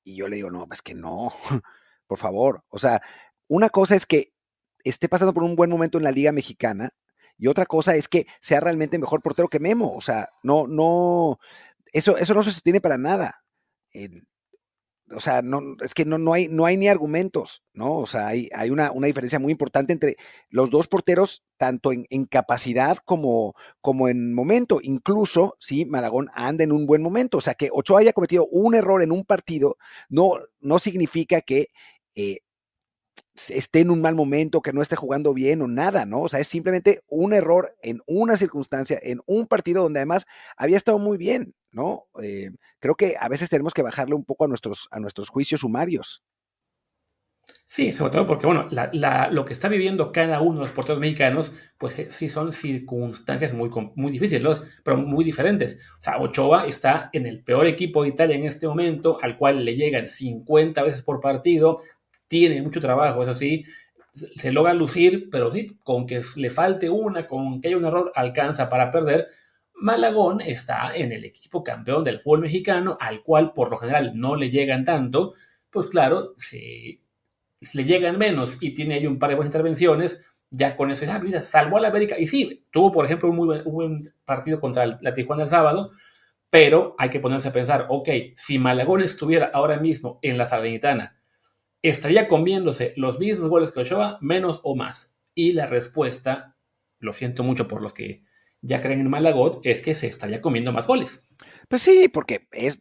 Y 0.04 0.16
yo 0.16 0.28
le 0.28 0.38
digo, 0.38 0.50
no, 0.50 0.68
es 0.72 0.82
que 0.82 0.96
no, 0.96 1.32
por 2.08 2.18
favor. 2.18 2.64
O 2.70 2.80
sea, 2.80 3.02
una 3.48 3.70
cosa 3.70 3.96
es 3.96 4.06
que 4.06 4.34
esté 4.84 5.08
pasando 5.08 5.34
por 5.34 5.44
un 5.44 5.56
buen 5.56 5.70
momento 5.70 6.00
en 6.00 6.04
la 6.04 6.12
Liga 6.12 6.32
Mexicana 6.32 6.90
y 7.38 7.48
otra 7.48 7.66
cosa 7.66 7.96
es 7.96 8.08
que 8.08 8.26
sea 8.40 8.60
realmente 8.60 9.00
mejor 9.00 9.22
portero 9.22 9.48
que 9.48 9.60
Memo. 9.60 9.96
O 9.96 10.02
sea, 10.02 10.28
no, 10.44 10.66
no, 10.68 11.40
eso, 11.94 12.18
eso 12.18 12.34
no 12.34 12.44
se 12.44 12.52
sostiene 12.52 12.82
para 12.82 12.98
nada 12.98 13.44
o 15.16 15.20
sea, 15.20 15.42
no, 15.42 15.62
es 15.82 15.94
que 15.94 16.06
no, 16.06 16.18
no, 16.18 16.34
hay, 16.34 16.48
no 16.48 16.66
hay 16.66 16.78
ni 16.78 16.88
argumentos, 16.88 17.64
¿no? 17.74 17.98
O 17.98 18.06
sea, 18.06 18.28
hay, 18.28 18.50
hay 18.54 18.70
una, 18.70 18.92
una, 18.92 19.08
diferencia 19.08 19.40
muy 19.40 19.52
importante 19.52 19.94
entre 19.94 20.18
los 20.50 20.70
dos 20.70 20.88
porteros, 20.88 21.44
tanto 21.58 21.92
en, 21.92 22.26
capacidad 22.26 22.98
como, 22.98 23.54
como, 23.82 24.08
en 24.08 24.34
momento. 24.34 24.80
Incluso 24.82 25.58
si 25.60 25.86
Malagón 25.86 26.30
anda 26.34 26.64
en 26.64 26.72
un 26.72 26.86
buen 26.86 27.02
momento. 27.02 27.38
O 27.38 27.42
sea, 27.42 27.54
que 27.54 27.70
Ochoa 27.72 28.00
haya 28.02 28.14
cometido 28.14 28.48
un 28.48 28.76
error 28.76 29.04
en 29.04 29.12
un 29.12 29.26
partido, 29.26 29.78
no, 30.10 30.34
no 30.60 30.80
significa 30.80 31.42
que 31.42 31.68
eh, 32.16 32.40
esté 33.36 33.80
en 33.80 33.92
un 33.92 34.02
mal 34.02 34.16
momento, 34.16 34.62
que 34.62 34.74
no 34.74 34.82
esté 34.82 34.96
jugando 34.96 35.34
bien 35.34 35.62
o 35.62 35.68
nada, 35.68 36.06
¿no? 36.06 36.22
O 36.22 36.30
sea, 36.30 36.40
es 36.40 36.48
simplemente 36.48 37.02
un 37.08 37.34
error 37.34 37.76
en 37.82 38.02
una 38.06 38.38
circunstancia, 38.38 39.00
en 39.02 39.22
un 39.26 39.48
partido 39.48 39.84
donde 39.84 40.00
además 40.00 40.26
había 40.58 40.78
estado 40.78 41.00
muy 41.00 41.18
bien, 41.18 41.56
¿no? 41.72 42.06
Eh, 42.22 42.52
creo 42.80 42.96
que 42.96 43.16
a 43.20 43.30
veces 43.30 43.50
tenemos 43.50 43.74
que 43.74 43.84
bajarle 43.84 44.16
un 44.16 44.26
poco 44.26 44.46
a 44.46 44.48
nuestros, 44.48 44.88
a 44.92 45.00
nuestros 45.00 45.30
juicios 45.30 45.62
sumarios. 45.62 46.24
Sí, 47.66 47.92
sobre 47.92 48.12
todo 48.12 48.28
porque, 48.28 48.46
bueno, 48.46 48.68
lo 49.32 49.46
que 49.46 49.54
está 49.54 49.70
viviendo 49.70 50.12
cada 50.12 50.42
uno 50.42 50.56
de 50.56 50.66
los 50.66 50.72
porteros 50.72 51.00
mexicanos, 51.00 51.54
pues 51.78 51.98
eh, 52.00 52.08
sí 52.10 52.28
son 52.28 52.52
circunstancias 52.52 53.54
muy, 53.54 53.70
muy 53.96 54.12
difíciles, 54.12 54.62
pero 54.84 54.98
muy 54.98 55.24
diferentes. 55.24 55.80
O 55.98 56.02
sea, 56.02 56.18
Ochoa 56.20 56.66
está 56.68 57.10
en 57.14 57.26
el 57.26 57.44
peor 57.44 57.68
equipo 57.68 58.04
de 58.04 58.10
Italia 58.10 58.36
en 58.36 58.46
este 58.46 58.68
momento, 58.68 59.18
al 59.22 59.38
cual 59.38 59.64
le 59.64 59.76
llegan 59.76 60.10
50 60.10 60.84
veces 60.84 61.02
por 61.02 61.22
partido, 61.22 61.80
tiene 62.32 62.62
mucho 62.62 62.80
trabajo, 62.80 63.22
eso 63.22 63.34
sí, 63.34 63.66
se 64.14 64.54
logra 64.54 64.74
lucir, 64.74 65.30
pero 65.30 65.52
sí, 65.52 65.78
con 65.84 66.08
que 66.08 66.22
le 66.38 66.50
falte 66.50 66.90
una, 66.90 67.28
con 67.28 67.60
que 67.60 67.68
haya 67.68 67.76
un 67.76 67.84
error, 67.84 68.10
alcanza 68.16 68.70
para 68.70 68.90
perder. 68.90 69.28
Malagón 69.74 70.40
está 70.40 70.96
en 70.96 71.12
el 71.12 71.26
equipo 71.26 71.62
campeón 71.62 72.06
del 72.06 72.22
fútbol 72.22 72.40
mexicano, 72.40 72.98
al 73.02 73.22
cual 73.22 73.52
por 73.52 73.70
lo 73.70 73.78
general 73.78 74.14
no 74.16 74.38
le 74.38 74.50
llegan 74.50 74.86
tanto, 74.86 75.34
pues 75.70 75.88
claro, 75.88 76.34
si, 76.38 77.02
le 77.74 77.84
llegan 77.84 78.18
menos 78.18 78.58
y 78.62 78.74
tiene 78.74 78.96
ahí 78.96 79.08
un 79.08 79.20
par 79.20 79.32
de 79.32 79.36
buenas 79.36 79.54
intervenciones, 79.54 80.26
ya 80.52 80.78
con 80.78 80.90
eso, 80.90 81.06
ah, 81.10 81.44
salvó 81.44 81.80
a 81.80 81.82
la 81.82 81.90
América. 81.90 82.18
Y 82.18 82.28
sí, 82.28 82.66
tuvo, 82.72 82.94
por 82.94 83.04
ejemplo, 83.04 83.30
un 83.30 83.36
muy 83.36 83.60
buen 83.66 84.14
partido 84.24 84.62
contra 84.62 84.86
la 85.02 85.12
Tijuana 85.12 85.44
el 85.44 85.50
sábado, 85.50 85.92
pero 86.50 86.96
hay 86.98 87.10
que 87.10 87.20
ponerse 87.20 87.50
a 87.50 87.54
pensar, 87.54 87.88
ok, 87.90 88.08
si 88.36 88.58
Malagón 88.58 89.02
estuviera 89.02 89.52
ahora 89.54 89.80
mismo 89.80 90.20
en 90.22 90.38
la 90.38 90.48
Salernitana, 90.48 91.21
estaría 91.82 92.28
comiéndose 92.28 92.94
los 92.96 93.20
mismos 93.20 93.50
goles 93.50 93.72
que 93.72 93.82
Ochoa, 93.82 94.18
menos 94.22 94.60
o 94.64 94.76
más. 94.76 95.18
Y 95.34 95.54
la 95.54 95.66
respuesta, 95.66 96.58
lo 97.00 97.14
siento 97.14 97.44
mucho 97.44 97.68
por 97.68 97.82
los 97.82 97.94
que 97.94 98.24
ya 98.62 98.82
creen 98.82 99.02
en 99.02 99.10
Malagot, 99.10 99.62
es 99.64 99.82
que 99.82 99.94
se 99.96 100.08
estaría 100.08 100.42
comiendo 100.42 100.72
más 100.72 100.88
goles. 100.88 101.28
Pues 101.68 101.82
sí, 101.82 102.08
porque 102.08 102.48
es, 102.52 102.80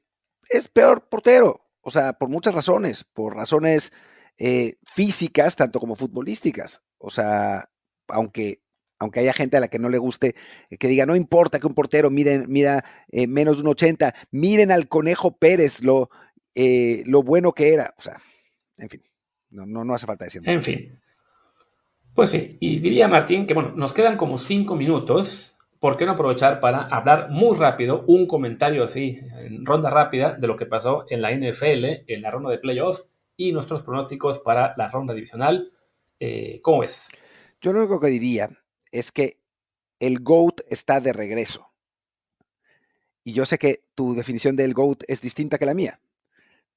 es 0.48 0.68
peor 0.68 1.08
portero. 1.08 1.70
O 1.80 1.90
sea, 1.90 2.12
por 2.12 2.28
muchas 2.28 2.54
razones, 2.54 3.04
por 3.04 3.34
razones 3.34 3.92
eh, 4.36 4.74
físicas, 4.84 5.56
tanto 5.56 5.80
como 5.80 5.96
futbolísticas. 5.96 6.82
O 6.98 7.10
sea, 7.10 7.70
aunque, 8.08 8.62
aunque 8.98 9.20
haya 9.20 9.32
gente 9.32 9.56
a 9.56 9.60
la 9.60 9.68
que 9.68 9.78
no 9.78 9.88
le 9.88 9.98
guste, 9.98 10.34
eh, 10.68 10.76
que 10.76 10.88
diga, 10.88 11.06
no 11.06 11.16
importa 11.16 11.58
que 11.58 11.66
un 11.66 11.74
portero 11.74 12.10
mida, 12.10 12.46
mida 12.46 12.84
eh, 13.08 13.26
menos 13.26 13.56
de 13.56 13.62
un 13.62 13.68
80, 13.68 14.14
miren 14.30 14.70
al 14.70 14.88
Conejo 14.88 15.38
Pérez, 15.38 15.82
lo, 15.82 16.10
lo 16.54 17.22
bueno 17.22 17.52
que 17.52 17.72
era. 17.72 17.94
O 17.96 18.02
sea, 18.02 18.18
en 18.80 18.88
fin, 18.88 19.02
no, 19.50 19.66
no, 19.66 19.94
hace 19.94 20.06
falta 20.06 20.24
decirlo. 20.24 20.50
En 20.50 20.62
fin. 20.62 20.98
Pues 22.14 22.30
sí, 22.30 22.56
y 22.60 22.78
diría 22.80 23.08
Martín 23.08 23.46
que 23.46 23.54
bueno, 23.54 23.72
nos 23.74 23.92
quedan 23.92 24.16
como 24.16 24.38
cinco 24.38 24.76
minutos. 24.76 25.56
¿Por 25.78 25.96
qué 25.96 26.04
no 26.04 26.12
aprovechar 26.12 26.60
para 26.60 26.82
hablar 26.82 27.30
muy 27.30 27.56
rápido, 27.56 28.04
un 28.06 28.26
comentario 28.26 28.84
así, 28.84 29.18
en 29.38 29.64
ronda 29.64 29.88
rápida, 29.88 30.34
de 30.34 30.46
lo 30.46 30.54
que 30.54 30.66
pasó 30.66 31.06
en 31.08 31.22
la 31.22 31.32
NFL, 31.32 32.04
en 32.06 32.20
la 32.20 32.30
ronda 32.30 32.50
de 32.50 32.58
playoffs 32.58 33.06
y 33.34 33.52
nuestros 33.52 33.82
pronósticos 33.82 34.40
para 34.40 34.74
la 34.76 34.88
ronda 34.88 35.14
divisional? 35.14 35.72
Eh, 36.18 36.60
¿Cómo 36.62 36.80
ves? 36.80 37.08
Yo 37.62 37.72
lo 37.72 37.80
único 37.80 37.98
que 37.98 38.08
diría 38.08 38.50
es 38.92 39.10
que 39.10 39.40
el 40.00 40.20
GOAT 40.20 40.60
está 40.68 41.00
de 41.00 41.14
regreso. 41.14 41.70
Y 43.24 43.32
yo 43.32 43.46
sé 43.46 43.56
que 43.56 43.84
tu 43.94 44.14
definición 44.14 44.56
del 44.56 44.74
GOAT 44.74 45.04
es 45.08 45.22
distinta 45.22 45.56
que 45.56 45.64
la 45.64 45.72
mía 45.72 45.98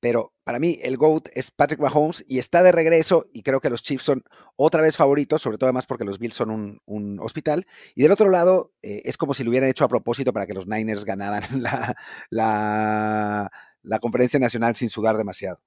pero 0.03 0.33
para 0.43 0.59
mí 0.59 0.79
el 0.83 0.97
GOAT 0.97 1.29
es 1.33 1.49
Patrick 1.49 1.79
Mahomes 1.79 2.25
y 2.27 2.39
está 2.39 2.61
de 2.61 2.73
regreso 2.73 3.25
y 3.31 3.41
creo 3.41 3.61
que 3.61 3.69
los 3.69 3.81
Chiefs 3.81 4.03
son 4.03 4.23
otra 4.57 4.81
vez 4.81 4.97
favoritos, 4.97 5.41
sobre 5.41 5.57
todo 5.57 5.69
además 5.69 5.85
porque 5.85 6.03
los 6.03 6.19
Bills 6.19 6.35
son 6.35 6.81
un, 6.85 7.19
hospital. 7.21 7.65
Y 7.95 8.01
del 8.01 8.11
otro 8.11 8.29
lado, 8.29 8.73
eh, 8.81 9.03
es 9.05 9.15
como 9.15 9.33
si 9.33 9.45
lo 9.45 9.49
hubieran 9.49 9.69
hecho 9.69 9.85
a 9.85 9.87
propósito 9.87 10.33
para 10.33 10.45
que 10.45 10.53
los 10.53 10.67
Niners 10.67 11.05
ganaran 11.05 11.41
la, 11.61 11.95
la, 13.81 13.99
conferencia 14.01 14.41
nacional 14.41 14.75
sin 14.75 14.89
sudar 14.89 15.15
demasiado. 15.15 15.61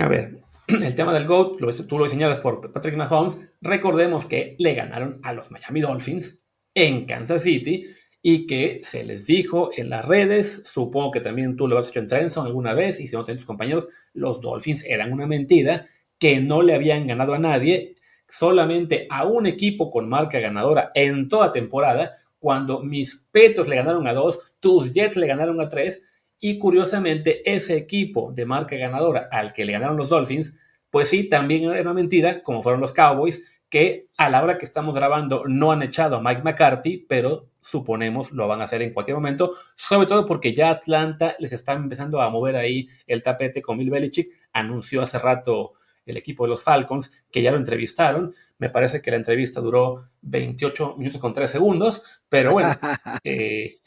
A 0.00 0.08
ver, 0.08 0.40
el 0.66 0.94
tema 0.96 1.14
del 1.14 1.28
GOAT, 1.28 1.58
tú 1.86 1.98
lo 2.00 2.08
señalas 2.08 2.40
por 2.40 2.72
Patrick 2.72 2.96
Mahomes, 2.96 3.38
recordemos 3.60 4.26
que 4.26 4.56
le 4.58 4.74
ganaron 4.74 5.20
a 5.22 5.32
los 5.34 5.52
Miami 5.52 5.82
Dolphins 5.82 6.40
en 6.74 7.06
Kansas 7.06 7.44
City 7.44 7.86
y 8.22 8.46
que 8.46 8.80
se 8.82 9.04
les 9.04 9.26
dijo 9.26 9.70
en 9.76 9.90
las 9.90 10.04
redes, 10.04 10.62
supongo 10.66 11.10
que 11.10 11.20
también 11.20 11.56
tú 11.56 11.66
lo 11.66 11.78
has 11.78 11.88
hecho 11.88 12.00
en 12.00 12.06
Trenson 12.06 12.46
alguna 12.46 12.74
vez, 12.74 13.00
y 13.00 13.08
si 13.08 13.16
no 13.16 13.24
tus 13.24 13.46
compañeros, 13.46 13.88
los 14.12 14.40
Dolphins 14.40 14.84
eran 14.84 15.12
una 15.12 15.26
mentira, 15.26 15.86
que 16.18 16.40
no 16.40 16.60
le 16.60 16.74
habían 16.74 17.06
ganado 17.06 17.32
a 17.32 17.38
nadie, 17.38 17.96
solamente 18.28 19.06
a 19.10 19.24
un 19.24 19.46
equipo 19.46 19.90
con 19.90 20.08
marca 20.08 20.38
ganadora 20.38 20.90
en 20.94 21.28
toda 21.28 21.50
temporada, 21.50 22.12
cuando 22.38 22.80
mis 22.80 23.26
Petros 23.30 23.68
le 23.68 23.76
ganaron 23.76 24.06
a 24.06 24.14
dos, 24.14 24.54
tus 24.60 24.92
Jets 24.92 25.16
le 25.16 25.26
ganaron 25.26 25.60
a 25.60 25.68
tres, 25.68 26.02
y 26.38 26.58
curiosamente 26.58 27.42
ese 27.50 27.76
equipo 27.76 28.32
de 28.32 28.46
marca 28.46 28.76
ganadora 28.76 29.28
al 29.30 29.52
que 29.52 29.64
le 29.64 29.72
ganaron 29.72 29.96
los 29.96 30.08
Dolphins, 30.10 30.56
pues 30.90 31.08
sí, 31.08 31.28
también 31.28 31.64
era 31.64 31.82
una 31.82 31.94
mentira, 31.94 32.42
como 32.42 32.62
fueron 32.62 32.80
los 32.80 32.92
Cowboys, 32.92 33.62
que 33.68 34.08
a 34.16 34.28
la 34.28 34.42
hora 34.42 34.58
que 34.58 34.64
estamos 34.64 34.94
grabando 34.94 35.44
no 35.46 35.70
han 35.70 35.82
echado 35.82 36.16
a 36.16 36.22
Mike 36.22 36.42
McCarthy, 36.42 37.06
pero 37.08 37.49
suponemos 37.60 38.32
lo 38.32 38.48
van 38.48 38.60
a 38.60 38.64
hacer 38.64 38.82
en 38.82 38.92
cualquier 38.92 39.16
momento, 39.16 39.52
sobre 39.76 40.06
todo 40.06 40.26
porque 40.26 40.54
ya 40.54 40.70
Atlanta 40.70 41.36
les 41.38 41.52
está 41.52 41.72
empezando 41.72 42.20
a 42.20 42.30
mover 42.30 42.56
ahí 42.56 42.88
el 43.06 43.22
tapete 43.22 43.62
con 43.62 43.78
Bill 43.78 43.90
Belichick, 43.90 44.30
anunció 44.52 45.02
hace 45.02 45.18
rato 45.18 45.74
el 46.06 46.16
equipo 46.16 46.44
de 46.44 46.50
los 46.50 46.62
Falcons, 46.62 47.12
que 47.30 47.42
ya 47.42 47.50
lo 47.50 47.56
entrevistaron. 47.56 48.34
Me 48.58 48.70
parece 48.70 49.00
que 49.00 49.10
la 49.10 49.16
entrevista 49.16 49.60
duró 49.60 50.10
28 50.22 50.96
minutos 50.96 51.20
con 51.20 51.32
3 51.32 51.50
segundos, 51.50 52.02
pero 52.28 52.52
bueno, 52.52 52.70
eh, 53.24 53.78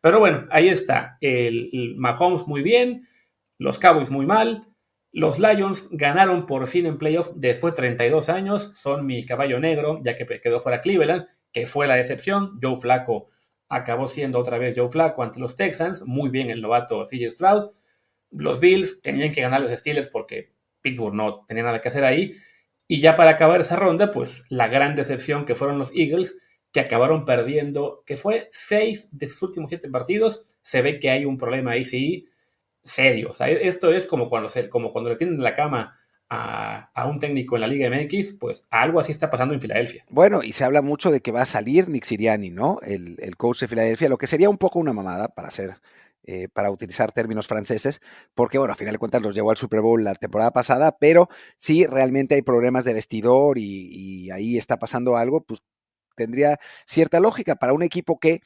pero 0.00 0.18
bueno, 0.18 0.46
ahí 0.50 0.68
está. 0.68 1.18
El, 1.20 1.94
Mahomes 1.96 2.46
muy 2.46 2.62
bien, 2.62 3.06
los 3.58 3.78
Cowboys 3.78 4.10
muy 4.10 4.26
mal. 4.26 4.64
Los 5.10 5.38
Lions 5.38 5.88
ganaron 5.90 6.46
por 6.46 6.66
fin 6.66 6.86
en 6.86 6.98
playoffs 6.98 7.32
después 7.34 7.72
de 7.72 7.78
32 7.78 8.28
años. 8.28 8.72
Son 8.74 9.06
mi 9.06 9.24
caballo 9.24 9.58
negro, 9.58 10.00
ya 10.04 10.16
que 10.16 10.26
quedó 10.40 10.60
fuera 10.60 10.80
Cleveland, 10.80 11.26
fue 11.66 11.86
la 11.86 11.96
decepción. 11.96 12.58
Joe 12.62 12.76
Flaco 12.76 13.28
acabó 13.68 14.08
siendo 14.08 14.38
otra 14.38 14.58
vez 14.58 14.74
Joe 14.76 14.88
Flaco 14.88 15.22
ante 15.22 15.40
los 15.40 15.56
Texans. 15.56 16.06
Muy 16.06 16.30
bien 16.30 16.50
el 16.50 16.62
novato 16.62 17.04
CJ 17.04 17.30
Stroud. 17.30 17.70
Los 18.30 18.60
Bills 18.60 19.00
tenían 19.02 19.32
que 19.32 19.40
ganar 19.40 19.60
los 19.60 19.70
Steelers 19.70 20.08
porque 20.08 20.52
Pittsburgh 20.80 21.14
no 21.14 21.44
tenía 21.46 21.64
nada 21.64 21.80
que 21.80 21.88
hacer 21.88 22.04
ahí. 22.04 22.34
Y 22.86 23.00
ya 23.00 23.16
para 23.16 23.32
acabar 23.32 23.60
esa 23.60 23.76
ronda, 23.76 24.10
pues 24.10 24.44
la 24.48 24.68
gran 24.68 24.96
decepción 24.96 25.44
que 25.44 25.54
fueron 25.54 25.78
los 25.78 25.92
Eagles, 25.94 26.38
que 26.72 26.80
acabaron 26.80 27.24
perdiendo, 27.24 28.02
que 28.06 28.16
fue 28.16 28.48
seis 28.50 29.08
de 29.16 29.28
sus 29.28 29.42
últimos 29.42 29.68
siete 29.70 29.88
partidos. 29.88 30.46
Se 30.62 30.82
ve 30.82 30.98
que 30.98 31.10
hay 31.10 31.24
un 31.24 31.38
problema 31.38 31.72
ahí 31.72 31.84
sí 31.84 32.26
serio. 32.82 33.32
Esto 33.40 33.92
es 33.92 34.06
como 34.06 34.28
cuando, 34.28 34.48
se, 34.48 34.68
como 34.68 34.92
cuando 34.92 35.10
le 35.10 35.16
tienen 35.16 35.42
la 35.42 35.54
cama 35.54 35.94
a, 36.30 37.06
un 37.06 37.18
técnico 37.18 37.56
en 37.56 37.62
la 37.62 37.66
Liga 37.66 37.88
MX, 37.88 38.34
pues 38.34 38.62
algo 38.70 39.00
así 39.00 39.12
está 39.12 39.30
pasando 39.30 39.54
en 39.54 39.60
Filadelfia. 39.60 40.04
Bueno, 40.10 40.42
y 40.42 40.52
se 40.52 40.64
habla 40.64 40.82
mucho 40.82 41.10
de 41.10 41.20
que 41.20 41.32
va 41.32 41.42
a 41.42 41.46
salir 41.46 41.88
Nick 41.88 42.04
Siriani, 42.04 42.50
¿no? 42.50 42.80
El, 42.82 43.36
coach 43.36 43.60
de 43.60 43.68
Filadelfia, 43.68 44.08
lo 44.08 44.18
que 44.18 44.26
sería 44.26 44.50
un 44.50 44.58
poco 44.58 44.78
una 44.78 44.92
mamada 44.92 45.28
para 45.28 45.50
ser 45.50 45.76
eh, 46.24 46.48
para 46.48 46.70
utilizar 46.70 47.10
términos 47.12 47.46
franceses, 47.46 48.02
porque 48.34 48.58
bueno, 48.58 48.74
a 48.74 48.76
final 48.76 48.92
de 48.92 48.98
cuentas 48.98 49.22
los 49.22 49.34
llevó 49.34 49.50
al 49.50 49.56
Super 49.56 49.80
Bowl 49.80 50.04
la 50.04 50.14
temporada 50.14 50.50
pasada, 50.50 50.98
pero 50.98 51.28
si 51.56 51.86
realmente 51.86 52.34
hay 52.34 52.42
problemas 52.42 52.84
de 52.84 52.92
vestidor 52.92 53.56
y, 53.56 54.30
ahí 54.30 54.58
está 54.58 54.78
pasando 54.78 55.16
algo, 55.16 55.42
pues 55.44 55.62
tendría 56.16 56.58
cierta 56.86 57.20
lógica 57.20 57.56
para 57.56 57.72
un 57.72 57.82
equipo 57.82 58.18
que 58.18 58.42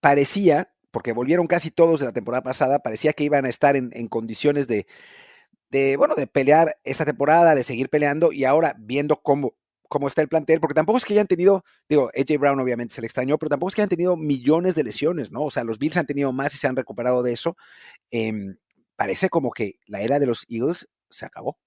parecía, 0.00 0.72
porque 0.90 1.12
volvieron 1.12 1.46
casi 1.46 1.70
todos 1.70 2.00
de 2.00 2.06
la 2.06 2.12
temporada 2.12 2.42
pasada, 2.42 2.78
parecía 2.78 3.12
que 3.12 3.24
iban 3.24 3.44
a 3.44 3.50
estar 3.50 3.76
en, 3.76 4.08
condiciones 4.08 4.66
de, 4.66 4.86
de, 5.70 5.96
bueno, 5.96 6.14
de 6.14 6.26
pelear 6.26 6.76
esta 6.84 7.04
temporada, 7.04 7.54
de 7.54 7.62
seguir 7.62 7.88
peleando, 7.88 8.32
y 8.32 8.44
ahora 8.44 8.74
viendo 8.78 9.16
cómo 9.22 9.54
cómo 9.94 10.08
está 10.08 10.22
el 10.22 10.28
plantel, 10.28 10.58
porque 10.58 10.74
tampoco 10.74 10.98
es 10.98 11.04
que 11.04 11.12
hayan 11.12 11.28
tenido, 11.28 11.64
digo, 11.88 12.10
AJ 12.16 12.38
Brown 12.40 12.58
obviamente 12.58 12.94
se 12.94 13.00
le 13.00 13.06
extrañó, 13.06 13.38
pero 13.38 13.50
tampoco 13.50 13.68
es 13.68 13.76
que 13.76 13.82
hayan 13.82 13.90
tenido 13.90 14.16
millones 14.16 14.74
de 14.74 14.82
lesiones, 14.82 15.30
¿no? 15.30 15.42
O 15.42 15.50
sea, 15.52 15.62
los 15.62 15.78
Bills 15.78 15.96
han 15.96 16.06
tenido 16.06 16.32
más 16.32 16.52
y 16.52 16.58
se 16.58 16.66
han 16.66 16.74
recuperado 16.74 17.22
de 17.22 17.32
eso. 17.32 17.56
Em, 18.10 18.56
parece 18.96 19.28
como 19.28 19.52
que 19.52 19.74
la 19.86 20.00
era 20.00 20.18
de 20.18 20.26
los 20.26 20.46
Eagles 20.48 20.88
se 21.10 21.26
acabó. 21.26 21.58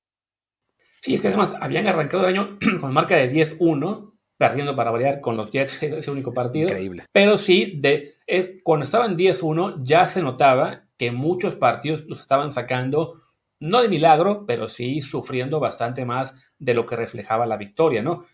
Sí, 1.01 1.15
es 1.15 1.21
que 1.21 1.29
además 1.29 1.53
habían 1.61 1.87
arrancado 1.87 2.27
el 2.27 2.35
año 2.35 2.59
con 2.81 2.93
marca 2.93 3.15
de 3.15 3.31
10-1, 3.31 4.13
perdiendo 4.37 4.75
para 4.75 4.91
variar 4.91 5.21
con 5.21 5.37
los 5.37 5.51
Jets 5.51 5.83
ese 5.83 6.11
único 6.11 6.33
partido. 6.33 6.67
Increíble. 6.67 7.05
Pero 7.13 7.37
sí, 7.37 7.79
de, 7.79 8.15
eh, 8.27 8.59
cuando 8.61 8.83
estaban 8.83 9.15
10-1 9.15 9.83
ya 9.83 10.05
se 10.05 10.21
notaba 10.21 10.83
que 10.97 11.11
muchos 11.11 11.55
partidos 11.55 12.03
los 12.07 12.19
estaban 12.19 12.51
sacando 12.51 13.21
no 13.59 13.81
de 13.81 13.89
milagro, 13.89 14.45
pero 14.45 14.67
sí 14.67 15.01
sufriendo 15.01 15.59
bastante 15.59 16.05
más 16.05 16.35
de 16.59 16.73
lo 16.73 16.85
que 16.85 16.95
reflejaba 16.95 17.45
la 17.45 17.57
victoria, 17.57 18.01
¿no? 18.01 18.25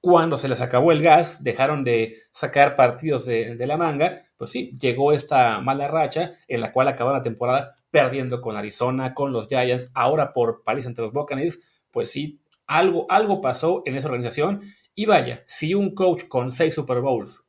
Cuando 0.00 0.36
se 0.36 0.48
les 0.48 0.60
acabó 0.60 0.92
el 0.92 1.02
gas, 1.02 1.42
dejaron 1.42 1.82
de 1.82 2.16
sacar 2.32 2.76
partidos 2.76 3.24
de, 3.24 3.56
la 3.66 3.76
manga, 3.78 4.22
pues 4.36 4.50
sí, 4.50 4.76
llegó 4.78 5.12
esta 5.12 5.60
mala 5.60 5.88
racha 5.88 6.32
en 6.46 6.60
la 6.60 6.72
cual 6.72 6.88
acabó 6.88 7.12
la 7.12 7.22
temporada 7.22 7.74
perdiendo 7.90 8.42
con 8.42 8.56
Arizona, 8.56 9.14
con 9.14 9.32
los 9.32 9.48
Giants, 9.48 9.90
ahora 9.94 10.34
por 10.34 10.62
París 10.62 10.84
entre 10.84 11.04
los 11.04 11.12
Buccaneers, 11.12 11.58
pues 11.90 12.10
sí, 12.10 12.40
algo, 12.66 13.06
algo 13.08 13.40
pasó 13.40 13.82
en 13.86 13.96
esa 13.96 14.08
organización. 14.08 14.62
Y 14.94 15.06
vaya, 15.06 15.42
si 15.46 15.74
un 15.74 15.94
coach 15.94 16.24
con 16.28 16.52
seis 16.52 16.74
Super 16.74 17.00
Bowls 17.00 17.42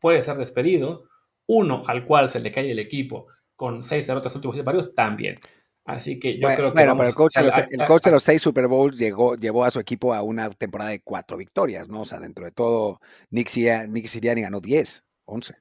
puede 0.00 0.22
ser 0.22 0.36
despedido, 0.36 1.04
uno 1.46 1.82
al 1.86 2.04
cual 2.04 2.28
se 2.28 2.40
le 2.40 2.52
cae 2.52 2.70
el 2.70 2.78
equipo 2.78 3.26
con 3.56 3.82
seis 3.82 4.06
derrotas 4.06 4.34
últimos 4.34 4.58
partidos, 4.60 4.94
también. 4.94 5.38
Así 5.84 6.20
que 6.20 6.38
yo 6.38 6.48
creo 6.54 6.72
que. 6.72 6.78
Bueno, 6.78 6.96
pero 6.96 7.08
el 7.08 7.14
coach, 7.14 7.36
el 7.36 7.86
coach 7.86 8.04
de 8.04 8.10
los 8.12 8.22
seis 8.22 8.40
Super 8.40 8.68
Bowls 8.68 8.96
llegó, 8.98 9.34
llevó 9.34 9.64
a 9.64 9.70
su 9.70 9.80
equipo 9.80 10.14
a 10.14 10.22
una 10.22 10.48
temporada 10.50 10.90
de 10.90 11.00
cuatro 11.00 11.36
victorias, 11.36 11.88
¿no? 11.88 12.02
O 12.02 12.04
sea, 12.04 12.20
dentro 12.20 12.44
de 12.44 12.52
todo, 12.52 13.00
Nick, 13.30 13.48
Sirianni 13.48 14.42
ganó 14.42 14.60
10, 14.60 15.04
11. 15.24 15.54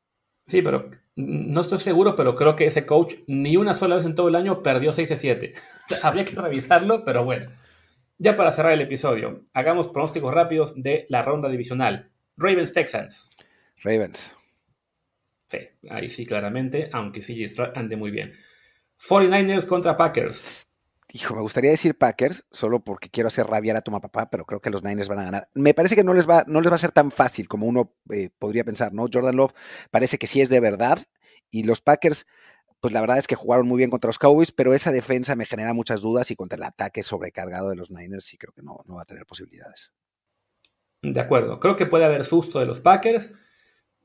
Sí, 0.46 0.62
pero 0.62 0.92
no 1.16 1.62
estoy 1.62 1.80
seguro, 1.80 2.16
pero 2.16 2.36
creo 2.36 2.56
que 2.56 2.66
ese 2.66 2.86
coach 2.86 3.16
ni 3.28 3.58
una 3.58 3.74
sola 3.74 3.96
vez 3.96 4.06
en 4.06 4.16
todo 4.16 4.28
el 4.28 4.36
año 4.36 4.62
perdió 4.62 4.94
6 4.94 5.12
a 5.12 5.16
7. 5.16 5.54
Habría 6.04 6.26
que 6.26 6.36
revisarlo, 6.36 7.04
pero 7.04 7.24
bueno. 7.24 7.52
Ya 8.18 8.36
para 8.36 8.52
cerrar 8.52 8.74
el 8.74 8.82
episodio, 8.82 9.46
hagamos 9.54 9.88
pronósticos 9.88 10.32
rápidos 10.32 10.74
de 10.76 11.08
la 11.10 11.24
ronda 11.24 11.50
divisional. 11.50 12.12
Ravens 12.38 12.74
Texans. 12.74 13.32
Ravens. 13.84 14.36
Sí, 15.48 15.58
ahí 15.90 16.10
sí, 16.10 16.28
claramente, 16.28 16.90
aunque 16.94 17.24
sí 17.24 17.44
ande 17.74 17.96
muy 17.96 18.12
bien. 18.12 18.34
49ers 19.08 19.66
contra 19.66 19.98
Packers. 19.98 20.68
Hijo, 21.14 21.36
me 21.36 21.42
gustaría 21.42 21.72
decir 21.72 21.98
Packers, 21.98 22.46
solo 22.52 22.84
porque 22.84 23.10
quiero 23.10 23.28
hacer 23.28 23.46
rabiar 23.46 23.76
a 23.76 23.82
tu 23.82 23.92
papá, 23.92 24.30
pero 24.30 24.46
creo 24.46 24.62
que 24.62 24.70
los 24.70 24.84
Niners 24.84 25.10
van 25.10 25.20
a 25.20 25.24
ganar. 25.26 25.50
Me 25.54 25.74
parece 25.74 25.96
que 25.96 26.06
no 26.06 26.14
les 26.14 26.30
va, 26.30 26.46
no 26.48 26.62
les 26.62 26.72
va 26.72 26.76
a 26.76 26.80
ser 26.80 26.94
tan 26.94 27.12
fácil 27.12 27.50
como 27.50 27.66
uno 27.66 27.94
eh, 28.12 28.30
podría 28.40 28.64
pensar, 28.64 28.94
¿no? 28.94 29.08
Jordan 29.12 29.36
Love 29.36 29.54
parece 29.90 30.18
que 30.18 30.28
sí 30.28 30.40
es 30.40 30.48
de 30.48 30.62
verdad, 30.62 31.00
y 31.50 31.64
los 31.64 31.82
Packers, 31.82 32.26
pues 32.80 32.94
la 32.94 33.02
verdad 33.02 33.18
es 33.18 33.28
que 33.28 33.36
jugaron 33.36 33.68
muy 33.68 33.78
bien 33.78 33.90
contra 33.90 34.08
los 34.08 34.20
Cowboys, 34.20 34.54
pero 34.54 34.74
esa 34.74 34.92
defensa 34.92 35.36
me 35.36 35.46
genera 35.46 35.74
muchas 35.74 36.02
dudas 36.02 36.32
y 36.32 36.36
contra 36.36 36.56
el 36.56 36.64
ataque 36.64 37.04
sobrecargado 37.04 37.70
de 37.70 37.76
los 37.76 37.92
Niners 37.92 38.26
sí 38.26 38.38
creo 38.38 38.54
que 38.54 38.62
no, 38.62 38.80
no 38.86 38.96
va 38.96 39.02
a 39.02 39.06
tener 39.06 39.26
posibilidades. 39.26 39.92
De 41.02 41.20
acuerdo, 41.20 41.60
creo 41.60 41.76
que 41.76 41.88
puede 41.88 42.06
haber 42.06 42.24
susto 42.24 42.60
de 42.60 42.66
los 42.66 42.80
Packers. 42.80 43.34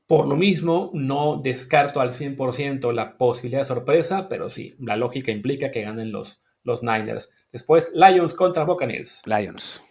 Por 0.07 0.27
lo 0.27 0.37
mismo, 0.37 0.89
no 0.93 1.41
descarto 1.43 1.99
al 1.99 2.11
100% 2.11 2.93
la 2.93 3.17
posibilidad 3.17 3.61
de 3.61 3.65
sorpresa, 3.65 4.29
pero 4.29 4.49
sí, 4.49 4.75
la 4.79 4.95
lógica 4.95 5.31
implica 5.31 5.69
que 5.69 5.81
ganen 5.81 6.13
los, 6.13 6.41
los 6.63 6.81
Niners. 6.81 7.29
Después, 7.51 7.91
Lions 7.93 8.33
contra 8.33 8.63
Buccaneers. 8.63 9.21
Lions. 9.25 9.81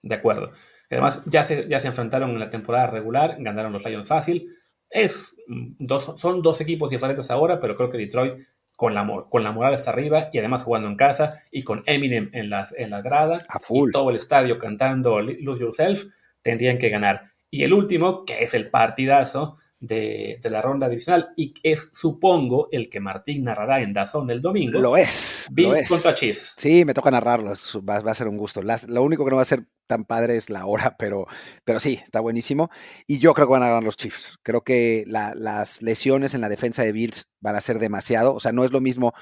De 0.00 0.14
acuerdo. 0.14 0.52
Además, 0.90 1.22
ya 1.26 1.44
se, 1.44 1.68
ya 1.68 1.78
se 1.78 1.88
enfrentaron 1.88 2.30
en 2.30 2.38
la 2.38 2.48
temporada 2.48 2.86
regular, 2.86 3.36
ganaron 3.38 3.72
los 3.72 3.84
Lions 3.84 4.08
fácil. 4.08 4.48
Es, 4.88 5.36
mm, 5.46 5.72
dos, 5.78 6.14
son 6.16 6.40
dos 6.40 6.62
equipos 6.62 6.90
diferentes 6.90 7.30
ahora, 7.30 7.60
pero 7.60 7.76
creo 7.76 7.90
que 7.90 7.98
Detroit 7.98 8.34
con 8.76 8.94
la, 8.94 9.06
con 9.28 9.42
la 9.42 9.52
moral 9.52 9.74
está 9.74 9.90
arriba 9.90 10.30
y 10.32 10.38
además 10.38 10.62
jugando 10.62 10.88
en 10.88 10.96
casa 10.96 11.42
y 11.50 11.64
con 11.64 11.82
Eminem 11.84 12.30
en 12.32 12.48
la, 12.48 12.66
en 12.76 12.90
la 12.90 13.02
grada 13.02 13.44
A 13.48 13.58
full. 13.58 13.88
y 13.88 13.92
todo 13.92 14.08
el 14.10 14.16
estadio 14.16 14.58
cantando 14.58 15.20
Lose 15.20 15.62
Yourself, 15.62 16.04
tendrían 16.42 16.78
que 16.78 16.88
ganar. 16.88 17.32
Y 17.50 17.62
el 17.62 17.72
último, 17.72 18.24
que 18.24 18.42
es 18.42 18.54
el 18.54 18.70
partidazo 18.70 19.56
de, 19.80 20.40
la 20.44 20.60
ronda 20.60 20.88
divisional 20.88 21.30
y 21.36 21.54
es, 21.62 21.90
supongo, 21.92 22.68
el 22.72 22.90
que 22.90 23.00
Martín 23.00 23.44
narrará 23.44 23.80
en 23.80 23.92
Dazón 23.92 24.26
del 24.26 24.42
domingo. 24.42 24.78
Lo 24.78 24.96
es. 24.96 25.48
Bills 25.50 25.88
contra 25.88 26.14
Chiefs. 26.14 26.54
Sí, 26.56 26.84
me 26.84 26.94
toca 26.94 27.10
narrarlo, 27.10 27.52
va, 27.88 27.96
a 27.96 28.14
ser 28.14 28.28
un 28.28 28.36
gusto. 28.36 28.60
lo 28.62 29.02
único 29.02 29.24
que 29.24 29.30
no 29.30 29.36
va 29.36 29.42
a 29.42 29.46
ser 29.46 29.64
tan 29.86 30.04
padre 30.04 30.36
es 30.36 30.50
la 30.50 30.66
hora, 30.66 30.96
pero, 30.98 31.26
pero 31.64 31.80
sí, 31.80 32.00
está 32.02 32.20
buenísimo. 32.20 32.70
Y 33.06 33.18
yo 33.18 33.34
creo 33.34 33.46
que 33.46 33.52
van 33.52 33.62
a 33.62 33.68
ganar 33.68 33.84
los 33.84 33.96
Chiefs. 33.96 34.38
Creo 34.42 34.62
que 34.62 35.04
las 35.06 35.82
lesiones 35.82 36.34
en 36.34 36.40
la 36.40 36.48
defensa 36.48 36.82
de 36.82 36.92
Bills 36.92 37.30
van 37.40 37.56
a 37.56 37.60
ser 37.60 37.78
demasiado. 37.78 38.34
O 38.34 38.40
sea, 38.40 38.52
no 38.52 38.64
es 38.64 38.72
lo 38.72 38.80
mismo 38.80 39.14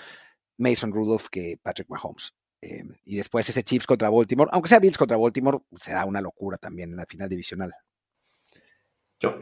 Mason 0.59 0.93
Rudolph 0.93 1.27
que 1.31 1.59
Patrick 1.63 1.89
Mahomes. 1.91 2.33
Eh, 2.63 2.83
y 3.05 3.17
después 3.17 3.49
ese 3.49 3.63
Chiefs 3.63 3.87
contra 3.87 4.09
Baltimore, 4.09 4.51
aunque 4.53 4.71
sea 4.71 4.81
Bills 4.81 4.97
contra 4.97 5.19
Baltimore, 5.19 5.59
será 5.77 6.07
una 6.07 6.23
locura 6.23 6.57
también 6.57 6.91
en 6.91 6.97
la 6.97 7.05
final 7.07 7.29
divisional 7.29 7.73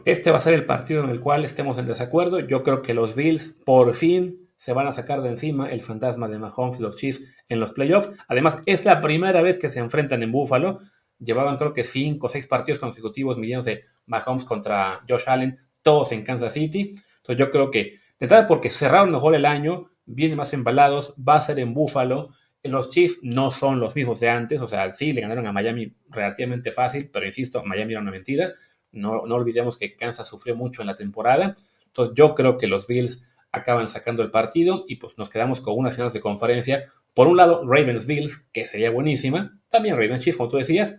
este 0.05 0.31
va 0.31 0.37
a 0.37 0.41
ser 0.41 0.53
el 0.53 0.65
partido 0.65 1.03
en 1.03 1.09
el 1.09 1.19
cual 1.19 1.43
estemos 1.43 1.77
en 1.77 1.87
desacuerdo. 1.87 2.39
Yo 2.39 2.63
creo 2.63 2.81
que 2.81 2.93
los 2.93 3.15
Bills 3.15 3.55
por 3.65 3.93
fin 3.93 4.49
se 4.57 4.73
van 4.73 4.87
a 4.87 4.93
sacar 4.93 5.21
de 5.21 5.29
encima 5.29 5.69
el 5.69 5.81
fantasma 5.81 6.27
de 6.27 6.39
Mahomes 6.39 6.79
y 6.79 6.81
los 6.81 6.95
Chiefs 6.95 7.21
en 7.49 7.59
los 7.59 7.73
playoffs. 7.73 8.09
Además, 8.27 8.61
es 8.65 8.85
la 8.85 9.01
primera 9.01 9.41
vez 9.41 9.57
que 9.57 9.69
se 9.69 9.79
enfrentan 9.79 10.23
en 10.23 10.31
Buffalo. 10.31 10.79
Llevaban 11.19 11.57
creo 11.57 11.73
que 11.73 11.83
cinco 11.83 12.27
o 12.27 12.29
seis 12.29 12.47
partidos 12.47 12.79
consecutivos 12.79 13.37
midiéndose 13.37 13.83
Mahomes 14.05 14.45
contra 14.45 14.99
Josh 15.07 15.23
Allen, 15.27 15.59
todos 15.81 16.11
en 16.13 16.23
Kansas 16.23 16.53
City. 16.53 16.95
Entonces 17.17 17.37
yo 17.37 17.51
creo 17.51 17.69
que, 17.69 17.95
de 18.19 18.27
tal 18.27 18.47
porque 18.47 18.69
cerraron 18.69 19.11
mejor 19.11 19.35
el 19.35 19.45
año, 19.45 19.91
vienen 20.05 20.37
más 20.37 20.53
embalados, 20.53 21.15
va 21.17 21.35
a 21.35 21.41
ser 21.41 21.59
en 21.59 21.73
Buffalo. 21.73 22.29
Los 22.63 22.89
Chiefs 22.89 23.19
no 23.21 23.51
son 23.51 23.79
los 23.79 23.95
mismos 23.95 24.19
de 24.19 24.29
antes, 24.29 24.59
o 24.59 24.67
sea, 24.67 24.91
sí, 24.93 25.11
le 25.11 25.21
ganaron 25.21 25.45
a 25.45 25.51
Miami 25.51 25.95
relativamente 26.09 26.71
fácil, 26.71 27.09
pero 27.13 27.25
insisto, 27.25 27.63
Miami 27.63 27.93
era 27.93 28.01
una 28.01 28.11
mentira. 28.11 28.51
No, 28.95 29.21
olvidemos 29.21 29.77
que 29.77 29.95
Kansas 29.95 30.27
sufrió 30.27 30.55
mucho 30.55 30.81
en 30.81 30.87
la 30.87 30.95
temporada. 30.95 31.55
Entonces 31.85 32.13
yo 32.15 32.35
creo 32.35 32.57
que 32.57 32.67
los 32.67 32.87
Bills 32.87 33.21
acaban 33.51 33.87
sacando 33.89 34.23
el 34.23 34.31
partido 34.31 34.85
y 34.87 34.95
pues 34.95 35.17
nos 35.17 35.29
quedamos 35.29 35.61
con 35.61 35.77
unas 35.77 35.95
finales 35.95 36.13
de 36.13 36.19
conferencia. 36.19 36.91
Por 37.13 37.27
un 37.27 37.37
lado, 37.37 37.63
Ravens 37.65 38.05
Bills, 38.05 38.47
que 38.51 38.65
sería 38.65 38.91
buenísima. 38.91 39.59
También 39.69 39.95
Ravens 39.95 40.23
Chiefs, 40.23 40.37
como 40.37 40.49
tú 40.49 40.57
decías. 40.57 40.97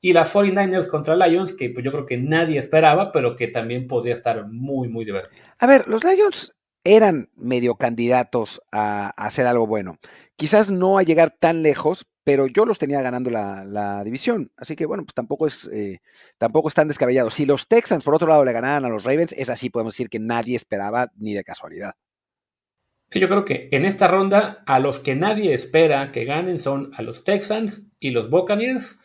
Y 0.00 0.14
la 0.14 0.26
49ers 0.26 0.86
contra 0.86 1.14
Lions, 1.14 1.52
que 1.52 1.68
pues 1.68 1.84
yo 1.84 1.92
creo 1.92 2.06
que 2.06 2.16
nadie 2.16 2.58
esperaba, 2.58 3.12
pero 3.12 3.36
que 3.36 3.48
también 3.48 3.86
podría 3.86 4.14
estar 4.14 4.46
muy, 4.46 4.88
muy 4.88 5.04
divertido. 5.04 5.42
A 5.58 5.66
ver, 5.66 5.86
los 5.88 6.04
Lions 6.04 6.54
eran 6.84 7.28
medio 7.36 7.74
candidatos 7.74 8.62
a, 8.72 9.10
hacer 9.10 9.46
algo 9.46 9.66
bueno. 9.66 9.98
Quizás 10.36 10.70
no 10.70 10.98
a 10.98 11.02
llegar 11.02 11.36
tan 11.38 11.62
lejos, 11.62 12.06
pero 12.24 12.46
yo 12.46 12.64
los 12.64 12.78
tenía 12.78 13.02
ganando 13.02 13.30
la, 13.30 14.02
división. 14.04 14.50
Así 14.56 14.76
que 14.76 14.86
bueno, 14.86 15.04
pues 15.04 15.14
tampoco 15.14 15.46
es, 15.46 15.68
eh, 15.72 16.00
tampoco 16.38 16.68
es 16.68 16.74
tan 16.74 16.88
descabellado. 16.88 17.30
Si 17.30 17.46
los 17.46 17.68
Texans, 17.68 18.04
por 18.04 18.14
otro 18.14 18.28
lado, 18.28 18.44
le 18.44 18.52
ganaran 18.52 18.84
a 18.84 18.88
los 18.88 19.04
Ravens, 19.04 19.32
es 19.32 19.50
así, 19.50 19.70
podemos 19.70 19.94
decir 19.94 20.08
que 20.08 20.18
nadie 20.18 20.56
esperaba 20.56 21.10
ni 21.16 21.34
de 21.34 21.44
casualidad. 21.44 21.94
Sí, 23.10 23.18
yo 23.18 23.28
creo 23.28 23.44
que 23.44 23.68
en 23.72 23.84
esta 23.84 24.06
ronda 24.06 24.62
a 24.66 24.78
los 24.78 25.00
que 25.00 25.16
nadie 25.16 25.52
espera 25.52 26.12
que 26.12 26.24
ganen 26.24 26.60
son 26.60 26.92
a 26.94 27.02
los 27.02 27.24
Texans 27.24 27.90
y 27.98 28.10
los 28.10 28.30
Buccaneers 28.30 28.98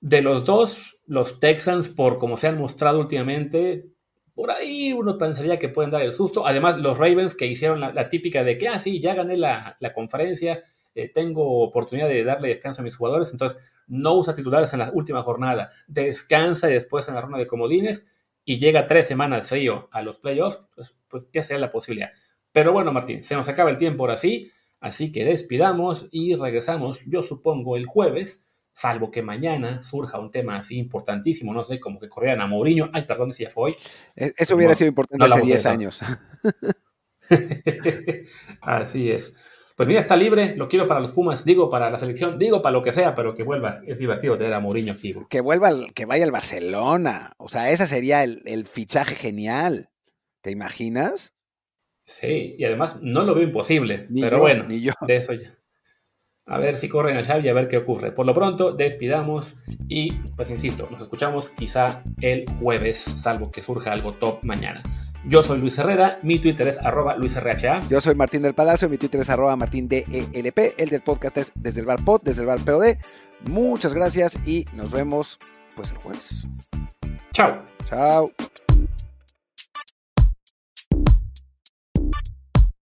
de 0.00 0.22
los 0.22 0.44
dos, 0.44 0.98
los 1.06 1.40
Texans, 1.40 1.88
por 1.88 2.16
como 2.16 2.36
se 2.36 2.46
han 2.46 2.58
mostrado 2.58 3.00
últimamente, 3.00 3.94
por 4.34 4.50
ahí 4.50 4.92
uno 4.92 5.16
pensaría 5.16 5.58
que 5.58 5.68
pueden 5.68 5.90
dar 5.90 6.02
el 6.02 6.12
susto. 6.12 6.46
Además, 6.46 6.78
los 6.78 6.98
Ravens 6.98 7.34
que 7.34 7.46
hicieron 7.46 7.80
la, 7.80 8.08
típica 8.08 8.42
de 8.42 8.58
que, 8.58 8.68
ah, 8.68 8.78
sí, 8.78 9.00
ya 9.00 9.14
gané 9.14 9.36
la, 9.36 9.76
conferencia, 9.94 10.62
eh, 10.94 11.10
tengo 11.12 11.60
oportunidad 11.62 12.08
de 12.08 12.24
darle 12.24 12.48
descanso 12.48 12.80
a 12.80 12.84
mis 12.84 12.96
jugadores, 12.96 13.32
entonces 13.32 13.60
no 13.86 14.14
usa 14.14 14.34
titulares 14.34 14.72
en 14.72 14.78
la 14.80 14.90
última 14.92 15.22
jornada, 15.22 15.70
descansa 15.86 16.68
después 16.68 17.08
en 17.08 17.14
la 17.14 17.20
ronda 17.20 17.38
de 17.38 17.46
comodines 17.46 18.06
y 18.44 18.58
llega 18.58 18.86
tres 18.86 19.06
semanas 19.06 19.48
frío 19.48 19.88
a 19.92 20.02
los 20.02 20.18
playoffs, 20.18 20.60
pues, 20.74 20.94
pues 21.08 21.24
ya 21.32 21.42
sería 21.42 21.60
la 21.60 21.72
posibilidad. 21.72 22.10
Pero 22.52 22.72
bueno, 22.72 22.92
Martín, 22.92 23.22
se 23.22 23.34
nos 23.34 23.48
acaba 23.48 23.70
el 23.70 23.76
tiempo 23.76 24.04
ahora 24.04 24.16
sí, 24.16 24.50
así 24.80 25.10
que 25.10 25.24
despidamos 25.24 26.08
y 26.10 26.36
regresamos, 26.36 27.00
yo 27.06 27.22
supongo, 27.22 27.76
el 27.76 27.86
jueves 27.86 28.44
salvo 28.74 29.10
que 29.10 29.22
mañana 29.22 29.82
surja 29.82 30.18
un 30.18 30.30
tema 30.30 30.56
así 30.56 30.76
importantísimo, 30.76 31.54
no 31.54 31.64
sé, 31.64 31.80
como 31.80 32.00
que 32.00 32.08
corrieran 32.08 32.40
a 32.40 32.46
Mourinho. 32.46 32.90
Ay, 32.92 33.02
perdón, 33.02 33.32
si 33.32 33.44
ya 33.44 33.50
fue 33.50 33.70
hoy. 33.70 33.76
E, 34.16 34.32
eso 34.36 34.56
hubiera 34.56 34.74
sido 34.74 34.88
importante 34.88 35.24
hace 35.24 35.40
10 35.42 35.66
años. 35.66 36.00
así 38.60 39.10
es. 39.10 39.32
Pues 39.76 39.88
mira, 39.88 39.98
está 39.98 40.16
libre, 40.16 40.54
lo 40.56 40.68
quiero 40.68 40.86
para 40.86 41.00
los 41.00 41.10
Pumas, 41.10 41.44
digo 41.44 41.68
para 41.68 41.90
la 41.90 41.98
selección, 41.98 42.38
digo 42.38 42.62
para 42.62 42.74
lo 42.74 42.82
que 42.84 42.92
sea, 42.92 43.14
pero 43.14 43.34
que 43.34 43.42
vuelva. 43.42 43.80
Es 43.86 43.98
divertido 43.98 44.38
tener 44.38 44.54
a 44.54 44.60
Mourinho 44.60 44.92
activo. 44.92 45.26
Que 45.28 45.40
vuelva, 45.40 45.72
que 45.94 46.04
vaya 46.04 46.24
al 46.24 46.30
Barcelona. 46.30 47.32
O 47.38 47.48
sea, 47.48 47.70
ese 47.70 47.88
sería 47.88 48.22
el, 48.22 48.66
fichaje 48.68 49.16
genial. 49.16 49.88
¿Te 50.42 50.52
imaginas? 50.52 51.34
Sí, 52.06 52.54
y 52.56 52.64
además 52.64 52.98
no 53.02 53.22
lo 53.24 53.34
veo 53.34 53.44
imposible, 53.44 54.06
pero 54.20 54.38
bueno, 54.38 54.64
ni 54.68 54.80
yo. 54.80 54.92
de 55.06 55.16
eso 55.16 55.32
ya. 55.32 55.58
A 56.46 56.58
ver 56.58 56.76
si 56.76 56.90
corren 56.90 57.16
a 57.16 57.24
Xavi 57.24 57.46
y 57.46 57.48
a 57.48 57.54
ver 57.54 57.68
qué 57.68 57.78
ocurre. 57.78 58.12
Por 58.12 58.26
lo 58.26 58.34
pronto, 58.34 58.72
despidamos 58.72 59.56
y, 59.88 60.12
pues 60.36 60.50
insisto, 60.50 60.86
nos 60.90 61.00
escuchamos 61.00 61.48
quizá 61.48 62.04
el 62.20 62.44
jueves, 62.60 62.98
salvo 62.98 63.50
que 63.50 63.62
surja 63.62 63.92
algo 63.92 64.12
top 64.12 64.44
mañana. 64.44 64.82
Yo 65.26 65.42
soy 65.42 65.58
Luis 65.58 65.78
Herrera, 65.78 66.18
mi 66.22 66.38
Twitter 66.38 66.68
es 66.68 66.78
arroba 66.78 67.16
LuisRHA. 67.16 67.88
Yo 67.88 68.00
soy 68.00 68.14
Martín 68.14 68.42
del 68.42 68.54
Palacio, 68.54 68.90
mi 68.90 68.98
Twitter 68.98 69.20
es 69.20 69.30
arroba 69.30 69.56
martindelp, 69.56 70.06
el 70.12 70.88
del 70.90 71.00
podcast 71.02 71.38
es 71.38 71.52
desde 71.54 71.80
el 71.80 71.86
bar 71.86 72.04
pod, 72.04 72.20
desde 72.22 72.42
el 72.42 72.48
bar 72.48 72.60
POD. 72.60 72.96
Muchas 73.48 73.94
gracias 73.94 74.38
y 74.46 74.66
nos 74.74 74.90
vemos 74.90 75.38
pues 75.74 75.92
el 75.92 75.98
jueves. 75.98 76.46
Chao. 77.32 77.62
Chao. 77.86 78.30